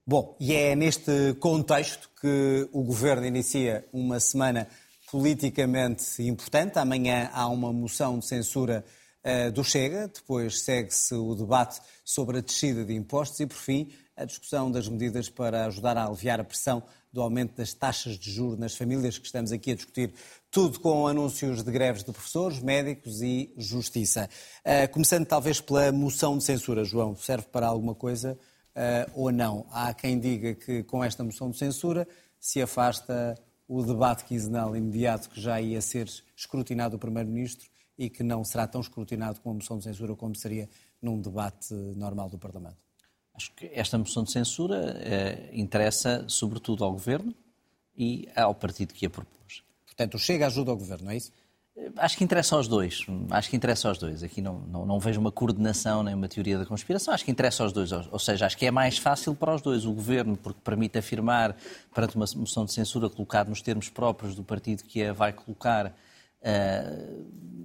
Bom, 0.07 0.37
e 0.39 0.53
é 0.53 0.75
neste 0.75 1.33
contexto 1.39 2.11
que 2.21 2.69
o 2.71 2.83
Governo 2.83 3.25
inicia 3.25 3.83
uma 3.91 4.19
semana 4.19 4.67
politicamente 5.09 6.21
importante. 6.21 6.77
Amanhã 6.77 7.31
há 7.33 7.47
uma 7.47 7.73
moção 7.73 8.19
de 8.19 8.27
censura 8.27 8.85
uh, 9.23 9.51
do 9.51 9.63
Chega, 9.63 10.07
depois 10.07 10.61
segue-se 10.61 11.15
o 11.15 11.33
debate 11.33 11.81
sobre 12.03 12.37
a 12.37 12.41
descida 12.41 12.85
de 12.85 12.93
impostos 12.93 13.39
e, 13.39 13.47
por 13.47 13.57
fim, 13.57 13.89
a 14.15 14.25
discussão 14.25 14.69
das 14.69 14.87
medidas 14.87 15.27
para 15.27 15.65
ajudar 15.65 15.97
a 15.97 16.05
aliviar 16.05 16.39
a 16.39 16.43
pressão 16.43 16.83
do 17.11 17.19
aumento 17.19 17.55
das 17.57 17.73
taxas 17.73 18.19
de 18.19 18.31
juros 18.31 18.59
nas 18.59 18.75
famílias, 18.75 19.17
que 19.17 19.25
estamos 19.25 19.51
aqui 19.51 19.71
a 19.71 19.75
discutir, 19.75 20.13
tudo 20.51 20.79
com 20.81 21.07
anúncios 21.07 21.63
de 21.63 21.71
greves 21.71 22.03
de 22.03 22.11
professores, 22.11 22.59
médicos 22.59 23.23
e 23.23 23.51
justiça. 23.57 24.29
Uh, 24.63 24.87
começando 24.93 25.25
talvez 25.25 25.59
pela 25.59 25.91
moção 25.91 26.37
de 26.37 26.43
censura, 26.43 26.83
João, 26.83 27.15
serve 27.15 27.47
para 27.51 27.65
alguma 27.65 27.95
coisa? 27.95 28.37
Uh, 28.75 29.11
ou 29.13 29.31
não. 29.31 29.65
Há 29.71 29.93
quem 29.93 30.19
diga 30.19 30.53
que 30.53 30.83
com 30.83 31.03
esta 31.03 31.23
moção 31.23 31.49
de 31.49 31.57
censura 31.57 32.07
se 32.39 32.61
afasta 32.61 33.35
o 33.67 33.81
debate 33.81 34.25
quinzenal 34.25 34.75
imediato 34.75 35.29
que 35.29 35.41
já 35.41 35.59
ia 35.59 35.81
ser 35.81 36.07
escrutinado 36.35 36.95
o 36.95 36.99
Primeiro-Ministro 36.99 37.67
e 37.97 38.09
que 38.09 38.23
não 38.23 38.43
será 38.43 38.67
tão 38.67 38.81
escrutinado 38.81 39.39
com 39.41 39.51
a 39.51 39.53
moção 39.53 39.77
de 39.77 39.85
censura 39.85 40.15
como 40.15 40.35
seria 40.35 40.69
num 41.01 41.19
debate 41.19 41.73
normal 41.73 42.29
do 42.29 42.37
Parlamento. 42.37 42.77
Acho 43.33 43.51
que 43.53 43.69
esta 43.73 43.97
moção 43.97 44.23
de 44.23 44.31
censura 44.31 44.97
eh, 44.99 45.49
interessa 45.53 46.25
sobretudo 46.27 46.83
ao 46.83 46.91
Governo 46.91 47.33
e 47.97 48.29
ao 48.35 48.53
partido 48.53 48.93
que 48.93 49.05
a 49.05 49.09
propôs. 49.09 49.63
Portanto, 49.85 50.19
chega 50.19 50.45
ajuda 50.45 50.71
ao 50.71 50.77
Governo, 50.77 51.05
não 51.05 51.11
é 51.11 51.17
isso? 51.17 51.31
Acho 51.97 52.17
que 52.17 52.23
interessa 52.23 52.55
aos 52.55 52.67
dois. 52.67 53.05
Acho 53.29 53.49
que 53.49 53.55
interessa 53.55 53.89
aos 53.89 53.97
dois. 53.97 54.23
Aqui 54.23 54.41
não, 54.41 54.59
não, 54.59 54.85
não, 54.85 54.99
vejo 54.99 55.19
uma 55.19 55.31
coordenação 55.31 56.03
nem 56.03 56.13
uma 56.13 56.27
teoria 56.27 56.57
da 56.57 56.65
conspiração. 56.65 57.13
Acho 57.13 57.25
que 57.25 57.31
interessa 57.31 57.63
aos 57.63 57.73
dois. 57.73 57.91
Ou 57.91 58.19
seja, 58.19 58.45
acho 58.45 58.57
que 58.57 58.65
é 58.65 58.71
mais 58.71 58.97
fácil 58.97 59.35
para 59.35 59.53
os 59.53 59.61
dois. 59.61 59.85
O 59.85 59.91
governo, 59.91 60.37
porque 60.37 60.59
permite 60.63 60.97
afirmar, 60.97 61.55
perante 61.93 62.15
uma 62.15 62.25
moção 62.37 62.63
de 62.63 62.71
censura, 62.71 63.09
colocar 63.09 63.45
nos 63.45 63.61
termos 63.61 63.89
próprios 63.89 64.35
do 64.35 64.43
partido 64.43 64.83
que 64.83 65.03
a 65.03 65.11
vai 65.11 65.33
colocar, 65.33 65.93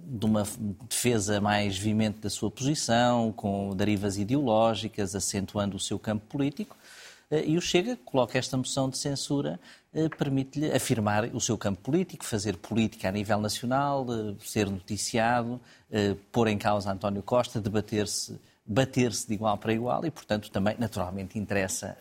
de 0.07 0.27
uma 0.27 0.45
defesa 0.89 1.41
mais 1.41 1.79
vimente 1.79 2.19
da 2.19 2.31
sua 2.31 2.51
posição, 2.51 3.31
com 3.33 3.71
derivas 3.77 4.19
ideológicas, 4.19 5.15
acentuando 5.15 5.77
o 5.77 5.81
seu 5.81 5.99
campo 5.99 6.27
político. 6.27 6.77
E 7.31 7.57
o 7.57 7.61
Chega 7.61 7.97
coloca 8.05 8.37
esta 8.37 8.57
moção 8.57 8.91
de 8.91 8.99
censura, 8.99 9.61
permite-lhe 10.19 10.73
afirmar 10.73 11.25
o 11.27 11.41
seu 11.41 11.57
campo 11.57 11.81
político, 11.81 12.25
fazer 12.25 12.57
política 12.57 13.09
a 13.09 13.13
nível 13.13 13.41
nacional, 13.41 14.05
ser 14.41 14.69
noticiado, 14.69 15.61
pôr 16.33 16.49
em 16.49 16.59
causa 16.59 16.91
António 16.91 17.23
Costa, 17.23 17.61
debater-se, 17.61 18.37
bater-se 18.67 19.29
de 19.29 19.35
igual 19.35 19.57
para 19.59 19.73
igual 19.73 20.05
e, 20.05 20.11
portanto, 20.11 20.51
também 20.51 20.75
naturalmente 20.77 21.39
interessa 21.39 21.97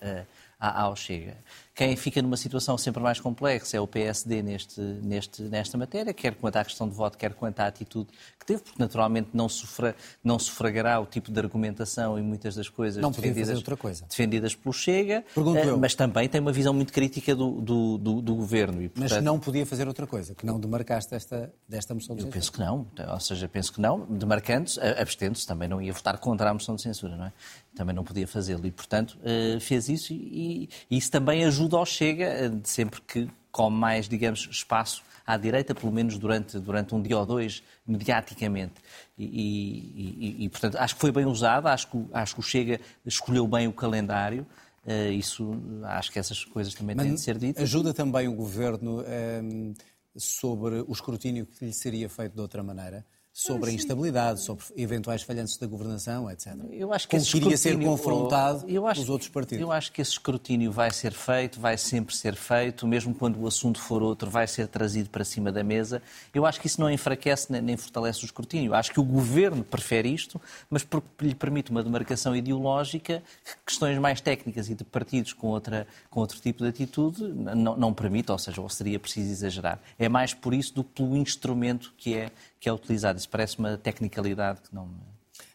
ao 0.59 0.95
Chega. 0.95 1.37
Quem 1.79 1.95
fica 1.95 2.21
numa 2.21 2.35
situação 2.35 2.77
sempre 2.77 3.01
mais 3.01 3.21
complexa 3.21 3.77
é 3.77 3.79
o 3.79 3.87
PSD 3.87 4.43
neste, 4.43 4.81
neste, 4.81 5.43
nesta 5.43 5.77
matéria, 5.77 6.13
quer 6.13 6.35
quanto 6.35 6.57
à 6.57 6.65
questão 6.65 6.89
de 6.89 6.93
voto, 6.93 7.17
quer 7.17 7.33
quanto 7.33 7.57
à 7.61 7.67
atitude 7.67 8.09
que 8.37 8.45
teve, 8.45 8.61
porque 8.61 8.75
naturalmente 8.77 9.29
não, 9.33 9.47
sofra, 9.47 9.95
não 10.21 10.37
sofragará 10.37 10.99
o 10.99 11.05
tipo 11.05 11.31
de 11.31 11.39
argumentação 11.39 12.19
e 12.19 12.21
muitas 12.21 12.55
das 12.55 12.67
coisas 12.67 13.01
não 13.01 13.11
defendidas, 13.11 13.55
outra 13.55 13.77
coisa. 13.77 14.03
defendidas 14.09 14.53
pelo 14.53 14.73
Chega, 14.73 15.23
uh, 15.37 15.77
mas 15.79 15.95
também 15.95 16.27
tem 16.27 16.41
uma 16.41 16.51
visão 16.51 16.73
muito 16.73 16.91
crítica 16.91 17.33
do, 17.33 17.61
do, 17.61 17.97
do, 17.97 18.21
do 18.23 18.35
governo. 18.35 18.83
E, 18.83 18.89
portanto, 18.89 19.13
mas 19.13 19.23
não 19.23 19.39
podia 19.39 19.65
fazer 19.65 19.87
outra 19.87 20.05
coisa, 20.05 20.35
que 20.35 20.45
não 20.45 20.59
demarcaste 20.59 21.15
esta, 21.15 21.49
desta 21.65 21.93
moção 21.93 22.13
de 22.13 22.23
censura? 22.23 22.27
Eu 22.27 22.33
penso 22.33 22.51
que 22.51 22.59
não, 22.59 22.87
ou 23.13 23.19
seja, 23.21 23.47
penso 23.47 23.71
que 23.71 23.79
não, 23.79 24.05
demarcando-se, 24.05 24.77
abstendo-se, 24.81 25.47
também 25.47 25.69
não 25.69 25.81
ia 25.81 25.93
votar 25.93 26.17
contra 26.17 26.49
a 26.49 26.53
moção 26.53 26.75
de 26.75 26.81
censura, 26.81 27.15
não 27.15 27.27
é? 27.27 27.33
Também 27.73 27.95
não 27.95 28.03
podia 28.03 28.27
fazê-lo 28.27 28.67
e, 28.67 28.71
portanto, 28.71 29.17
uh, 29.21 29.61
fez 29.61 29.87
isso 29.87 30.11
e, 30.11 30.69
e 30.91 30.97
isso 30.97 31.09
também 31.09 31.45
ajuda 31.45 31.68
ajuda 31.69 31.77
ao 31.77 31.85
Chega, 31.85 32.25
eh, 32.25 32.51
sempre 32.63 33.01
que 33.01 33.29
com 33.51 33.69
mais, 33.69 34.07
digamos, 34.07 34.47
espaço 34.51 35.03
à 35.25 35.37
direita, 35.37 35.75
pelo 35.75 35.91
menos 35.91 36.17
durante, 36.17 36.59
durante 36.59 36.95
um 36.95 37.01
dia 37.01 37.17
ou 37.17 37.25
dois, 37.25 37.63
mediaticamente. 37.85 38.75
E, 39.17 39.25
e, 39.25 40.45
e, 40.45 40.49
portanto, 40.49 40.75
acho 40.77 40.95
que 40.95 41.01
foi 41.01 41.11
bem 41.11 41.25
usado, 41.25 41.67
acho 41.67 41.87
que, 41.87 42.05
acho 42.13 42.33
que 42.35 42.39
o 42.39 42.43
Chega 42.43 42.79
escolheu 43.05 43.47
bem 43.47 43.67
o 43.67 43.73
calendário. 43.73 44.45
Uh, 44.85 45.11
isso, 45.11 45.51
acho 45.83 46.11
que 46.11 46.17
essas 46.17 46.43
coisas 46.45 46.73
também 46.73 46.95
Mas 46.95 47.05
têm 47.05 47.15
de 47.15 47.21
ser 47.21 47.37
ditas. 47.37 47.61
Ajuda 47.61 47.93
também 47.93 48.27
o 48.27 48.33
Governo 48.33 49.01
um, 49.01 49.03
ehm, 49.05 49.73
sobre 50.15 50.83
o 50.87 50.91
escrutínio 50.91 51.45
que 51.45 51.65
lhe 51.65 51.73
seria 51.73 52.09
feito 52.09 52.33
de 52.33 52.41
outra 52.41 52.63
maneira? 52.63 53.05
Sobre 53.31 53.69
a 53.69 53.73
instabilidade, 53.73 54.41
sobre 54.41 54.65
eventuais 54.75 55.21
falhanças 55.21 55.57
da 55.57 55.67
governação, 55.67 56.29
etc. 56.29 56.55
Eu 56.71 56.91
acho 56.91 57.07
que 57.07 57.17
Como 57.17 57.29
queria 57.29 57.57
ser 57.57 57.79
confrontado 57.79 58.65
pelos 58.65 59.09
outros 59.09 59.29
partidos. 59.29 59.61
Eu 59.61 59.71
acho 59.71 59.91
que 59.91 60.01
esse 60.01 60.11
escrutínio 60.11 60.71
vai 60.71 60.91
ser 60.91 61.13
feito, 61.13 61.59
vai 61.59 61.77
sempre 61.77 62.15
ser 62.15 62.35
feito, 62.35 62.87
mesmo 62.87 63.13
quando 63.13 63.39
o 63.39 63.47
assunto 63.47 63.79
for 63.79 64.03
outro, 64.03 64.29
vai 64.29 64.47
ser 64.47 64.67
trazido 64.67 65.09
para 65.09 65.23
cima 65.23 65.51
da 65.51 65.63
mesa. 65.63 66.01
Eu 66.33 66.45
acho 66.45 66.59
que 66.59 66.67
isso 66.67 66.81
não 66.81 66.89
enfraquece 66.89 67.51
nem 67.51 67.77
fortalece 67.77 68.23
o 68.23 68.25
escrutínio. 68.25 68.71
Eu 68.71 68.75
acho 68.75 68.91
que 68.91 68.99
o 68.99 69.03
governo 69.03 69.63
prefere 69.63 70.09
isto, 70.13 70.41
mas 70.69 70.83
porque 70.83 71.07
lhe 71.21 71.35
permite 71.35 71.71
uma 71.71 71.83
demarcação 71.83 72.35
ideológica, 72.35 73.23
questões 73.65 73.97
mais 73.99 74.19
técnicas 74.19 74.69
e 74.69 74.75
de 74.75 74.83
partidos 74.83 75.33
com, 75.33 75.47
outra, 75.47 75.87
com 76.09 76.19
outro 76.19 76.39
tipo 76.39 76.63
de 76.63 76.69
atitude 76.69 77.23
não, 77.23 77.77
não 77.77 77.93
permite, 77.93 78.31
ou 78.31 78.37
seja, 78.37 78.61
ou 78.61 78.69
seria 78.69 78.99
preciso 78.99 79.31
exagerar. 79.31 79.79
É 79.97 80.09
mais 80.09 80.33
por 80.33 80.53
isso 80.53 80.73
do 80.73 80.83
que 80.83 80.89
pelo 80.95 81.15
instrumento 81.15 81.93
que 81.97 82.15
é 82.15 82.31
que 82.59 82.67
é 82.67 82.73
utilizado. 82.73 83.17
Isso 83.17 83.29
parece 83.29 83.57
uma 83.57 83.77
tecnicalidade 83.77 84.61
que 84.61 84.73
não 84.73 84.87
me... 84.87 84.99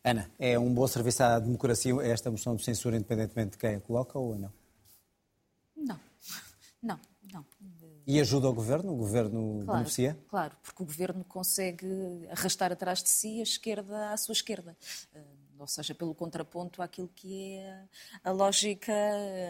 Ana, 0.02 0.30
é 0.38 0.58
um 0.58 0.72
bom 0.72 0.86
serviço 0.86 1.22
à 1.22 1.38
democracia 1.38 1.94
esta 2.02 2.30
moção 2.30 2.56
de 2.56 2.64
censura, 2.64 2.96
independentemente 2.96 3.52
de 3.52 3.58
quem 3.58 3.74
a 3.76 3.80
coloca 3.80 4.18
ou 4.18 4.38
não? 4.38 4.52
Não, 5.76 6.00
não, 6.82 7.00
não. 7.32 7.44
E 8.06 8.20
ajuda 8.20 8.48
o 8.48 8.54
governo? 8.54 8.92
O 8.92 8.96
governo 8.96 9.62
claro, 9.64 9.78
beneficia? 9.78 10.18
Claro, 10.28 10.56
porque 10.62 10.82
o 10.82 10.86
governo 10.86 11.24
consegue 11.24 12.26
arrastar 12.30 12.70
atrás 12.70 13.02
de 13.02 13.08
si 13.08 13.40
a 13.40 13.42
esquerda 13.42 14.10
à 14.10 14.16
sua 14.16 14.32
esquerda 14.32 14.76
ou 15.58 15.66
seja, 15.66 15.94
pelo 15.94 16.14
contraponto 16.14 16.82
àquilo 16.82 17.08
que 17.14 17.56
é 17.56 17.84
a 18.22 18.30
lógica 18.30 18.92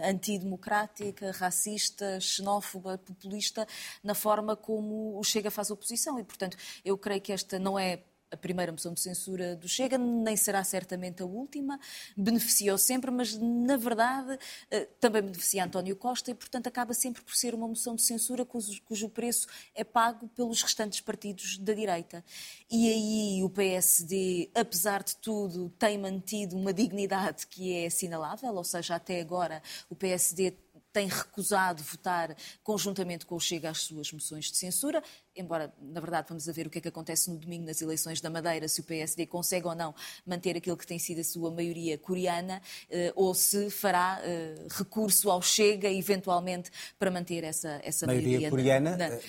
antidemocrática, 0.04 1.32
racista, 1.32 2.20
xenófoba, 2.20 2.98
populista, 2.98 3.66
na 4.02 4.14
forma 4.14 4.56
como 4.56 5.18
o 5.18 5.24
Chega 5.24 5.50
faz 5.50 5.70
oposição. 5.70 6.18
E, 6.18 6.24
portanto, 6.24 6.56
eu 6.84 6.96
creio 6.96 7.20
que 7.20 7.32
esta 7.32 7.58
não 7.58 7.78
é 7.78 8.02
a 8.34 8.36
primeira 8.36 8.70
moção 8.70 8.92
de 8.92 9.00
censura 9.00 9.56
do 9.56 9.68
Chega, 9.68 9.96
nem 9.98 10.36
será 10.36 10.62
certamente 10.62 11.22
a 11.22 11.26
última. 11.26 11.78
Beneficiou 12.16 12.76
sempre, 12.76 13.10
mas 13.10 13.36
na 13.36 13.76
verdade 13.76 14.38
eh, 14.70 14.88
também 15.00 15.22
beneficia 15.22 15.64
António 15.64 15.96
Costa 15.96 16.30
e, 16.30 16.34
portanto, 16.34 16.66
acaba 16.66 16.92
sempre 16.94 17.22
por 17.22 17.34
ser 17.34 17.54
uma 17.54 17.66
moção 17.66 17.94
de 17.94 18.02
censura 18.02 18.44
cujo, 18.44 18.80
cujo 18.82 19.08
preço 19.08 19.46
é 19.74 19.84
pago 19.84 20.28
pelos 20.28 20.62
restantes 20.62 21.00
partidos 21.00 21.58
da 21.58 21.72
direita. 21.72 22.24
E 22.70 22.90
aí 22.90 23.42
o 23.42 23.50
PSD, 23.50 24.50
apesar 24.54 25.02
de 25.02 25.16
tudo, 25.16 25.70
tem 25.78 25.98
mantido 25.98 26.56
uma 26.56 26.72
dignidade 26.72 27.46
que 27.46 27.72
é 27.72 27.86
assinalável, 27.86 28.54
ou 28.54 28.64
seja, 28.64 28.96
até 28.96 29.20
agora 29.20 29.62
o 29.88 29.94
PSD 29.94 30.63
tem 30.94 31.08
recusado 31.08 31.82
votar 31.82 32.36
conjuntamente 32.62 33.26
com 33.26 33.34
o 33.34 33.40
Chega 33.40 33.68
às 33.68 33.78
suas 33.78 34.12
moções 34.12 34.44
de 34.44 34.56
censura, 34.56 35.02
embora, 35.34 35.74
na 35.82 36.00
verdade, 36.00 36.28
vamos 36.28 36.48
a 36.48 36.52
ver 36.52 36.68
o 36.68 36.70
que 36.70 36.78
é 36.78 36.80
que 36.80 36.86
acontece 36.86 37.28
no 37.28 37.36
domingo 37.36 37.66
nas 37.66 37.82
eleições 37.82 38.20
da 38.20 38.30
Madeira, 38.30 38.68
se 38.68 38.80
o 38.80 38.84
PSD 38.84 39.26
consegue 39.26 39.66
ou 39.66 39.74
não 39.74 39.92
manter 40.24 40.56
aquilo 40.56 40.76
que 40.76 40.86
tem 40.86 40.98
sido 40.98 41.20
a 41.20 41.24
sua 41.24 41.50
maioria 41.50 41.98
coreana, 41.98 42.62
eh, 42.88 43.12
ou 43.16 43.34
se 43.34 43.70
fará 43.70 44.20
eh, 44.22 44.54
recurso 44.70 45.32
ao 45.32 45.42
Chega, 45.42 45.90
eventualmente, 45.90 46.70
para 46.96 47.10
manter 47.10 47.42
essa, 47.42 47.80
essa 47.82 48.06
maioria. 48.06 48.28
Maioria 48.28 48.50
coreana, 48.50 48.96
na, 48.96 49.08
na 49.08 49.20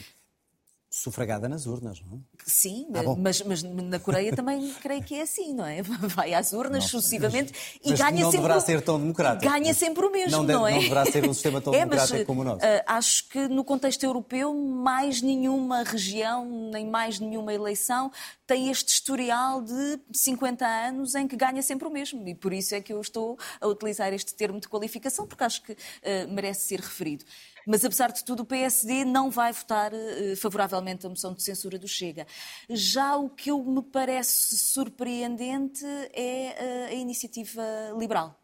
sufragada 0.96 1.50
nas 1.50 1.66
urnas, 1.66 2.02
não 2.02 2.18
é? 2.18 2.20
Sim, 2.46 2.88
ah, 2.94 3.16
mas, 3.18 3.42
mas, 3.42 3.64
na 3.64 4.00
Coreia 4.00 4.34
também 4.34 4.74
creio 4.82 5.04
que 5.04 5.16
é 5.16 5.24
assim, 5.24 5.54
não 5.54 5.66
é? 5.66 5.82
Vai 5.84 6.34
às 6.34 6.54
urnas 6.54 6.86
sucessivamente 6.86 7.52
mas, 7.54 7.80
e 7.84 7.90
mas 7.90 8.00
ganha 8.00 8.12
não 8.12 8.32
sempre. 8.32 8.38
Não 8.38 8.42
deverá 8.48 8.60
ser 8.62 8.82
tão 8.82 9.00
democrático. 9.00 9.52
Ganha 9.52 9.74
sempre 9.74 10.06
o 10.06 10.12
mesmo, 10.12 10.44
não, 10.44 10.44
não 10.44 10.68
é? 10.68 10.76
Não 10.76 10.80
deverá 10.80 11.06
ser 11.06 11.28
um 11.28 11.34
sistema 11.34 11.60
tão 11.60 11.74
é, 11.76 11.80
democrático 11.80 12.18
mas, 12.18 12.26
como 12.26 12.42
o 12.42 12.44
nosso. 12.46 12.66
Uh, 12.66 12.84
acho 12.88 13.28
que 13.28 13.48
no 13.48 13.64
contexto 13.64 14.04
europeu, 14.04 14.54
mais 14.54 15.22
nenhuma 15.22 15.84
região, 15.84 16.46
nem 16.72 16.88
mais 16.88 17.20
nenhuma 17.20 17.54
eleição 17.54 18.12
tem 18.48 18.70
este 18.70 18.90
historial 18.90 19.62
de 19.62 20.00
50 20.14 20.66
anos 20.66 21.16
em 21.16 21.28
que 21.28 21.36
ganha 21.36 21.62
sempre 21.62 21.88
o 21.88 21.92
mesmo. 21.92 22.26
E 22.28 22.36
por 22.36 22.54
isso 22.54 22.76
é 22.76 22.82
que 22.82 22.94
eu 22.94 23.02
estou 23.02 23.38
a 23.60 23.68
utilizar 23.68 24.14
este 24.14 24.34
termo 24.34 24.60
de 24.60 24.68
qualificação, 24.68 25.28
porque 25.28 25.44
acho 25.44 25.62
que 25.64 25.74
uh, 25.74 25.78
merece 26.30 26.68
ser 26.68 26.80
referido. 26.80 27.26
Mas, 27.66 27.84
apesar 27.84 28.12
de 28.12 28.24
tudo, 28.24 28.44
o 28.44 28.46
PSD 28.46 29.04
não 29.04 29.32
vai 29.32 29.52
votar 29.52 29.92
uh, 29.94 30.36
favoravelmente 30.38 31.06
a 31.06 31.10
moção 31.10 31.34
de 31.34 31.42
censura 31.42 31.80
do 31.80 31.88
Chega. 31.88 32.28
Já 32.70 33.16
o 33.16 33.30
que 33.30 33.50
eu 33.50 33.64
me 33.64 33.82
parece 33.82 34.58
surpreendente 34.58 35.84
é 36.14 36.90
uh, 36.90 36.92
a 36.92 36.94
iniciativa 36.94 37.64
liberal 37.98 38.40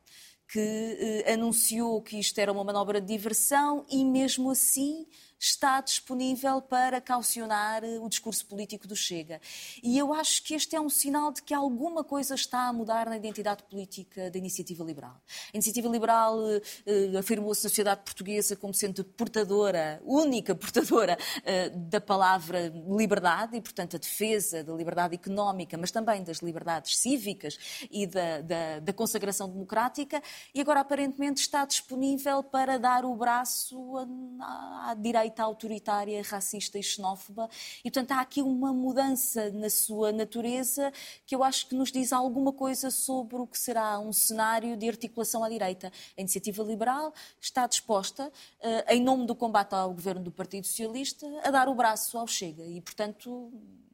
que 0.47 0.59
uh, 0.59 1.33
anunciou 1.33 2.01
que 2.01 2.19
isto 2.19 2.37
era 2.39 2.51
uma 2.51 2.63
manobra 2.63 2.99
de 2.99 3.07
diversão 3.07 3.85
e, 3.89 4.03
mesmo 4.03 4.51
assim, 4.51 5.05
está 5.41 5.81
disponível 5.81 6.61
para 6.61 7.01
caucionar 7.01 7.83
eh, 7.83 7.97
o 7.99 8.07
discurso 8.07 8.45
político 8.45 8.87
do 8.87 8.95
Chega. 8.95 9.41
E 9.81 9.97
eu 9.97 10.13
acho 10.13 10.43
que 10.43 10.53
este 10.53 10.75
é 10.75 10.79
um 10.79 10.89
sinal 10.89 11.31
de 11.31 11.41
que 11.41 11.51
alguma 11.51 12.03
coisa 12.03 12.35
está 12.35 12.67
a 12.67 12.73
mudar 12.73 13.09
na 13.09 13.17
identidade 13.17 13.63
política 13.63 14.29
da 14.29 14.37
iniciativa 14.37 14.83
liberal. 14.83 15.19
A 15.51 15.57
iniciativa 15.57 15.89
liberal 15.89 16.37
eh, 16.47 16.61
eh 16.85 17.17
afirmou-se 17.17 17.63
na 17.63 17.69
sociedade 17.69 18.01
portuguesa 18.03 18.55
como 18.55 18.73
sendo 18.73 19.03
portadora, 19.03 19.99
única 20.05 20.53
portadora 20.53 21.17
eh, 21.43 21.69
da 21.69 21.99
palavra 21.99 22.71
liberdade 22.87 23.57
e, 23.57 23.61
portanto, 23.61 23.95
a 23.95 23.99
defesa 23.99 24.63
da 24.63 24.73
liberdade 24.73 25.15
económica, 25.15 25.75
mas 25.75 25.89
também 25.89 26.23
das 26.23 26.37
liberdades 26.37 26.99
cívicas 26.99 27.57
e 27.89 28.05
da, 28.05 28.41
da, 28.41 28.79
da 28.79 28.93
consagração 28.93 29.49
democrática, 29.49 30.21
e 30.53 30.61
agora 30.61 30.81
aparentemente 30.81 31.41
está 31.41 31.65
disponível 31.65 32.43
para 32.43 32.77
dar 32.77 33.05
o 33.05 33.15
braço 33.15 33.97
à, 34.39 34.91
à 34.91 34.93
direita 34.93 35.30
direita 35.31 35.43
autoritária, 35.43 36.21
racista 36.21 36.77
e 36.77 36.83
xenófoba. 36.83 37.49
E, 37.79 37.89
portanto, 37.89 38.11
há 38.11 38.21
aqui 38.21 38.41
uma 38.41 38.73
mudança 38.73 39.49
na 39.51 39.69
sua 39.69 40.11
natureza 40.11 40.91
que 41.25 41.33
eu 41.33 41.43
acho 41.43 41.67
que 41.67 41.75
nos 41.75 41.91
diz 41.91 42.11
alguma 42.11 42.51
coisa 42.51 42.91
sobre 42.91 43.37
o 43.37 43.47
que 43.47 43.57
será 43.57 43.99
um 43.99 44.11
cenário 44.11 44.75
de 44.75 44.87
articulação 44.87 45.43
à 45.43 45.49
direita. 45.49 45.91
A 46.17 46.21
iniciativa 46.21 46.61
liberal 46.63 47.13
está 47.39 47.65
disposta, 47.65 48.31
eh, 48.61 48.95
em 48.95 49.01
nome 49.01 49.25
do 49.25 49.33
combate 49.33 49.73
ao 49.73 49.93
governo 49.93 50.21
do 50.21 50.31
Partido 50.31 50.67
Socialista, 50.67 51.25
a 51.43 51.49
dar 51.49 51.67
o 51.67 51.75
braço 51.75 52.17
ao 52.17 52.27
Chega. 52.27 52.65
E, 52.65 52.81
portanto, 52.81 53.51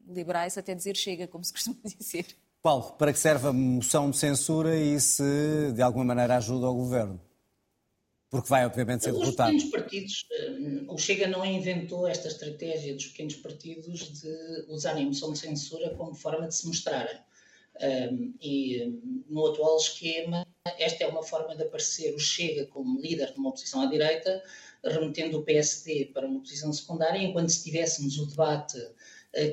liberais 0.08 0.58
até 0.58 0.74
dizer 0.74 0.96
Chega, 0.96 1.28
como 1.28 1.44
se 1.44 1.54
costuma 1.54 1.78
dizer. 1.98 2.26
Paulo, 2.62 2.94
para 2.94 3.14
que 3.14 3.20
serve 3.20 3.48
a 3.48 3.54
moção 3.54 4.10
de 4.10 4.18
censura 4.18 4.76
e 4.76 5.00
se 5.00 5.72
de 5.74 5.82
alguma 5.82 6.04
maneira 6.04 6.38
ajuda 6.38 6.68
o 6.68 6.74
governo? 6.74 7.27
Porque 8.30 8.50
vai, 8.50 8.66
obviamente, 8.66 9.06
ser 9.06 9.14
derrotado. 9.14 9.56
Os 9.56 9.64
pequenos 9.64 9.72
partidos, 9.72 10.26
eh, 10.32 10.84
o 10.90 10.98
Chega 10.98 11.28
não 11.28 11.46
inventou 11.46 12.06
esta 12.08 12.28
estratégia 12.28 12.94
dos 12.94 13.08
pequenos 13.08 13.36
partidos 13.36 14.22
de 14.22 14.66
usarem 14.68 15.04
a 15.04 15.08
moção 15.08 15.32
de 15.32 15.40
censura 15.40 15.92
como 15.96 16.14
forma 16.14 16.48
de 16.48 16.56
se 16.56 16.68
mostrarem. 16.68 17.20
E 18.42 18.92
no 19.30 19.46
atual 19.46 19.78
esquema, 19.78 20.46
esta 20.80 21.04
é 21.04 21.08
uma 21.08 21.22
forma 21.22 21.56
de 21.56 21.64
aparecer 21.64 22.14
o 22.16 22.20
Chega 22.20 22.66
como 22.66 23.00
líder 23.00 23.32
de 23.32 23.40
uma 23.40 23.50
oposição 23.50 23.82
à 23.82 23.86
direita, 23.86 24.44
remetendo 24.84 25.38
o 25.38 25.44
PSD 25.44 26.06
para 26.14 26.28
uma 26.28 26.40
posição 26.40 26.74
secundária, 26.74 27.20
enquanto 27.20 27.50
se 27.50 27.64
tivéssemos 27.64 28.18
o 28.18 28.26
debate 28.26 28.78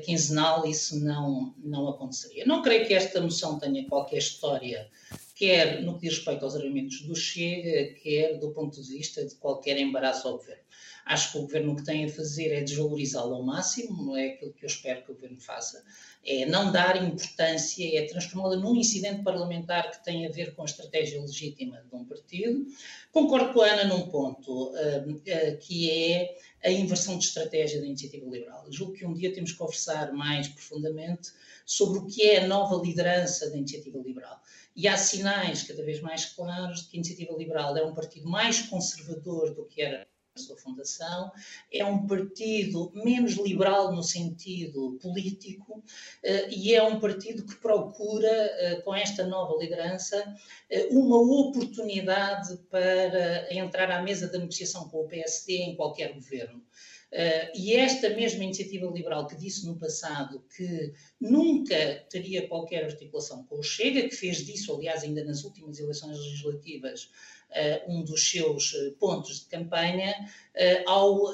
quinzenal, 0.03 0.65
isso 0.65 0.99
não, 0.99 1.53
não 1.59 1.87
aconteceria. 1.87 2.45
Não 2.45 2.61
creio 2.63 2.87
que 2.87 2.93
esta 2.93 3.21
moção 3.21 3.59
tenha 3.59 3.87
qualquer 3.87 4.17
história, 4.17 4.89
quer 5.35 5.81
no 5.83 5.95
que 5.95 6.07
diz 6.07 6.17
respeito 6.17 6.45
aos 6.45 6.55
argumentos 6.55 7.01
do 7.01 7.15
Chega, 7.15 7.93
quer 8.01 8.39
do 8.39 8.51
ponto 8.51 8.81
de 8.81 8.89
vista 8.89 9.23
de 9.25 9.35
qualquer 9.35 9.77
embaraço 9.77 10.27
ao 10.27 10.37
governo. 10.37 10.63
Acho 11.05 11.33
que 11.33 11.37
o 11.37 11.41
governo 11.41 11.73
o 11.73 11.75
que 11.75 11.83
tem 11.83 12.05
a 12.05 12.09
fazer 12.09 12.51
é 12.51 12.61
desvalorizá-lo 12.61 13.35
ao 13.35 13.43
máximo, 13.43 14.17
é 14.17 14.29
aquilo 14.29 14.53
que 14.53 14.65
eu 14.65 14.67
espero 14.67 15.03
que 15.03 15.11
o 15.11 15.15
governo 15.15 15.39
faça 15.39 15.83
é 16.25 16.45
não 16.45 16.71
dar 16.71 17.01
importância, 17.03 17.97
é 17.97 18.07
transformá-la 18.07 18.55
num 18.55 18.75
incidente 18.75 19.21
parlamentar 19.21 19.91
que 19.91 20.03
tem 20.03 20.25
a 20.25 20.31
ver 20.31 20.55
com 20.55 20.63
a 20.63 20.65
estratégia 20.65 21.21
legítima 21.21 21.83
de 21.87 21.95
um 21.95 22.03
partido. 22.03 22.65
Concordo 23.11 23.53
com 23.53 23.61
a 23.61 23.67
Ana 23.67 23.83
num 23.85 24.09
ponto, 24.09 24.71
uh, 24.71 25.11
uh, 25.11 25.57
que 25.59 25.91
é 25.91 26.35
a 26.63 26.71
inversão 26.71 27.19
de 27.19 27.25
estratégia 27.25 27.79
da 27.79 27.85
iniciativa 27.85 28.25
liberal. 28.27 28.65
Julgo 28.71 28.93
que 28.93 29.05
um 29.05 29.13
dia 29.13 29.31
temos 29.31 29.51
que 29.51 29.57
conversar 29.59 30.11
mais 30.13 30.47
profundamente 30.47 31.31
sobre 31.63 31.99
o 31.99 32.07
que 32.07 32.23
é 32.23 32.43
a 32.43 32.47
nova 32.47 32.81
liderança 32.83 33.47
da 33.51 33.57
iniciativa 33.57 33.99
liberal. 33.99 34.41
E 34.75 34.87
há 34.87 34.97
sinais 34.97 35.63
cada 35.63 35.83
vez 35.83 36.01
mais 36.01 36.25
claros 36.25 36.81
de 36.81 36.89
que 36.89 36.97
a 36.97 36.99
iniciativa 36.99 37.37
liberal 37.37 37.77
é 37.77 37.83
um 37.83 37.93
partido 37.93 38.29
mais 38.29 38.61
conservador 38.63 39.53
do 39.53 39.65
que 39.65 39.81
era 39.81 40.05
sua 40.39 40.57
fundação, 40.57 41.31
é 41.71 41.83
um 41.85 42.05
partido 42.05 42.91
menos 42.93 43.33
liberal 43.33 43.93
no 43.93 44.03
sentido 44.03 44.97
político 45.01 45.83
eh, 46.21 46.49
e 46.49 46.73
é 46.73 46.83
um 46.83 46.99
partido 46.99 47.45
que 47.45 47.55
procura, 47.55 48.27
eh, 48.27 48.81
com 48.83 48.93
esta 48.93 49.25
nova 49.25 49.57
liderança, 49.57 50.35
eh, 50.69 50.87
uma 50.91 51.17
oportunidade 51.17 52.57
para 52.69 53.53
entrar 53.53 53.89
à 53.89 54.01
mesa 54.01 54.27
da 54.27 54.37
negociação 54.37 54.89
com 54.89 55.05
o 55.05 55.07
PSD 55.07 55.53
em 55.57 55.75
qualquer 55.75 56.13
governo. 56.13 56.61
Uh, 57.11 57.47
e 57.55 57.73
esta 57.73 58.09
mesma 58.09 58.43
iniciativa 58.43 58.85
liberal 58.87 59.25
que 59.25 59.37
disse 59.37 59.65
no 59.65 59.77
passado 59.77 60.43
que 60.57 60.91
nunca 61.21 62.03
teria 62.09 62.45
qualquer 62.45 62.83
articulação 62.83 63.45
com 63.45 63.59
o 63.59 63.63
Chega, 63.63 64.09
que 64.09 64.15
fez 64.15 64.39
disso, 64.39 64.75
aliás, 64.75 65.03
ainda 65.03 65.23
nas 65.23 65.45
últimas 65.45 65.79
eleições 65.79 66.17
legislativas, 66.17 67.09
um 67.87 68.03
dos 68.03 68.29
seus 68.29 68.73
eh, 68.73 68.91
pontos 68.99 69.41
de 69.41 69.45
campanha, 69.45 70.13
uh, 70.55 70.89
ao 70.89 71.33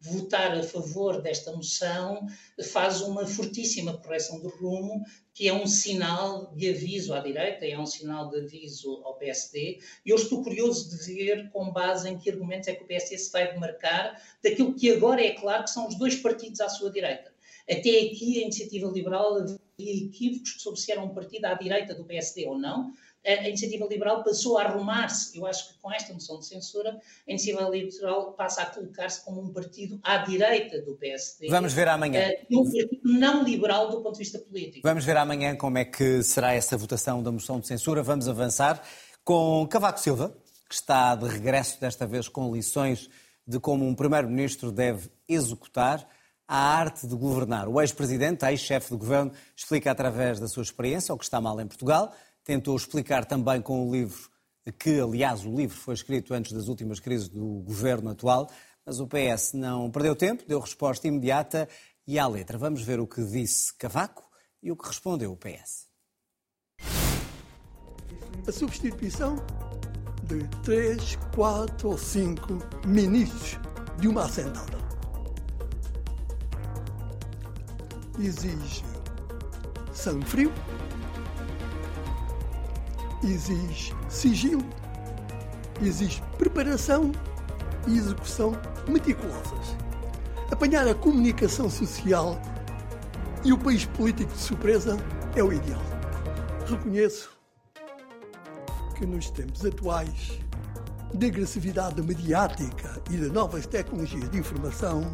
votar 0.00 0.56
a 0.56 0.62
favor 0.62 1.20
desta 1.20 1.52
moção, 1.52 2.26
faz 2.70 3.00
uma 3.00 3.26
fortíssima 3.26 3.96
correção 3.96 4.40
do 4.40 4.48
rumo, 4.48 5.02
que 5.34 5.48
é 5.48 5.52
um 5.52 5.66
sinal 5.66 6.52
de 6.54 6.70
aviso 6.70 7.12
à 7.12 7.20
direita, 7.20 7.66
é 7.66 7.78
um 7.78 7.86
sinal 7.86 8.30
de 8.30 8.40
aviso 8.40 9.02
ao 9.04 9.14
PSD. 9.14 9.80
E 10.04 10.10
eu 10.10 10.16
estou 10.16 10.42
curioso 10.42 10.90
de 10.90 11.12
ver 11.12 11.50
com 11.50 11.72
base 11.72 12.08
em 12.08 12.18
que 12.18 12.30
argumentos 12.30 12.68
é 12.68 12.74
que 12.74 12.84
o 12.84 12.86
PSD 12.86 13.18
se 13.18 13.32
vai 13.32 13.52
demarcar 13.52 14.20
daquilo 14.42 14.74
que 14.74 14.90
agora 14.92 15.22
é 15.22 15.32
claro 15.32 15.64
que 15.64 15.70
são 15.70 15.88
os 15.88 15.98
dois 15.98 16.16
partidos 16.16 16.60
à 16.60 16.68
sua 16.68 16.90
direita. 16.90 17.34
Até 17.68 17.98
aqui, 18.00 18.38
a 18.38 18.42
iniciativa 18.42 18.88
liberal 18.88 19.36
havia 19.36 20.06
equívocos 20.06 20.62
sobre 20.62 20.80
se 20.80 20.92
era 20.92 21.02
um 21.02 21.12
partido 21.12 21.46
à 21.46 21.54
direita 21.54 21.94
do 21.94 22.04
PSD 22.04 22.46
ou 22.46 22.56
não 22.56 22.92
a 23.26 23.48
iniciativa 23.48 23.86
liberal 23.86 24.22
passou 24.22 24.56
a 24.58 24.62
arrumar-se. 24.62 25.36
Eu 25.36 25.46
acho 25.46 25.68
que 25.68 25.80
com 25.80 25.92
esta 25.92 26.12
moção 26.12 26.38
de 26.38 26.46
censura, 26.46 26.90
a 26.90 27.30
iniciativa 27.30 27.68
liberal 27.68 28.32
passa 28.32 28.62
a 28.62 28.66
colocar-se 28.66 29.24
como 29.24 29.42
um 29.42 29.52
partido 29.52 29.98
à 30.02 30.18
direita 30.18 30.80
do 30.82 30.94
PSD. 30.94 31.48
Vamos 31.48 31.72
ver 31.72 31.88
amanhã. 31.88 32.30
Uh, 32.50 32.60
um 32.60 32.64
partido 32.64 33.00
não 33.04 33.42
liberal 33.42 33.90
do 33.90 34.00
ponto 34.02 34.12
de 34.12 34.20
vista 34.20 34.38
político. 34.38 34.86
Vamos 34.86 35.04
ver 35.04 35.16
amanhã 35.16 35.56
como 35.56 35.78
é 35.78 35.84
que 35.84 36.22
será 36.22 36.54
essa 36.54 36.76
votação 36.76 37.22
da 37.22 37.32
moção 37.32 37.58
de 37.58 37.66
censura. 37.66 38.02
Vamos 38.02 38.28
avançar 38.28 38.82
com 39.24 39.66
Cavaco 39.68 39.98
Silva, 39.98 40.36
que 40.68 40.74
está 40.74 41.14
de 41.14 41.26
regresso 41.28 41.80
desta 41.80 42.06
vez 42.06 42.28
com 42.28 42.54
lições 42.54 43.10
de 43.46 43.60
como 43.60 43.86
um 43.86 43.94
primeiro-ministro 43.94 44.72
deve 44.72 45.08
executar 45.28 46.08
a 46.48 46.56
arte 46.56 47.06
de 47.06 47.14
governar. 47.14 47.68
O 47.68 47.80
ex-presidente, 47.80 48.44
ex-chefe 48.44 48.90
de 48.92 48.96
governo, 48.96 49.32
explica 49.54 49.90
através 49.90 50.38
da 50.38 50.46
sua 50.46 50.62
experiência 50.62 51.14
o 51.14 51.18
que 51.18 51.24
está 51.24 51.40
mal 51.40 51.60
em 51.60 51.66
Portugal 51.66 52.12
tentou 52.46 52.76
explicar 52.76 53.24
também 53.24 53.60
com 53.60 53.88
o 53.88 53.92
livro, 53.92 54.30
que 54.78 55.00
aliás 55.00 55.44
o 55.44 55.54
livro 55.54 55.76
foi 55.76 55.94
escrito 55.94 56.32
antes 56.32 56.52
das 56.52 56.68
últimas 56.68 57.00
crises 57.00 57.28
do 57.28 57.60
governo 57.62 58.10
atual, 58.10 58.48
mas 58.86 59.00
o 59.00 59.08
PS 59.08 59.52
não 59.52 59.90
perdeu 59.90 60.14
tempo, 60.14 60.44
deu 60.46 60.60
resposta 60.60 61.08
imediata 61.08 61.68
e 62.06 62.20
à 62.20 62.26
letra. 62.28 62.56
Vamos 62.56 62.82
ver 62.82 63.00
o 63.00 63.06
que 63.06 63.20
disse 63.24 63.74
Cavaco 63.76 64.22
e 64.62 64.70
o 64.70 64.76
que 64.76 64.86
respondeu 64.86 65.32
o 65.32 65.36
PS. 65.36 65.88
A 68.46 68.52
substituição 68.52 69.44
de 70.22 70.46
três, 70.62 71.16
quatro 71.34 71.90
ou 71.90 71.98
cinco 71.98 72.60
ministros 72.86 73.58
de 73.98 74.06
uma 74.06 74.24
assentada 74.24 74.78
exige 78.20 78.84
sangue 79.92 80.24
frio, 80.26 80.52
exige 83.22 83.94
sigilo, 84.08 84.64
exige 85.82 86.22
preparação 86.38 87.12
e 87.86 87.96
execução 87.96 88.52
meticulosas. 88.88 89.76
Apanhar 90.50 90.86
a 90.86 90.94
comunicação 90.94 91.68
social 91.68 92.40
e 93.44 93.52
o 93.52 93.58
país 93.58 93.84
político 93.84 94.32
de 94.32 94.38
surpresa 94.38 94.96
é 95.34 95.42
o 95.42 95.52
ideal. 95.52 95.82
Reconheço 96.68 97.30
que 98.96 99.06
nos 99.06 99.30
tempos 99.30 99.64
atuais 99.64 100.38
da 101.14 101.26
agressividade 101.26 102.00
mediática 102.02 103.00
e 103.10 103.16
de 103.16 103.30
novas 103.30 103.66
tecnologias 103.66 104.30
de 104.30 104.38
informação 104.38 105.12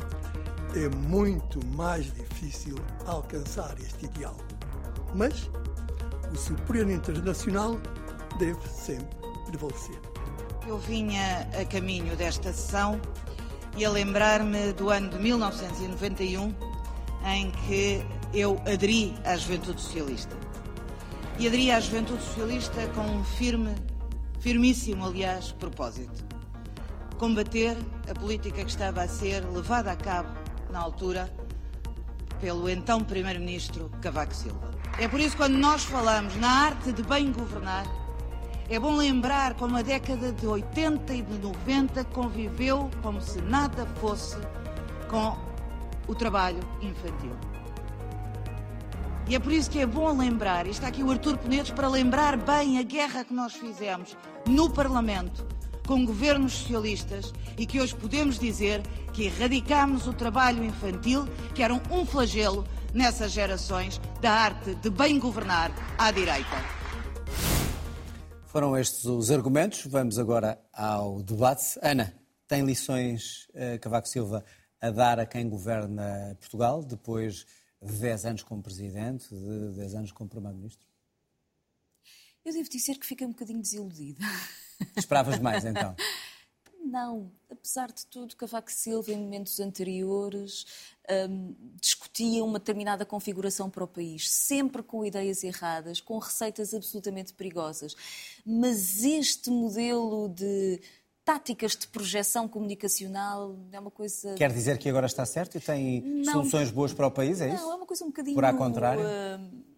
é 0.74 0.88
muito 0.88 1.64
mais 1.76 2.07
difícil 2.14 2.76
alcançar 3.07 3.76
este 3.78 4.07
ideal. 4.07 4.36
Mas 5.14 5.50
o 6.33 6.37
superior 6.37 6.91
internacional 6.91 7.78
deve 8.39 8.66
sempre 8.68 9.16
prevalecer. 9.47 9.99
Eu 10.66 10.78
vinha 10.78 11.49
a 11.61 11.64
caminho 11.64 12.16
desta 12.16 12.53
sessão 12.53 13.01
e 13.76 13.85
a 13.85 13.91
lembrar-me 13.91 14.72
do 14.72 14.91
ano 14.91 15.11
de 15.11 15.18
1991 15.18 16.55
em 17.24 17.51
que 17.51 18.05
eu 18.33 18.61
aderi 18.66 19.14
à 19.24 19.37
Juventude 19.37 19.80
Socialista. 19.80 20.37
E 21.39 21.47
aderi 21.47 21.70
à 21.70 21.80
Juventude 21.80 22.22
Socialista 22.22 22.87
com 22.89 23.03
um 23.03 23.24
firme, 23.24 23.74
firmíssimo, 24.41 25.05
aliás, 25.07 25.53
propósito. 25.53 26.24
Combater 27.18 27.76
a 28.11 28.14
política 28.14 28.64
que 28.64 28.70
estava 28.70 29.03
a 29.03 29.09
ser 29.09 29.45
levada 29.47 29.93
a 29.93 29.97
cabo, 29.97 30.30
na 30.70 30.80
altura, 30.80 31.33
pelo 32.41 32.68
então 32.68 33.05
Primeiro-Ministro 33.05 33.91
Cavaco 34.01 34.35
Silva. 34.35 34.82
É 34.99 35.09
por 35.09 35.18
isso 35.20 35.30
que 35.30 35.38
quando 35.38 35.57
nós 35.57 35.84
falamos 35.84 36.36
na 36.36 36.49
arte 36.49 36.93
de 36.93 37.03
bem 37.03 37.32
governar, 37.32 37.86
é 38.68 38.78
bom 38.78 38.95
lembrar 38.95 39.55
como 39.55 39.76
a 39.76 39.82
década 39.82 40.32
de 40.32 40.47
80 40.47 41.14
e 41.14 41.22
de 41.22 41.38
90 41.38 42.05
conviveu 42.05 42.90
como 43.03 43.20
se 43.20 43.40
nada 43.40 43.86
fosse 44.01 44.36
com 45.09 45.36
o 46.07 46.14
trabalho 46.14 46.61
infantil. 46.80 47.32
E 49.28 49.34
é 49.34 49.38
por 49.38 49.53
isso 49.53 49.70
que 49.70 49.78
é 49.78 49.86
bom 49.86 50.16
lembrar, 50.16 50.66
e 50.66 50.70
está 50.70 50.88
aqui 50.88 51.03
o 51.03 51.11
Artur 51.11 51.38
Penedos 51.38 51.70
para 51.70 51.88
lembrar 51.88 52.36
bem 52.36 52.78
a 52.78 52.82
guerra 52.82 53.24
que 53.24 53.32
nós 53.32 53.55
fizemos 53.55 54.16
no 54.47 54.68
Parlamento 54.68 55.47
com 55.86 56.05
governos 56.05 56.53
socialistas 56.53 57.32
e 57.57 57.66
que 57.66 57.80
hoje 57.80 57.95
podemos 57.95 58.38
dizer 58.38 58.82
que 59.12 59.24
erradicámos 59.24 60.07
o 60.07 60.12
trabalho 60.12 60.62
infantil, 60.64 61.26
que 61.55 61.62
era 61.62 61.74
um 61.74 62.07
flagelo 62.07 62.64
nessas 62.95 63.32
gerações 63.32 64.01
da 64.20 64.30
arte 64.30 64.74
de 64.76 64.90
bem 64.90 65.18
governar 65.18 65.70
à 65.99 66.11
direita. 66.11 66.82
Foram 68.47 68.76
estes 68.76 69.05
os 69.05 69.30
argumentos. 69.30 69.86
Vamos 69.86 70.18
agora 70.18 70.61
ao 70.72 71.22
debate. 71.22 71.78
Ana, 71.82 72.14
tem 72.47 72.64
lições 72.64 73.49
uh, 73.51 73.78
Cavaco 73.80 74.09
Silva 74.09 74.45
a 74.80 74.90
dar 74.90 75.18
a 75.18 75.24
quem 75.24 75.49
governa 75.49 76.36
Portugal 76.38 76.84
depois 76.84 77.47
de 77.80 77.93
10 77.95 78.24
anos 78.26 78.43
como 78.43 78.62
presidente, 78.62 79.28
de 79.28 79.76
10 79.76 79.95
anos 79.95 80.12
como 80.12 80.28
primeiro-ministro? 80.28 80.86
Eu 82.45 82.53
devo 82.53 82.68
dizer 82.68 82.99
que 82.99 83.07
fiquei 83.07 83.26
um 83.26 83.30
bocadinho 83.30 83.61
desiludida. 83.61 84.24
Esperavas 84.97 85.38
mais 85.38 85.64
então? 85.64 85.95
Não, 86.93 87.32
apesar 87.51 87.90
de 87.90 88.05
tudo, 88.05 88.36
Cavaco 88.36 88.70
Silva, 88.70 89.12
em 89.12 89.16
momentos 89.16 89.59
anteriores, 89.59 90.66
um, 91.30 91.55
discutia 91.80 92.45
uma 92.45 92.59
determinada 92.59 93.07
configuração 93.07 93.70
para 93.70 93.82
o 93.82 93.88
país, 93.88 94.30
sempre 94.30 94.82
com 94.82 95.03
ideias 95.03 95.43
erradas, 95.43 96.03
com 96.03 96.18
receitas 96.18 96.74
absolutamente 96.74 97.32
perigosas. 97.32 97.97
Mas 98.45 99.03
este 99.03 99.49
modelo 99.49 100.28
de 100.28 100.82
táticas 101.24 101.74
de 101.76 101.88
projeção 101.88 102.47
comunicacional 102.47 103.57
é 103.72 103.80
uma 103.80 103.90
coisa. 103.90 104.34
Quer 104.34 104.53
dizer 104.53 104.76
que 104.76 104.86
agora 104.90 105.07
está 105.07 105.24
certo 105.24 105.57
e 105.57 105.61
tem 105.61 106.03
não, 106.03 106.32
soluções 106.34 106.70
boas 106.70 106.93
para 106.93 107.07
o 107.07 107.11
país, 107.11 107.40
é 107.40 107.55
isso? 107.55 107.64
Não, 107.64 107.72
é 107.72 107.76
uma 107.76 107.86
coisa 107.86 108.05
um 108.05 108.09
bocadinho. 108.09 108.34
Por 108.34 108.45
a 108.45 108.53
contrário? 108.53 109.03
Uh, 109.03 109.71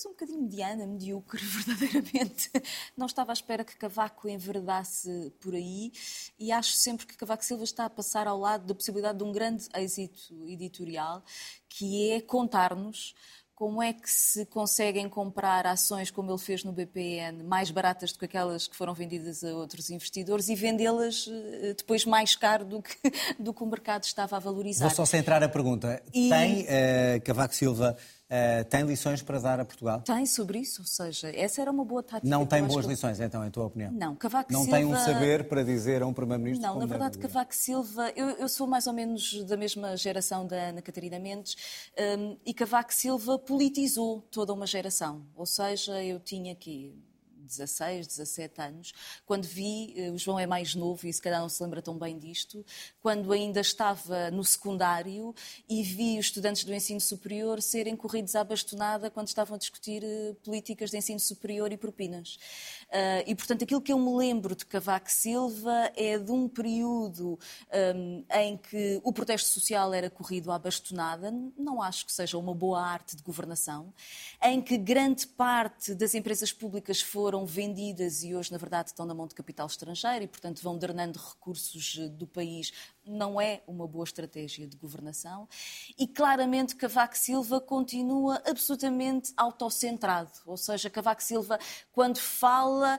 coisa 0.00 0.08
um 0.08 0.12
bocadinho 0.12 0.42
mediana, 0.42 0.86
medíocre, 0.86 1.40
verdadeiramente. 1.44 2.50
Não 2.96 3.06
estava 3.06 3.32
à 3.32 3.34
espera 3.34 3.64
que 3.64 3.76
Cavaco 3.76 4.28
enverdasse 4.28 5.32
por 5.40 5.54
aí 5.54 5.92
e 6.38 6.50
acho 6.50 6.72
sempre 6.74 7.06
que 7.06 7.16
Cavaco 7.16 7.44
Silva 7.44 7.64
está 7.64 7.84
a 7.84 7.90
passar 7.90 8.26
ao 8.26 8.38
lado 8.38 8.66
da 8.66 8.74
possibilidade 8.74 9.18
de 9.18 9.24
um 9.24 9.32
grande 9.32 9.68
êxito 9.74 10.34
editorial, 10.48 11.22
que 11.68 12.12
é 12.12 12.20
contar-nos 12.20 13.14
como 13.54 13.82
é 13.82 13.92
que 13.92 14.08
se 14.08 14.46
conseguem 14.46 15.06
comprar 15.06 15.66
ações, 15.66 16.10
como 16.10 16.30
ele 16.30 16.38
fez 16.38 16.64
no 16.64 16.72
BPN, 16.72 17.42
mais 17.42 17.70
baratas 17.70 18.10
do 18.10 18.18
que 18.18 18.24
aquelas 18.24 18.66
que 18.66 18.74
foram 18.74 18.94
vendidas 18.94 19.44
a 19.44 19.48
outros 19.54 19.90
investidores 19.90 20.48
e 20.48 20.54
vendê-las 20.54 21.28
eh, 21.30 21.74
depois 21.76 22.06
mais 22.06 22.34
caro 22.34 22.64
do 22.64 22.80
que, 22.80 22.96
do 23.38 23.52
que 23.52 23.62
o 23.62 23.66
mercado 23.66 24.04
estava 24.04 24.36
a 24.36 24.38
valorizar. 24.38 24.86
Vou 24.86 24.96
só 24.96 25.04
centrar 25.04 25.42
a 25.42 25.48
pergunta. 25.48 26.02
E... 26.14 26.30
Tem 26.30 26.62
uh, 26.62 27.20
Cavaco 27.22 27.54
Silva 27.54 27.98
Uh, 28.30 28.64
tem 28.66 28.84
lições 28.84 29.22
para 29.22 29.40
dar 29.40 29.58
a 29.58 29.64
Portugal? 29.64 30.02
Tem 30.02 30.24
sobre 30.24 30.60
isso, 30.60 30.82
ou 30.82 30.86
seja, 30.86 31.34
essa 31.34 31.60
era 31.60 31.70
uma 31.70 31.84
boa 31.84 32.00
tática. 32.00 32.28
Não 32.28 32.46
tem 32.46 32.62
boas 32.62 32.84
que... 32.84 32.92
lições, 32.92 33.18
então, 33.18 33.44
em 33.44 33.50
tua 33.50 33.64
opinião? 33.64 33.90
Não, 33.90 34.14
Cavaco 34.14 34.52
não 34.52 34.62
Silva... 34.62 34.78
Não 34.78 34.88
tem 34.88 34.94
um 34.94 35.04
saber 35.04 35.48
para 35.48 35.64
dizer 35.64 36.00
a 36.00 36.06
um 36.06 36.12
Primeiro-Ministro 36.12 36.64
Não, 36.64 36.78
na 36.78 36.86
verdade, 36.86 37.18
Cavaco 37.18 37.52
Silva... 37.52 38.12
Eu, 38.14 38.28
eu, 38.30 38.48
sou 38.48 38.68
mais 38.68 38.86
ou 38.86 38.92
menos 38.92 39.42
da 39.44 39.56
mesma 39.56 39.96
geração 39.96 40.46
da 40.46 40.56
Ana 40.68 40.80
Catarina 40.80 41.18
Mendes 41.18 41.56
um, 41.98 42.36
e 42.46 42.54
Cavaco 42.54 42.94
Silva 42.94 43.36
politizou 43.36 44.22
toda 44.30 44.52
uma 44.52 44.66
geração. 44.66 45.26
Ou 45.34 45.44
seja, 45.44 46.00
eu 46.04 46.20
tinha 46.20 46.52
aqui 46.52 46.94
16, 47.50 48.06
17 48.06 48.60
anos, 48.60 48.92
quando 49.26 49.44
vi, 49.44 49.94
eh, 49.96 50.10
o 50.10 50.18
João 50.18 50.38
é 50.38 50.46
mais 50.46 50.74
novo 50.74 51.06
e 51.06 51.12
se 51.12 51.20
calhar 51.20 51.40
não 51.40 51.48
se 51.48 51.62
lembra 51.62 51.82
tão 51.82 51.98
bem 51.98 52.18
disto, 52.18 52.64
quando 53.00 53.32
ainda 53.32 53.60
estava 53.60 54.30
no 54.30 54.44
secundário 54.44 55.34
e 55.68 55.82
vi 55.82 56.18
os 56.18 56.26
estudantes 56.26 56.64
do 56.64 56.72
ensino 56.72 57.00
superior 57.00 57.60
serem 57.60 57.96
corridos 57.96 58.34
à 58.34 58.44
bastonada 58.44 59.10
quando 59.10 59.28
estavam 59.28 59.56
a 59.56 59.58
discutir 59.58 60.02
eh, 60.04 60.34
políticas 60.44 60.90
de 60.90 60.98
ensino 60.98 61.20
superior 61.20 61.72
e 61.72 61.76
propinas. 61.76 62.38
Uh, 62.90 63.22
e, 63.24 63.34
portanto, 63.36 63.62
aquilo 63.62 63.80
que 63.80 63.92
eu 63.92 63.98
me 63.98 64.16
lembro 64.16 64.56
de 64.56 64.66
Cavaco 64.66 65.10
Silva 65.10 65.92
é 65.94 66.18
de 66.18 66.32
um 66.32 66.48
período 66.48 67.38
um, 67.94 68.24
em 68.32 68.56
que 68.56 69.00
o 69.04 69.12
protesto 69.12 69.48
social 69.48 69.94
era 69.94 70.10
corrido 70.10 70.50
à 70.50 70.58
bastonada, 70.58 71.32
não 71.56 71.80
acho 71.80 72.04
que 72.04 72.12
seja 72.12 72.36
uma 72.36 72.54
boa 72.54 72.82
arte 72.82 73.16
de 73.16 73.22
governação, 73.22 73.92
em 74.42 74.60
que 74.60 74.76
grande 74.76 75.26
parte 75.26 75.94
das 75.94 76.14
empresas 76.14 76.52
públicas 76.52 77.00
foram 77.00 77.39
vendidas 77.46 78.22
e 78.22 78.34
hoje, 78.34 78.52
na 78.52 78.58
verdade, 78.58 78.90
estão 78.90 79.06
na 79.06 79.14
mão 79.14 79.26
de 79.26 79.34
capital 79.34 79.66
estrangeiro 79.66 80.24
e, 80.24 80.28
portanto, 80.28 80.62
vão 80.62 80.76
drenando 80.76 81.18
recursos 81.18 81.98
eh, 82.00 82.08
do 82.08 82.26
país 82.26 82.72
não 83.06 83.40
é 83.40 83.60
uma 83.66 83.86
boa 83.86 84.04
estratégia 84.04 84.66
de 84.66 84.76
governação. 84.76 85.48
E 85.98 86.06
claramente 86.06 86.76
Cavaco 86.76 87.18
Silva 87.18 87.60
continua 87.60 88.40
absolutamente 88.46 89.32
autocentrado, 89.36 90.30
ou 90.46 90.56
seja, 90.56 90.88
Cavaco 90.88 91.22
Silva 91.22 91.58
quando 91.92 92.18
fala 92.18 92.98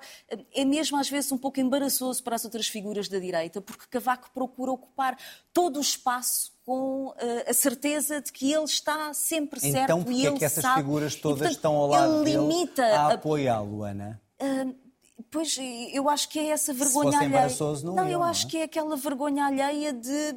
é 0.54 0.66
mesmo 0.66 0.98
às 0.98 1.10
vezes 1.10 1.32
um 1.32 1.38
pouco 1.38 1.60
embaraçoso 1.60 2.24
para 2.24 2.36
as 2.36 2.44
outras 2.44 2.68
figuras 2.68 3.08
da 3.08 3.20
direita, 3.20 3.62
porque 3.62 3.86
Cavaco 3.88 4.30
procura 4.32 4.72
ocupar 4.72 5.18
todo 5.54 5.78
o 5.78 5.82
espaço 5.82 6.52
com 6.66 7.08
uh, 7.08 7.16
a 7.48 7.54
certeza 7.54 8.22
de 8.22 8.32
que 8.32 8.52
ele 8.54 8.64
está 8.66 9.14
sempre 9.14 9.60
então, 9.60 9.72
certo 9.72 9.98
então, 9.98 10.12
e 10.12 10.26
ele 10.26 10.36
é 10.36 10.40
que 10.40 10.46
essas 10.46 10.62
sabe... 10.62 10.82
figuras 10.82 11.16
todas 11.16 11.38
e, 11.38 11.40
portanto, 11.40 11.56
estão 11.56 11.76
ao 11.76 11.88
lado 11.88 12.24
dele 12.24 12.38
limita 12.38 12.86
a, 12.86 13.08
a 13.08 13.14
apoiá-lo, 13.14 13.84
Ana? 13.84 14.22
Uh, 14.42 14.92
Pois, 15.30 15.58
eu 15.94 16.10
acho 16.10 16.30
que 16.30 16.40
é 16.40 16.48
essa 16.48 16.74
vergonha 16.74 17.20
alheia. 17.20 17.48
Não, 17.84 17.96
não, 17.96 18.10
eu, 18.10 18.24
acho 18.24 18.44
não 18.44 18.48
é? 18.48 18.52
que 18.52 18.58
é 18.58 18.64
aquela 18.64 18.96
vergonha 18.96 19.46
alheia 19.46 19.94
de, 19.94 20.36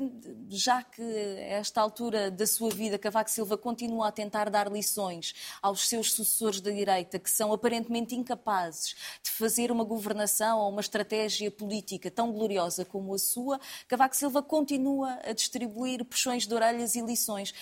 já 0.49 0.83
que 0.83 1.03
a 1.03 1.55
esta 1.59 1.81
altura 1.81 2.31
da 2.31 2.47
sua 2.47 2.71
vida 2.71 2.99
Cavaco 2.99 3.31
Silva 3.31 3.57
continua 3.57 4.09
a 4.09 4.13
tentar 4.13 4.51
dar 4.51 4.71
lições 4.71 5.35
aos 5.63 5.89
seus 5.89 6.13
sucessores 6.13 6.61
da 6.61 6.71
direita, 6.71 7.19
que 7.19 7.31
são 7.31 7.53
aparentemente 7.53 8.15
incapazes 8.15 8.95
de 9.23 9.31
fazer 9.31 9.71
uma 9.71 9.85
governação 9.85 10.59
ou 10.59 10.71
uma 10.71 10.81
estratégia 10.81 11.51
política 11.51 12.11
tão 12.11 12.33
gloriosa 12.33 12.85
como 12.85 13.15
a 13.15 13.19
sua, 13.19 13.61
Cavaco 13.89 14.17
Silva 14.17 14.43
continua 14.43 15.19
a 15.25 15.33
distribuir 15.33 16.05
puxões 16.05 16.47
de 16.47 16.55
orelhas 16.55 16.95
e 16.95 17.01
lições. 17.01 17.55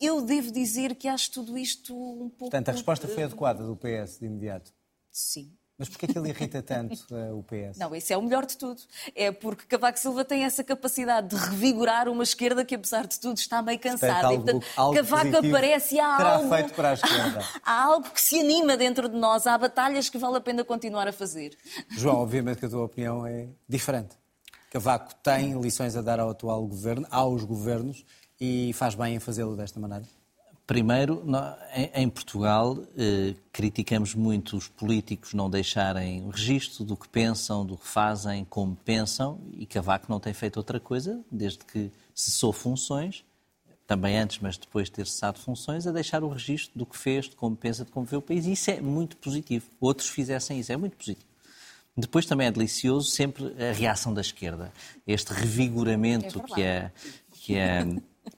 Eu 0.00 0.20
devo 0.20 0.50
dizer 0.50 0.96
que 0.96 1.06
acho 1.06 1.30
tudo 1.30 1.56
isto 1.56 1.94
um 1.94 2.28
pouco. 2.28 2.50
Portanto, 2.50 2.68
a 2.70 2.72
resposta 2.72 3.06
foi 3.06 3.22
adequada 3.22 3.64
do 3.64 3.76
PS 3.76 4.18
de 4.18 4.26
imediato? 4.26 4.72
Sim. 5.10 5.56
Mas 5.76 5.88
porquê 5.88 6.06
é 6.06 6.08
que 6.12 6.18
ele 6.18 6.28
irrita 6.28 6.62
tanto 6.62 6.94
uh, 7.10 7.36
o 7.36 7.42
PS? 7.42 7.78
Não, 7.78 7.92
esse 7.94 8.12
é 8.12 8.16
o 8.16 8.22
melhor 8.22 8.46
de 8.46 8.56
tudo. 8.56 8.80
É 9.14 9.32
porque 9.32 9.66
Cavaco 9.66 9.98
Silva 9.98 10.24
tem 10.24 10.44
essa 10.44 10.62
capacidade 10.62 11.28
de 11.28 11.36
revigorar 11.36 12.08
uma 12.08 12.22
esquerda 12.22 12.64
que, 12.64 12.76
apesar 12.76 13.08
de 13.08 13.18
tudo, 13.18 13.38
está 13.38 13.60
meio 13.60 13.78
cansada. 13.80 14.28
Algo, 14.28 14.34
e, 14.34 14.44
portanto, 14.44 14.66
algo 14.76 14.94
Cavaco 14.94 15.36
aparece 15.38 15.96
e 15.96 16.00
há 16.00 16.34
algo... 16.34 16.54
feito 16.54 16.74
para 16.74 16.90
a 16.90 16.94
esquerda. 16.94 17.44
há 17.64 17.82
algo 17.82 18.08
que 18.08 18.20
se 18.20 18.38
anima 18.38 18.76
dentro 18.76 19.08
de 19.08 19.16
nós. 19.16 19.48
Há 19.48 19.58
batalhas 19.58 20.08
que 20.08 20.16
vale 20.16 20.36
a 20.36 20.40
pena 20.40 20.64
continuar 20.64 21.08
a 21.08 21.12
fazer. 21.12 21.58
João, 21.90 22.18
obviamente 22.22 22.58
que 22.58 22.66
a 22.66 22.70
tua 22.70 22.84
opinião 22.84 23.26
é 23.26 23.48
diferente. 23.68 24.16
Cavaco 24.70 25.12
tem 25.16 25.60
lições 25.60 25.96
a 25.96 26.02
dar 26.02 26.20
ao 26.20 26.30
atual 26.30 26.64
governo, 26.66 27.06
aos 27.10 27.42
governos, 27.42 28.04
e 28.40 28.72
faz 28.74 28.94
bem 28.94 29.16
em 29.16 29.20
fazê-lo 29.20 29.56
desta 29.56 29.80
maneira? 29.80 30.04
Primeiro, 30.66 31.22
em 31.92 32.08
Portugal, 32.08 32.78
eh, 32.96 33.34
criticamos 33.52 34.14
muito 34.14 34.56
os 34.56 34.66
políticos 34.66 35.34
não 35.34 35.50
deixarem 35.50 36.24
o 36.24 36.30
registro 36.30 36.84
do 36.84 36.96
que 36.96 37.06
pensam, 37.06 37.66
do 37.66 37.76
que 37.76 37.86
fazem, 37.86 38.46
como 38.46 38.74
pensam, 38.74 39.38
e 39.52 39.66
Cavaco 39.66 40.06
não 40.08 40.18
tem 40.18 40.32
feito 40.32 40.56
outra 40.56 40.80
coisa, 40.80 41.20
desde 41.30 41.58
que 41.58 41.92
cessou 42.14 42.50
funções, 42.50 43.26
também 43.86 44.16
antes, 44.16 44.38
mas 44.40 44.56
depois 44.56 44.86
de 44.86 44.92
ter 44.92 45.06
cessado 45.06 45.38
funções, 45.38 45.86
a 45.86 45.92
deixar 45.92 46.24
o 46.24 46.28
registro 46.30 46.72
do 46.78 46.86
que 46.86 46.96
fez, 46.96 47.28
de 47.28 47.36
como 47.36 47.54
pensa, 47.54 47.84
de 47.84 47.90
como 47.90 48.06
vê 48.06 48.16
o 48.16 48.22
país. 48.22 48.46
E 48.46 48.52
isso 48.52 48.70
é 48.70 48.80
muito 48.80 49.18
positivo. 49.18 49.66
Outros 49.78 50.08
fizessem 50.08 50.58
isso, 50.58 50.72
é 50.72 50.78
muito 50.78 50.96
positivo. 50.96 51.26
Depois 51.94 52.24
também 52.24 52.46
é 52.46 52.50
delicioso 52.50 53.10
sempre 53.10 53.54
a 53.62 53.72
reação 53.72 54.14
da 54.14 54.22
esquerda, 54.22 54.72
este 55.06 55.32
revigoramento 55.32 56.40
é 56.40 56.42
que 56.42 56.62
é, 56.62 56.92
que 57.32 57.54
é 57.54 57.86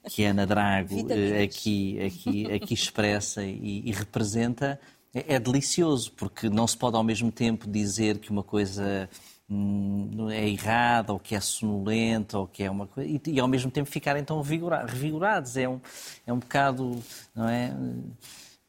que 0.09 0.25
a 0.25 0.31
Ana 0.31 0.45
Drago 0.45 1.07
eh, 1.11 1.43
aqui, 1.43 1.99
aqui, 2.01 2.51
aqui 2.51 2.73
expressa 2.73 3.43
e, 3.43 3.83
e 3.85 3.91
representa, 3.91 4.79
é, 5.13 5.35
é, 5.35 5.39
delicioso, 5.39 6.11
porque 6.13 6.49
não 6.49 6.67
se 6.67 6.77
pode 6.77 6.95
ao 6.95 7.03
mesmo 7.03 7.31
tempo 7.31 7.69
dizer 7.69 8.19
que 8.19 8.29
uma 8.29 8.43
coisa 8.43 9.09
hum, 9.49 10.29
é 10.29 10.47
errada, 10.47 11.13
ou 11.13 11.19
que 11.19 11.35
é 11.35 11.39
sonolenta, 11.39 12.37
ou 12.37 12.47
que 12.47 12.63
é 12.63 12.69
uma 12.69 12.87
coisa. 12.87 13.09
E, 13.09 13.21
e 13.27 13.39
ao 13.39 13.47
mesmo 13.47 13.71
tempo 13.71 13.89
ficarem 13.89 14.23
tão 14.23 14.41
revigorados. 14.41 15.57
É 15.57 15.67
um, 15.67 15.79
é 16.25 16.33
um 16.33 16.39
bocado. 16.39 17.01
Não 17.35 17.47
é? 17.47 17.73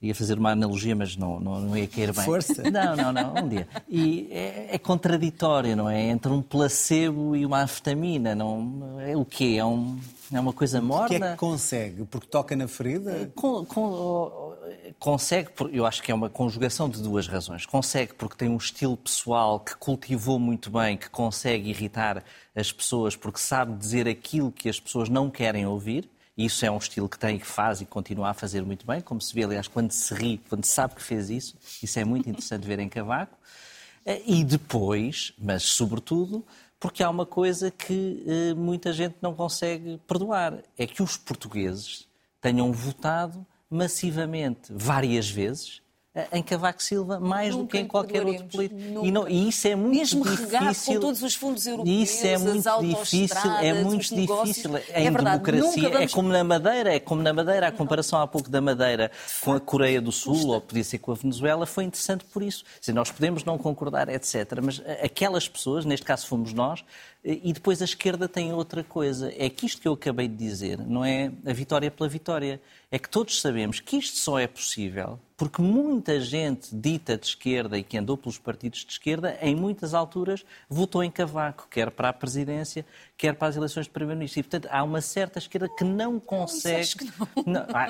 Ia 0.00 0.14
fazer 0.14 0.38
uma 0.38 0.52
analogia, 0.52 0.94
mas 0.94 1.16
não, 1.16 1.40
não, 1.40 1.60
não 1.60 1.76
ia 1.76 1.88
cair 1.88 2.12
bem. 2.12 2.24
Força! 2.24 2.62
Não, 2.70 2.94
não, 2.94 3.12
não, 3.12 3.34
um 3.34 3.48
dia. 3.48 3.66
E 3.88 4.28
é, 4.30 4.68
é 4.74 4.78
contraditório, 4.78 5.74
não 5.74 5.90
é? 5.90 6.00
Entre 6.02 6.30
um 6.30 6.40
placebo 6.40 7.34
e 7.34 7.44
uma 7.44 7.62
anfetamina. 7.62 8.34
Não, 8.34 9.00
é 9.00 9.16
o 9.16 9.24
quê? 9.24 9.56
É, 9.58 9.64
um, 9.64 9.98
é 10.32 10.38
uma 10.38 10.52
coisa 10.52 10.80
morna? 10.80 11.06
O 11.06 11.08
que 11.08 11.24
é 11.24 11.30
que 11.32 11.36
consegue? 11.36 12.04
Porque 12.04 12.28
toca 12.28 12.54
na 12.54 12.68
ferida? 12.68 13.32
Com, 13.34 13.64
com, 13.64 14.54
consegue, 14.98 15.50
eu 15.72 15.84
acho 15.84 16.02
que 16.02 16.12
é 16.12 16.14
uma 16.14 16.30
conjugação 16.30 16.88
de 16.88 17.02
duas 17.02 17.26
razões. 17.26 17.66
Consegue 17.66 18.14
porque 18.14 18.36
tem 18.36 18.48
um 18.48 18.56
estilo 18.56 18.96
pessoal 18.96 19.58
que 19.58 19.76
cultivou 19.76 20.38
muito 20.38 20.70
bem, 20.70 20.96
que 20.96 21.10
consegue 21.10 21.70
irritar 21.70 22.22
as 22.54 22.70
pessoas 22.70 23.16
porque 23.16 23.40
sabe 23.40 23.76
dizer 23.76 24.06
aquilo 24.06 24.52
que 24.52 24.68
as 24.68 24.78
pessoas 24.78 25.08
não 25.08 25.28
querem 25.28 25.66
ouvir 25.66 26.08
isso 26.38 26.64
é 26.64 26.70
um 26.70 26.78
estilo 26.78 27.08
que 27.08 27.18
tem, 27.18 27.36
que 27.36 27.46
faz 27.46 27.80
e 27.80 27.84
continua 27.84 28.30
a 28.30 28.34
fazer 28.34 28.62
muito 28.62 28.86
bem, 28.86 29.00
como 29.00 29.20
se 29.20 29.34
vê, 29.34 29.42
aliás, 29.42 29.66
quando 29.66 29.90
se 29.90 30.14
ri, 30.14 30.40
quando 30.48 30.64
sabe 30.64 30.94
que 30.94 31.02
fez 31.02 31.28
isso. 31.28 31.56
Isso 31.82 31.98
é 31.98 32.04
muito 32.04 32.30
interessante 32.30 32.64
ver 32.64 32.78
em 32.78 32.88
Cavaco. 32.88 33.36
Eh, 34.06 34.22
e 34.24 34.44
depois, 34.44 35.32
mas 35.36 35.64
sobretudo, 35.64 36.46
porque 36.78 37.02
há 37.02 37.10
uma 37.10 37.26
coisa 37.26 37.72
que 37.72 38.22
eh, 38.24 38.54
muita 38.54 38.92
gente 38.92 39.16
não 39.20 39.34
consegue 39.34 40.00
perdoar: 40.06 40.62
é 40.76 40.86
que 40.86 41.02
os 41.02 41.16
portugueses 41.16 42.06
tenham 42.40 42.72
votado 42.72 43.44
massivamente, 43.68 44.72
várias 44.72 45.28
vezes, 45.28 45.82
em 46.32 46.42
Cavaco 46.42 46.82
Silva 46.82 47.20
mais 47.20 47.54
Nunca 47.54 47.62
do 47.62 47.68
que 47.68 47.78
em 47.78 47.86
qualquer 47.86 48.24
outro 48.24 48.44
político. 48.46 49.06
E, 49.06 49.10
não, 49.12 49.28
e, 49.28 49.48
isso 49.48 49.68
é 49.68 49.76
muito 49.76 49.96
Mesmo 49.96 50.24
difícil. 50.24 50.94
com 50.94 51.00
todos 51.00 51.22
os 51.22 51.34
fundos 51.34 51.66
europeus, 51.66 52.10
isso 52.10 52.26
é 52.26 52.38
muito 52.38 52.80
difícil, 52.80 53.50
é 53.50 53.72
muito 53.84 54.14
difícil 54.14 54.76
em 54.76 55.06
é 55.06 55.10
verdade, 55.10 55.42
democracia. 55.42 55.88
Vamos... 55.88 56.00
É 56.00 56.08
como 56.08 56.28
na 56.30 56.44
Madeira, 56.44 56.94
é 56.94 57.00
como 57.00 57.22
na 57.22 57.32
Madeira, 57.32 57.68
a 57.68 57.72
comparação 57.72 58.20
há 58.20 58.26
pouco 58.26 58.50
da 58.50 58.60
Madeira 58.60 59.10
com 59.42 59.52
a 59.52 59.60
Coreia 59.60 60.00
do 60.00 60.10
Sul, 60.10 60.48
ou 60.48 60.60
podia 60.60 60.84
ser 60.84 60.98
com 60.98 61.12
a 61.12 61.14
Venezuela, 61.14 61.66
foi 61.66 61.84
interessante 61.84 62.24
por 62.24 62.42
isso. 62.42 62.64
Dizer, 62.80 62.92
nós 62.92 63.10
podemos 63.10 63.44
não 63.44 63.58
concordar, 63.58 64.08
etc. 64.08 64.60
Mas 64.62 64.82
aquelas 65.02 65.48
pessoas, 65.48 65.84
neste 65.84 66.04
caso 66.04 66.26
fomos 66.26 66.52
nós, 66.52 66.84
E 67.24 67.52
depois 67.52 67.82
a 67.82 67.84
esquerda 67.84 68.28
tem 68.28 68.52
outra 68.52 68.82
coisa. 68.82 69.32
É 69.36 69.50
que 69.50 69.66
isto 69.66 69.82
que 69.82 69.88
eu 69.88 69.92
acabei 69.92 70.28
de 70.28 70.36
dizer 70.36 70.78
não 70.78 71.04
é 71.04 71.30
a 71.44 71.52
vitória 71.52 71.90
pela 71.90 72.08
vitória. 72.08 72.60
É 72.90 72.98
que 72.98 73.08
todos 73.08 73.40
sabemos 73.40 73.80
que 73.80 73.96
isto 73.96 74.16
só 74.16 74.38
é 74.38 74.46
possível 74.46 75.18
porque 75.38 75.62
muita 75.62 76.20
gente 76.20 76.74
dita 76.74 77.16
de 77.16 77.26
esquerda 77.26 77.78
e 77.78 77.84
que 77.84 77.96
andou 77.96 78.16
pelos 78.16 78.38
partidos 78.38 78.80
de 78.84 78.90
esquerda, 78.90 79.38
em 79.40 79.54
muitas 79.54 79.94
alturas 79.94 80.44
votou 80.68 81.04
em 81.04 81.10
Cavaco, 81.12 81.68
quer 81.70 81.92
para 81.92 82.08
a 82.08 82.12
presidência, 82.12 82.84
quer 83.18 83.34
para 83.34 83.48
as 83.48 83.56
eleições 83.56 83.86
de 83.86 83.90
primeiro-ministro. 83.90 84.38
E, 84.38 84.42
portanto, 84.44 84.68
há 84.70 84.84
uma 84.84 85.00
certa 85.00 85.40
esquerda 85.40 85.68
que 85.68 85.82
não 85.82 86.20
consegue. 86.20 86.98
Que 86.98 87.04
não. 87.04 87.28
Não, 87.58 87.66
ah, 87.72 87.88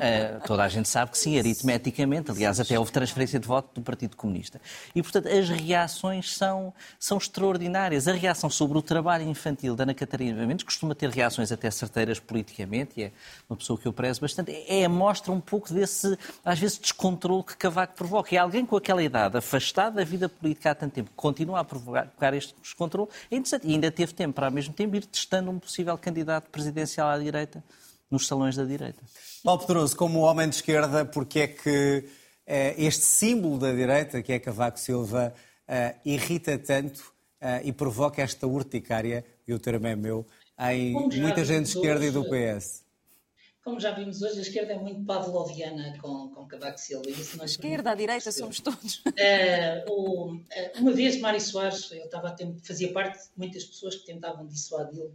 eh, 0.00 0.38
toda 0.46 0.64
a 0.64 0.68
gente 0.68 0.88
sabe 0.88 1.12
que 1.12 1.18
sim, 1.18 1.38
aritmeticamente. 1.38 2.30
Aliás, 2.30 2.58
até 2.58 2.78
houve 2.78 2.90
transferência 2.90 3.38
de 3.38 3.46
voto 3.46 3.74
do 3.74 3.82
Partido 3.82 4.16
Comunista. 4.16 4.60
E, 4.94 5.02
portanto, 5.02 5.28
as 5.28 5.48
reações 5.48 6.34
são, 6.34 6.74
são 6.98 7.18
extraordinárias. 7.18 8.08
A 8.08 8.12
reação 8.12 8.50
sobre 8.50 8.76
o 8.78 8.82
trabalho 8.82 9.28
infantil 9.28 9.76
da 9.76 9.84
Ana 9.84 9.94
Catarina 9.94 10.46
Mendes 10.46 10.64
costuma 10.64 10.94
ter 10.94 11.10
reações 11.10 11.52
até 11.52 11.70
certeiras 11.70 12.18
politicamente, 12.18 12.94
e 12.96 13.04
é 13.04 13.12
uma 13.48 13.56
pessoa 13.56 13.78
que 13.78 13.86
eu 13.86 13.92
prezo 13.92 14.20
bastante. 14.20 14.52
É, 14.66 14.88
mostra 14.88 15.30
um 15.30 15.40
pouco 15.40 15.72
desse, 15.72 16.18
às 16.44 16.58
vezes, 16.58 16.78
descontrole 16.78 17.44
que 17.44 17.56
Cavaco 17.56 17.94
provoca. 17.94 18.34
E 18.34 18.38
alguém 18.38 18.64
com 18.64 18.76
aquela 18.76 19.02
idade, 19.02 19.36
afastado 19.36 19.96
da 19.96 20.04
vida 20.04 20.28
política 20.28 20.70
há 20.70 20.74
tanto 20.74 20.94
tempo, 20.94 21.10
continua 21.14 21.60
a 21.60 21.64
provocar 21.64 22.34
este 22.34 22.54
descontrole, 22.60 23.08
é 23.30 23.36
interessante. 23.36 23.66
E 23.66 23.72
ainda 23.72 23.90
teve 23.90 24.12
tempo 24.12 24.34
para, 24.34 24.55
mesmo 24.56 24.74
tempo, 24.74 24.96
ir 24.96 25.04
testando 25.04 25.50
um 25.50 25.58
possível 25.58 25.96
candidato 25.98 26.50
presidencial 26.50 27.08
à 27.08 27.18
direita 27.18 27.62
nos 28.10 28.26
salões 28.26 28.56
da 28.56 28.64
direita. 28.64 29.02
Paulo 29.44 29.60
Pedroso, 29.60 29.96
como 29.96 30.20
homem 30.20 30.48
de 30.48 30.56
esquerda, 30.56 31.04
porque 31.04 31.40
é 31.40 31.46
que 31.46 32.04
eh, 32.46 32.74
este 32.78 33.04
símbolo 33.04 33.58
da 33.58 33.72
direita, 33.72 34.22
que 34.22 34.32
é 34.32 34.38
Cavaco 34.38 34.78
Silva, 34.78 35.34
eh, 35.68 35.96
irrita 36.04 36.58
tanto 36.58 37.12
eh, 37.40 37.62
e 37.64 37.72
provoca 37.72 38.22
esta 38.22 38.46
urticária, 38.46 39.24
e 39.46 39.52
o 39.52 39.58
termo 39.58 39.86
é 39.86 39.94
meu, 39.94 40.26
em 40.58 40.92
muita 40.92 41.44
gente 41.44 41.64
de 41.64 41.76
esquerda 41.76 42.06
e 42.06 42.10
do 42.10 42.24
PS? 42.24 42.85
Como 43.66 43.80
já 43.80 43.90
vimos 43.90 44.22
hoje, 44.22 44.38
a 44.38 44.42
esquerda 44.42 44.74
é 44.74 44.78
muito 44.78 45.04
pavloviana 45.04 45.98
com, 46.00 46.28
com 46.28 46.46
Cavaco 46.46 46.78
Silva. 46.78 47.10
Isso 47.10 47.42
a 47.42 47.44
esquerda, 47.44 47.90
a 47.90 47.94
direita, 47.96 48.30
somos 48.30 48.60
todos. 48.60 48.98
Uh, 48.98 49.90
o, 49.90 50.34
uh, 50.36 50.40
uma 50.78 50.92
vez, 50.92 51.18
Mário 51.18 51.40
Soares, 51.40 51.90
eu 51.90 52.04
estava 52.04 52.28
a 52.28 52.36
fazia 52.62 52.92
parte 52.92 53.18
de 53.24 53.30
muitas 53.36 53.64
pessoas 53.64 53.96
que 53.96 54.06
tentavam 54.06 54.46
dissuadi-lo 54.46 55.08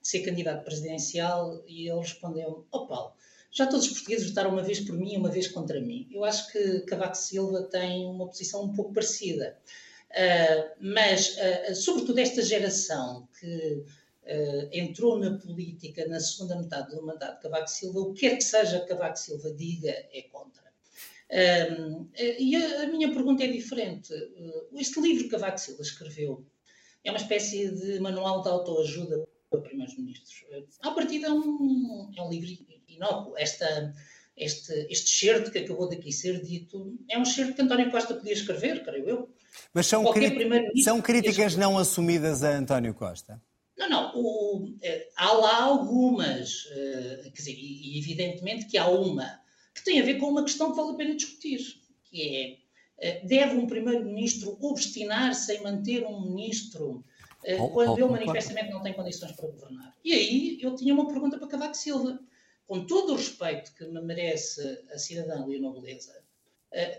de 0.00 0.08
ser 0.08 0.20
candidato 0.20 0.64
presidencial 0.64 1.62
e 1.66 1.86
ele 1.86 2.00
respondeu: 2.00 2.66
Ó 2.72 2.78
oh, 2.78 2.86
Paulo, 2.86 3.12
já 3.50 3.66
todos 3.66 3.84
os 3.84 3.92
portugueses 3.92 4.30
votaram 4.30 4.52
uma 4.52 4.62
vez 4.62 4.80
por 4.80 4.96
mim 4.96 5.12
e 5.12 5.18
uma 5.18 5.28
vez 5.28 5.46
contra 5.46 5.78
mim. 5.78 6.08
Eu 6.10 6.24
acho 6.24 6.50
que 6.50 6.80
Cavaco 6.86 7.14
Silva 7.14 7.64
tem 7.64 8.06
uma 8.06 8.26
posição 8.26 8.62
um 8.62 8.72
pouco 8.72 8.94
parecida. 8.94 9.58
Uh, 10.12 10.70
mas, 10.80 11.36
sobretudo, 11.74 12.18
esta 12.18 12.40
geração 12.40 13.28
que 13.38 13.84
uh, 14.28 14.68
entrou 14.72 15.18
na 15.18 15.38
política 15.38 16.06
na 16.06 16.20
segunda 16.20 16.56
metade 16.56 16.94
do 16.94 17.04
mandato 17.04 17.36
de 17.36 17.42
Cavaco 17.42 17.68
Silva, 17.68 18.00
o 18.00 18.12
que 18.12 18.20
quer 18.20 18.36
que 18.36 18.44
seja 18.44 18.80
que 18.80 18.86
Cavaco 18.86 19.18
Silva 19.18 19.50
diga 19.52 19.90
é 19.90 20.22
contra. 20.30 20.68
Um, 21.30 22.08
e 22.16 22.56
a, 22.56 22.82
a, 22.84 22.86
minha 22.86 23.12
pergunta 23.12 23.44
é 23.44 23.48
diferente. 23.48 24.14
Este 24.74 25.00
livro 25.00 25.24
que 25.24 25.30
Cavaco 25.30 25.58
Silva 25.58 25.82
escreveu 25.82 26.46
é 27.04 27.10
uma 27.10 27.18
espécie 27.18 27.70
de 27.70 28.00
manual 28.00 28.42
de 28.42 28.48
autoajuda 28.48 29.28
para 29.50 29.60
primeiros-ministros. 29.60 30.44
Uh, 30.50 30.66
à 30.82 30.90
partida 30.92 31.28
é 31.28 31.32
um, 31.32 32.10
é 32.16 32.22
um 32.22 32.30
livro 32.30 32.48
inócuo. 32.88 33.34
Esta, 33.36 33.94
este, 34.36 34.72
este 34.90 35.10
certo 35.10 35.50
que 35.50 35.58
acabou 35.58 35.88
daqui 35.88 36.12
ser 36.12 36.42
dito 36.42 36.96
é 37.10 37.18
um 37.18 37.24
certo 37.24 37.54
que 37.54 37.62
António 37.62 37.90
Costa 37.90 38.14
podia 38.14 38.32
escrever, 38.32 38.82
creio 38.84 39.08
eu. 39.08 39.34
Mas 39.72 39.86
são, 39.86 40.04
são 40.82 41.00
críticas 41.00 41.56
não 41.56 41.78
assumidas 41.78 42.42
a 42.42 42.56
António 42.56 42.94
Costa? 42.94 43.40
Não, 43.78 43.88
não. 43.88 44.12
O, 44.16 44.74
é, 44.82 45.08
há 45.16 45.32
lá 45.32 45.62
algumas, 45.62 46.64
uh, 46.66 47.22
quer 47.22 47.30
dizer, 47.30 47.54
e, 47.56 47.98
evidentemente 47.98 48.66
que 48.66 48.76
há 48.76 48.88
uma 48.88 49.40
que 49.72 49.84
tem 49.84 50.00
a 50.00 50.04
ver 50.04 50.18
com 50.18 50.26
uma 50.26 50.42
questão 50.42 50.70
que 50.70 50.76
vale 50.76 50.90
a 50.90 50.96
pena 50.96 51.14
discutir, 51.14 51.60
que 52.02 52.60
é, 53.00 53.22
uh, 53.22 53.28
deve 53.28 53.56
um 53.56 53.68
primeiro-ministro 53.68 54.58
obstinar-se 54.60 55.54
em 55.54 55.62
manter 55.62 56.04
um 56.04 56.20
ministro 56.20 57.04
quando 57.72 57.96
ele 57.96 58.10
manifestamente 58.10 58.70
não 58.70 58.82
tem 58.82 58.92
condições 58.92 59.30
para 59.30 59.46
governar? 59.46 59.96
E 60.04 60.12
aí 60.12 60.58
eu 60.60 60.74
tinha 60.74 60.92
uma 60.92 61.06
pergunta 61.06 61.38
para 61.38 61.46
Cavaco 61.46 61.76
Silva. 61.76 62.18
Com 62.66 62.84
todo 62.84 63.12
o 63.12 63.16
respeito 63.16 63.72
que 63.74 63.86
me 63.86 64.02
merece 64.02 64.60
a 64.92 64.98
cidadã 64.98 65.46
Leonor 65.46 65.80
Beleza, 65.80 66.12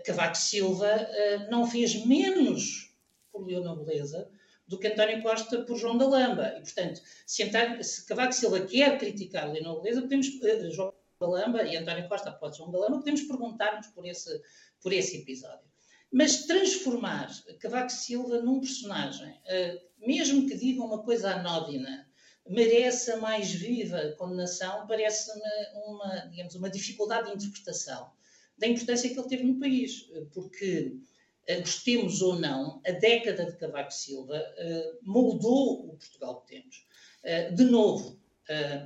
Cavaco 0.04 0.36
Silva 0.36 1.06
não 1.50 1.64
fez 1.70 2.04
menos 2.06 2.92
por 3.30 3.46
Leonor 3.46 3.84
Beleza 3.84 4.28
do 4.70 4.78
que 4.78 4.86
António 4.86 5.20
Costa 5.20 5.62
por 5.64 5.76
João 5.76 5.98
da 5.98 6.06
Lamba. 6.06 6.54
E, 6.56 6.60
portanto, 6.60 7.02
se, 7.26 7.42
António, 7.42 7.82
se 7.82 8.06
Cavaco 8.06 8.32
Silva 8.32 8.60
quer 8.60 8.96
criticar 8.98 9.50
Leonor 9.50 9.82
Beleza, 9.82 10.02
podemos, 10.02 10.28
uh, 10.28 10.70
João 10.70 10.94
da 11.20 11.26
Lamba 11.26 11.64
e 11.64 11.76
António 11.76 12.08
Costa 12.08 12.30
após 12.30 12.56
João 12.56 12.70
da 12.70 12.78
Lamba, 12.78 12.98
podemos 12.98 13.22
perguntar-nos 13.22 13.88
por 13.88 14.06
esse, 14.06 14.40
por 14.80 14.92
esse 14.92 15.18
episódio. 15.18 15.68
Mas 16.12 16.46
transformar 16.46 17.28
Cavaco 17.58 17.90
Silva 17.90 18.40
num 18.42 18.60
personagem, 18.60 19.32
uh, 19.32 20.06
mesmo 20.06 20.48
que 20.48 20.56
diga 20.56 20.84
uma 20.84 21.02
coisa 21.02 21.32
anódina, 21.32 22.08
merece 22.48 23.10
a 23.10 23.16
mais 23.16 23.50
viva 23.50 24.14
condenação, 24.16 24.86
parece-me 24.86 25.42
uma, 25.84 26.28
digamos, 26.30 26.54
uma 26.54 26.70
dificuldade 26.70 27.28
de 27.28 27.34
interpretação 27.34 28.12
da 28.56 28.68
importância 28.68 29.10
que 29.10 29.18
ele 29.18 29.28
teve 29.28 29.42
no 29.42 29.58
país, 29.58 30.08
porque 30.32 30.96
eh, 30.96 31.09
gostemos 31.58 32.22
ou 32.22 32.38
não, 32.38 32.80
a 32.86 32.92
década 32.92 33.46
de 33.46 33.56
Cavaco 33.56 33.92
Silva 33.92 34.36
uh, 34.36 34.98
moldou 35.02 35.86
o 35.86 35.96
Portugal 35.96 36.40
que 36.42 36.54
temos. 36.54 36.86
Uh, 37.24 37.54
de 37.54 37.64
novo, 37.64 38.20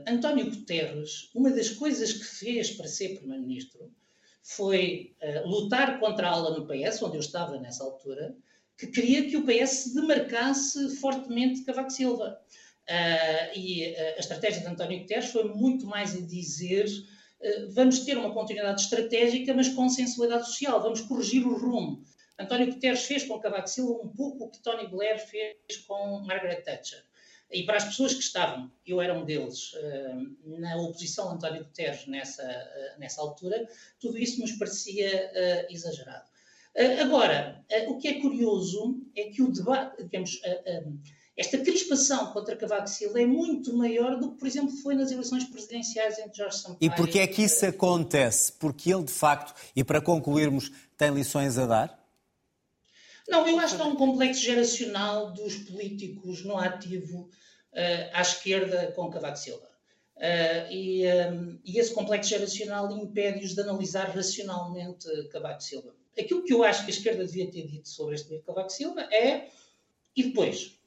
António 0.07 0.51
Guterres, 0.51 1.31
uma 1.35 1.51
das 1.51 1.71
coisas 1.71 2.13
que 2.13 2.25
fez 2.25 2.71
para 2.73 2.87
ser 2.87 3.17
Primeiro-Ministro 3.17 3.91
foi 4.43 5.17
lutar 5.47 5.99
contra 5.99 6.29
a 6.29 6.33
ala 6.33 6.59
no 6.59 6.67
PS, 6.67 7.03
onde 7.03 7.17
eu 7.17 7.21
estava 7.21 7.59
nessa 7.59 7.83
altura, 7.83 8.37
que 8.77 8.89
queria 8.89 9.27
que 9.27 9.39
o 9.39 9.47
PS 9.47 9.71
se 9.71 9.95
demarcasse 9.95 10.95
fortemente 10.97 11.61
de 11.61 11.65
Cavaco 11.65 11.89
Silva. 11.89 12.39
e 13.57 13.97
a 13.97 14.19
estratégia 14.19 14.61
de 14.61 14.67
António 14.67 15.01
Guterres 15.01 15.31
foi 15.31 15.45
muito 15.45 15.87
mais 15.87 16.15
a 16.15 16.21
dizer 16.21 16.85
vamos 17.73 18.01
ter 18.01 18.17
uma 18.17 18.33
continuidade 18.33 18.83
estratégica, 18.83 19.55
mas 19.55 19.69
com 19.69 19.89
sensibilidade 19.89 20.47
social, 20.47 20.83
vamos 20.83 21.01
corrigir 21.03 21.47
o 21.47 21.57
rumo. 21.57 22.03
António 22.39 22.73
Guterres 22.73 23.05
fez 23.05 23.25
com 23.25 23.39
Cavaco 23.39 23.69
Silva 23.69 24.03
um 24.03 24.09
pouco 24.09 24.45
o 24.45 24.51
que 24.51 24.63
Tony 24.63 24.89
Blair 24.89 25.19
fez 25.19 25.79
com 25.87 26.21
Margaret 26.21 26.63
Thatcher. 26.63 27.05
E 27.51 27.63
para 27.65 27.77
as 27.77 27.85
pessoas 27.85 28.13
que 28.15 28.21
estavam, 28.21 28.71
eu 28.85 29.01
era 29.01 29.17
um 29.17 29.25
deles, 29.25 29.73
eh, 29.77 30.15
na 30.45 30.77
oposição 30.77 31.29
a 31.29 31.35
António 31.35 31.63
Guterres 31.65 32.07
nessa, 32.07 32.43
eh, 32.43 32.97
nessa 32.99 33.21
altura, 33.21 33.69
tudo 34.01 34.19
isso 34.19 34.41
nos 34.41 34.53
parecia 34.53 35.09
eh, 35.09 35.67
exagerado. 35.71 36.35
Agora, 37.01 37.65
o 37.87 37.99
que 37.99 38.09
é 38.09 38.21
curioso 38.21 39.01
é 39.17 39.31
que 39.31 39.41
o 39.41 39.53
debate, 39.53 40.03
digamos, 40.03 40.41
esta 41.37 41.57
crispação 41.59 42.33
contra 42.33 42.57
Cavaco 42.57 42.89
Silva 42.89 43.23
é 43.23 43.27
muito 43.27 43.73
maior 43.77 44.19
do 44.19 44.33
que, 44.33 44.39
por 44.39 44.49
exemplo, 44.49 44.77
foi 44.79 44.97
nas 44.97 45.13
eleições 45.13 45.45
presidenciais 45.45 46.19
entre 46.19 46.37
Jorge 46.37 46.59
Sampaio... 46.59 46.79
E 46.81 46.91
porquê 46.91 47.21
é 47.21 47.29
que 47.29 47.43
isso 47.43 47.65
acontece? 47.65 48.51
Porque 48.55 48.93
ele, 48.93 49.05
de 49.05 49.13
facto, 49.13 49.55
e 49.77 49.85
para 49.85 50.01
concluirmos, 50.01 50.73
tem 50.99 51.15
lições 51.15 51.57
a 51.59 51.67
dar? 51.67 52.04
Não, 53.29 53.47
eu 53.49 53.59
acho 53.59 53.77
que 53.77 53.83
há 53.83 53.87
um 53.87 53.97
complexo 53.97 54.43
geracional 54.43 55.33
dos 55.33 55.57
políticos 55.57 56.45
no 56.45 56.59
ativo 56.59 57.31
uh, 57.73 58.11
à 58.13 58.21
esquerda 58.21 58.93
com 58.93 59.11
Cavaco 59.11 59.39
Silva. 59.39 59.75
Uh, 60.17 60.71
e, 60.71 61.03
um, 61.03 61.07
eh, 61.07 61.59
e, 61.65 61.79
esse 61.79 61.93
complexo 61.93 62.31
geracional 62.31 62.89
impede-os 62.93 63.55
de 63.55 63.61
analisar 63.63 64.11
racionalmente 64.15 65.09
Cavaco 65.31 65.63
Silva. 65.63 65.95
Aquilo 66.17 66.45
que 66.45 66.53
eu 66.53 66.63
acho 66.63 66.85
que 66.85 66.93
a 66.93 66.95
esquerda 66.95 67.25
devia 67.25 67.51
ter 67.51 67.67
dito 67.67 67.89
sobre 67.89 68.15
este 68.15 68.39
Cavaco 68.41 68.71
Silva 68.71 69.03
é, 69.13 69.49
e 70.15 70.25
depois, 70.25 70.79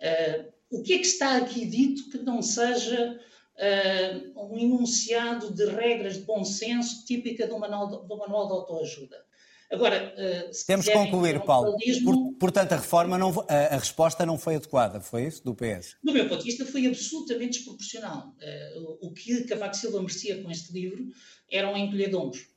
uh, 0.00 0.52
o 0.70 0.82
que 0.82 0.94
é 0.94 0.98
que 0.98 1.06
está 1.06 1.36
aqui 1.36 1.66
dito 1.66 2.10
que 2.10 2.18
não 2.18 2.40
seja 2.40 3.20
uh, 3.56 4.46
um 4.46 4.56
enunciado 4.56 5.52
de 5.52 5.66
regras 5.66 6.18
de 6.18 6.22
bom 6.22 6.44
senso 6.44 7.04
típica 7.04 7.48
do 7.48 7.58
manual 7.58 8.04
do 8.04 8.16
manual 8.16 8.46
de 8.46 8.52
autoajuda? 8.52 9.29
Agora, 9.70 10.12
uh, 10.16 10.66
Temos 10.66 10.86
que 10.86 10.92
concluir, 10.92 11.40
Paulo. 11.44 11.76
Por, 12.04 12.32
portanto, 12.40 12.72
a 12.72 12.76
reforma, 12.76 13.16
não, 13.16 13.30
a, 13.48 13.74
a, 13.74 13.78
resposta 13.78 14.26
não 14.26 14.36
foi 14.36 14.56
adequada, 14.56 15.00
foi 15.00 15.26
isso, 15.26 15.44
do 15.44 15.54
PS? 15.54 15.96
Do 16.02 16.12
meu 16.12 16.28
ponto 16.28 16.40
de 16.40 16.46
vista, 16.46 16.66
foi 16.66 16.86
absolutamente 16.86 17.58
desproporcional. 17.58 18.34
Uh, 18.42 19.06
o 19.06 19.12
que 19.12 19.44
Cavaco 19.44 19.76
Silva 19.76 20.00
merecia 20.00 20.42
com 20.42 20.50
este 20.50 20.72
livro 20.72 21.04
era 21.48 21.70
um 21.70 21.76
encolher 21.76 22.08
de 22.08 22.16
ombros. 22.16 22.48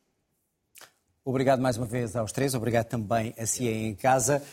Obrigado 1.24 1.61
mais 1.61 1.78
uma 1.78 1.86
vez 1.86 2.16
aos 2.16 2.32
três, 2.32 2.53
obrigado 2.53 2.88
também 2.88 3.34
a 3.38 3.45
si 3.45 3.68
em 3.68 3.95
casa. 3.95 4.43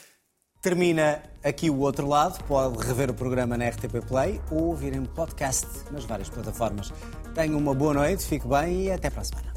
Termina 0.63 1.23
aqui 1.43 1.71
o 1.71 1.79
outro 1.81 2.07
lado, 2.07 2.45
pode 2.45 2.87
rever 2.87 3.11
o 3.11 3.15
programa 3.15 3.57
na 3.57 3.69
RTP 3.71 4.07
Play 4.07 4.39
ou 4.53 4.67
ouvir 4.67 4.95
em 4.95 5.05
podcast 5.07 5.67
nas 5.91 6.05
várias 6.05 6.29
plataformas. 6.29 6.93
Tenha 7.35 7.57
uma 7.57 7.75
boa 7.75 7.95
noite, 7.95 8.25
fique 8.25 8.47
bem 8.47 8.85
e 8.85 8.91
até 8.91 9.09
para 9.09 9.23
a 9.23 9.25
semana. 9.25 9.50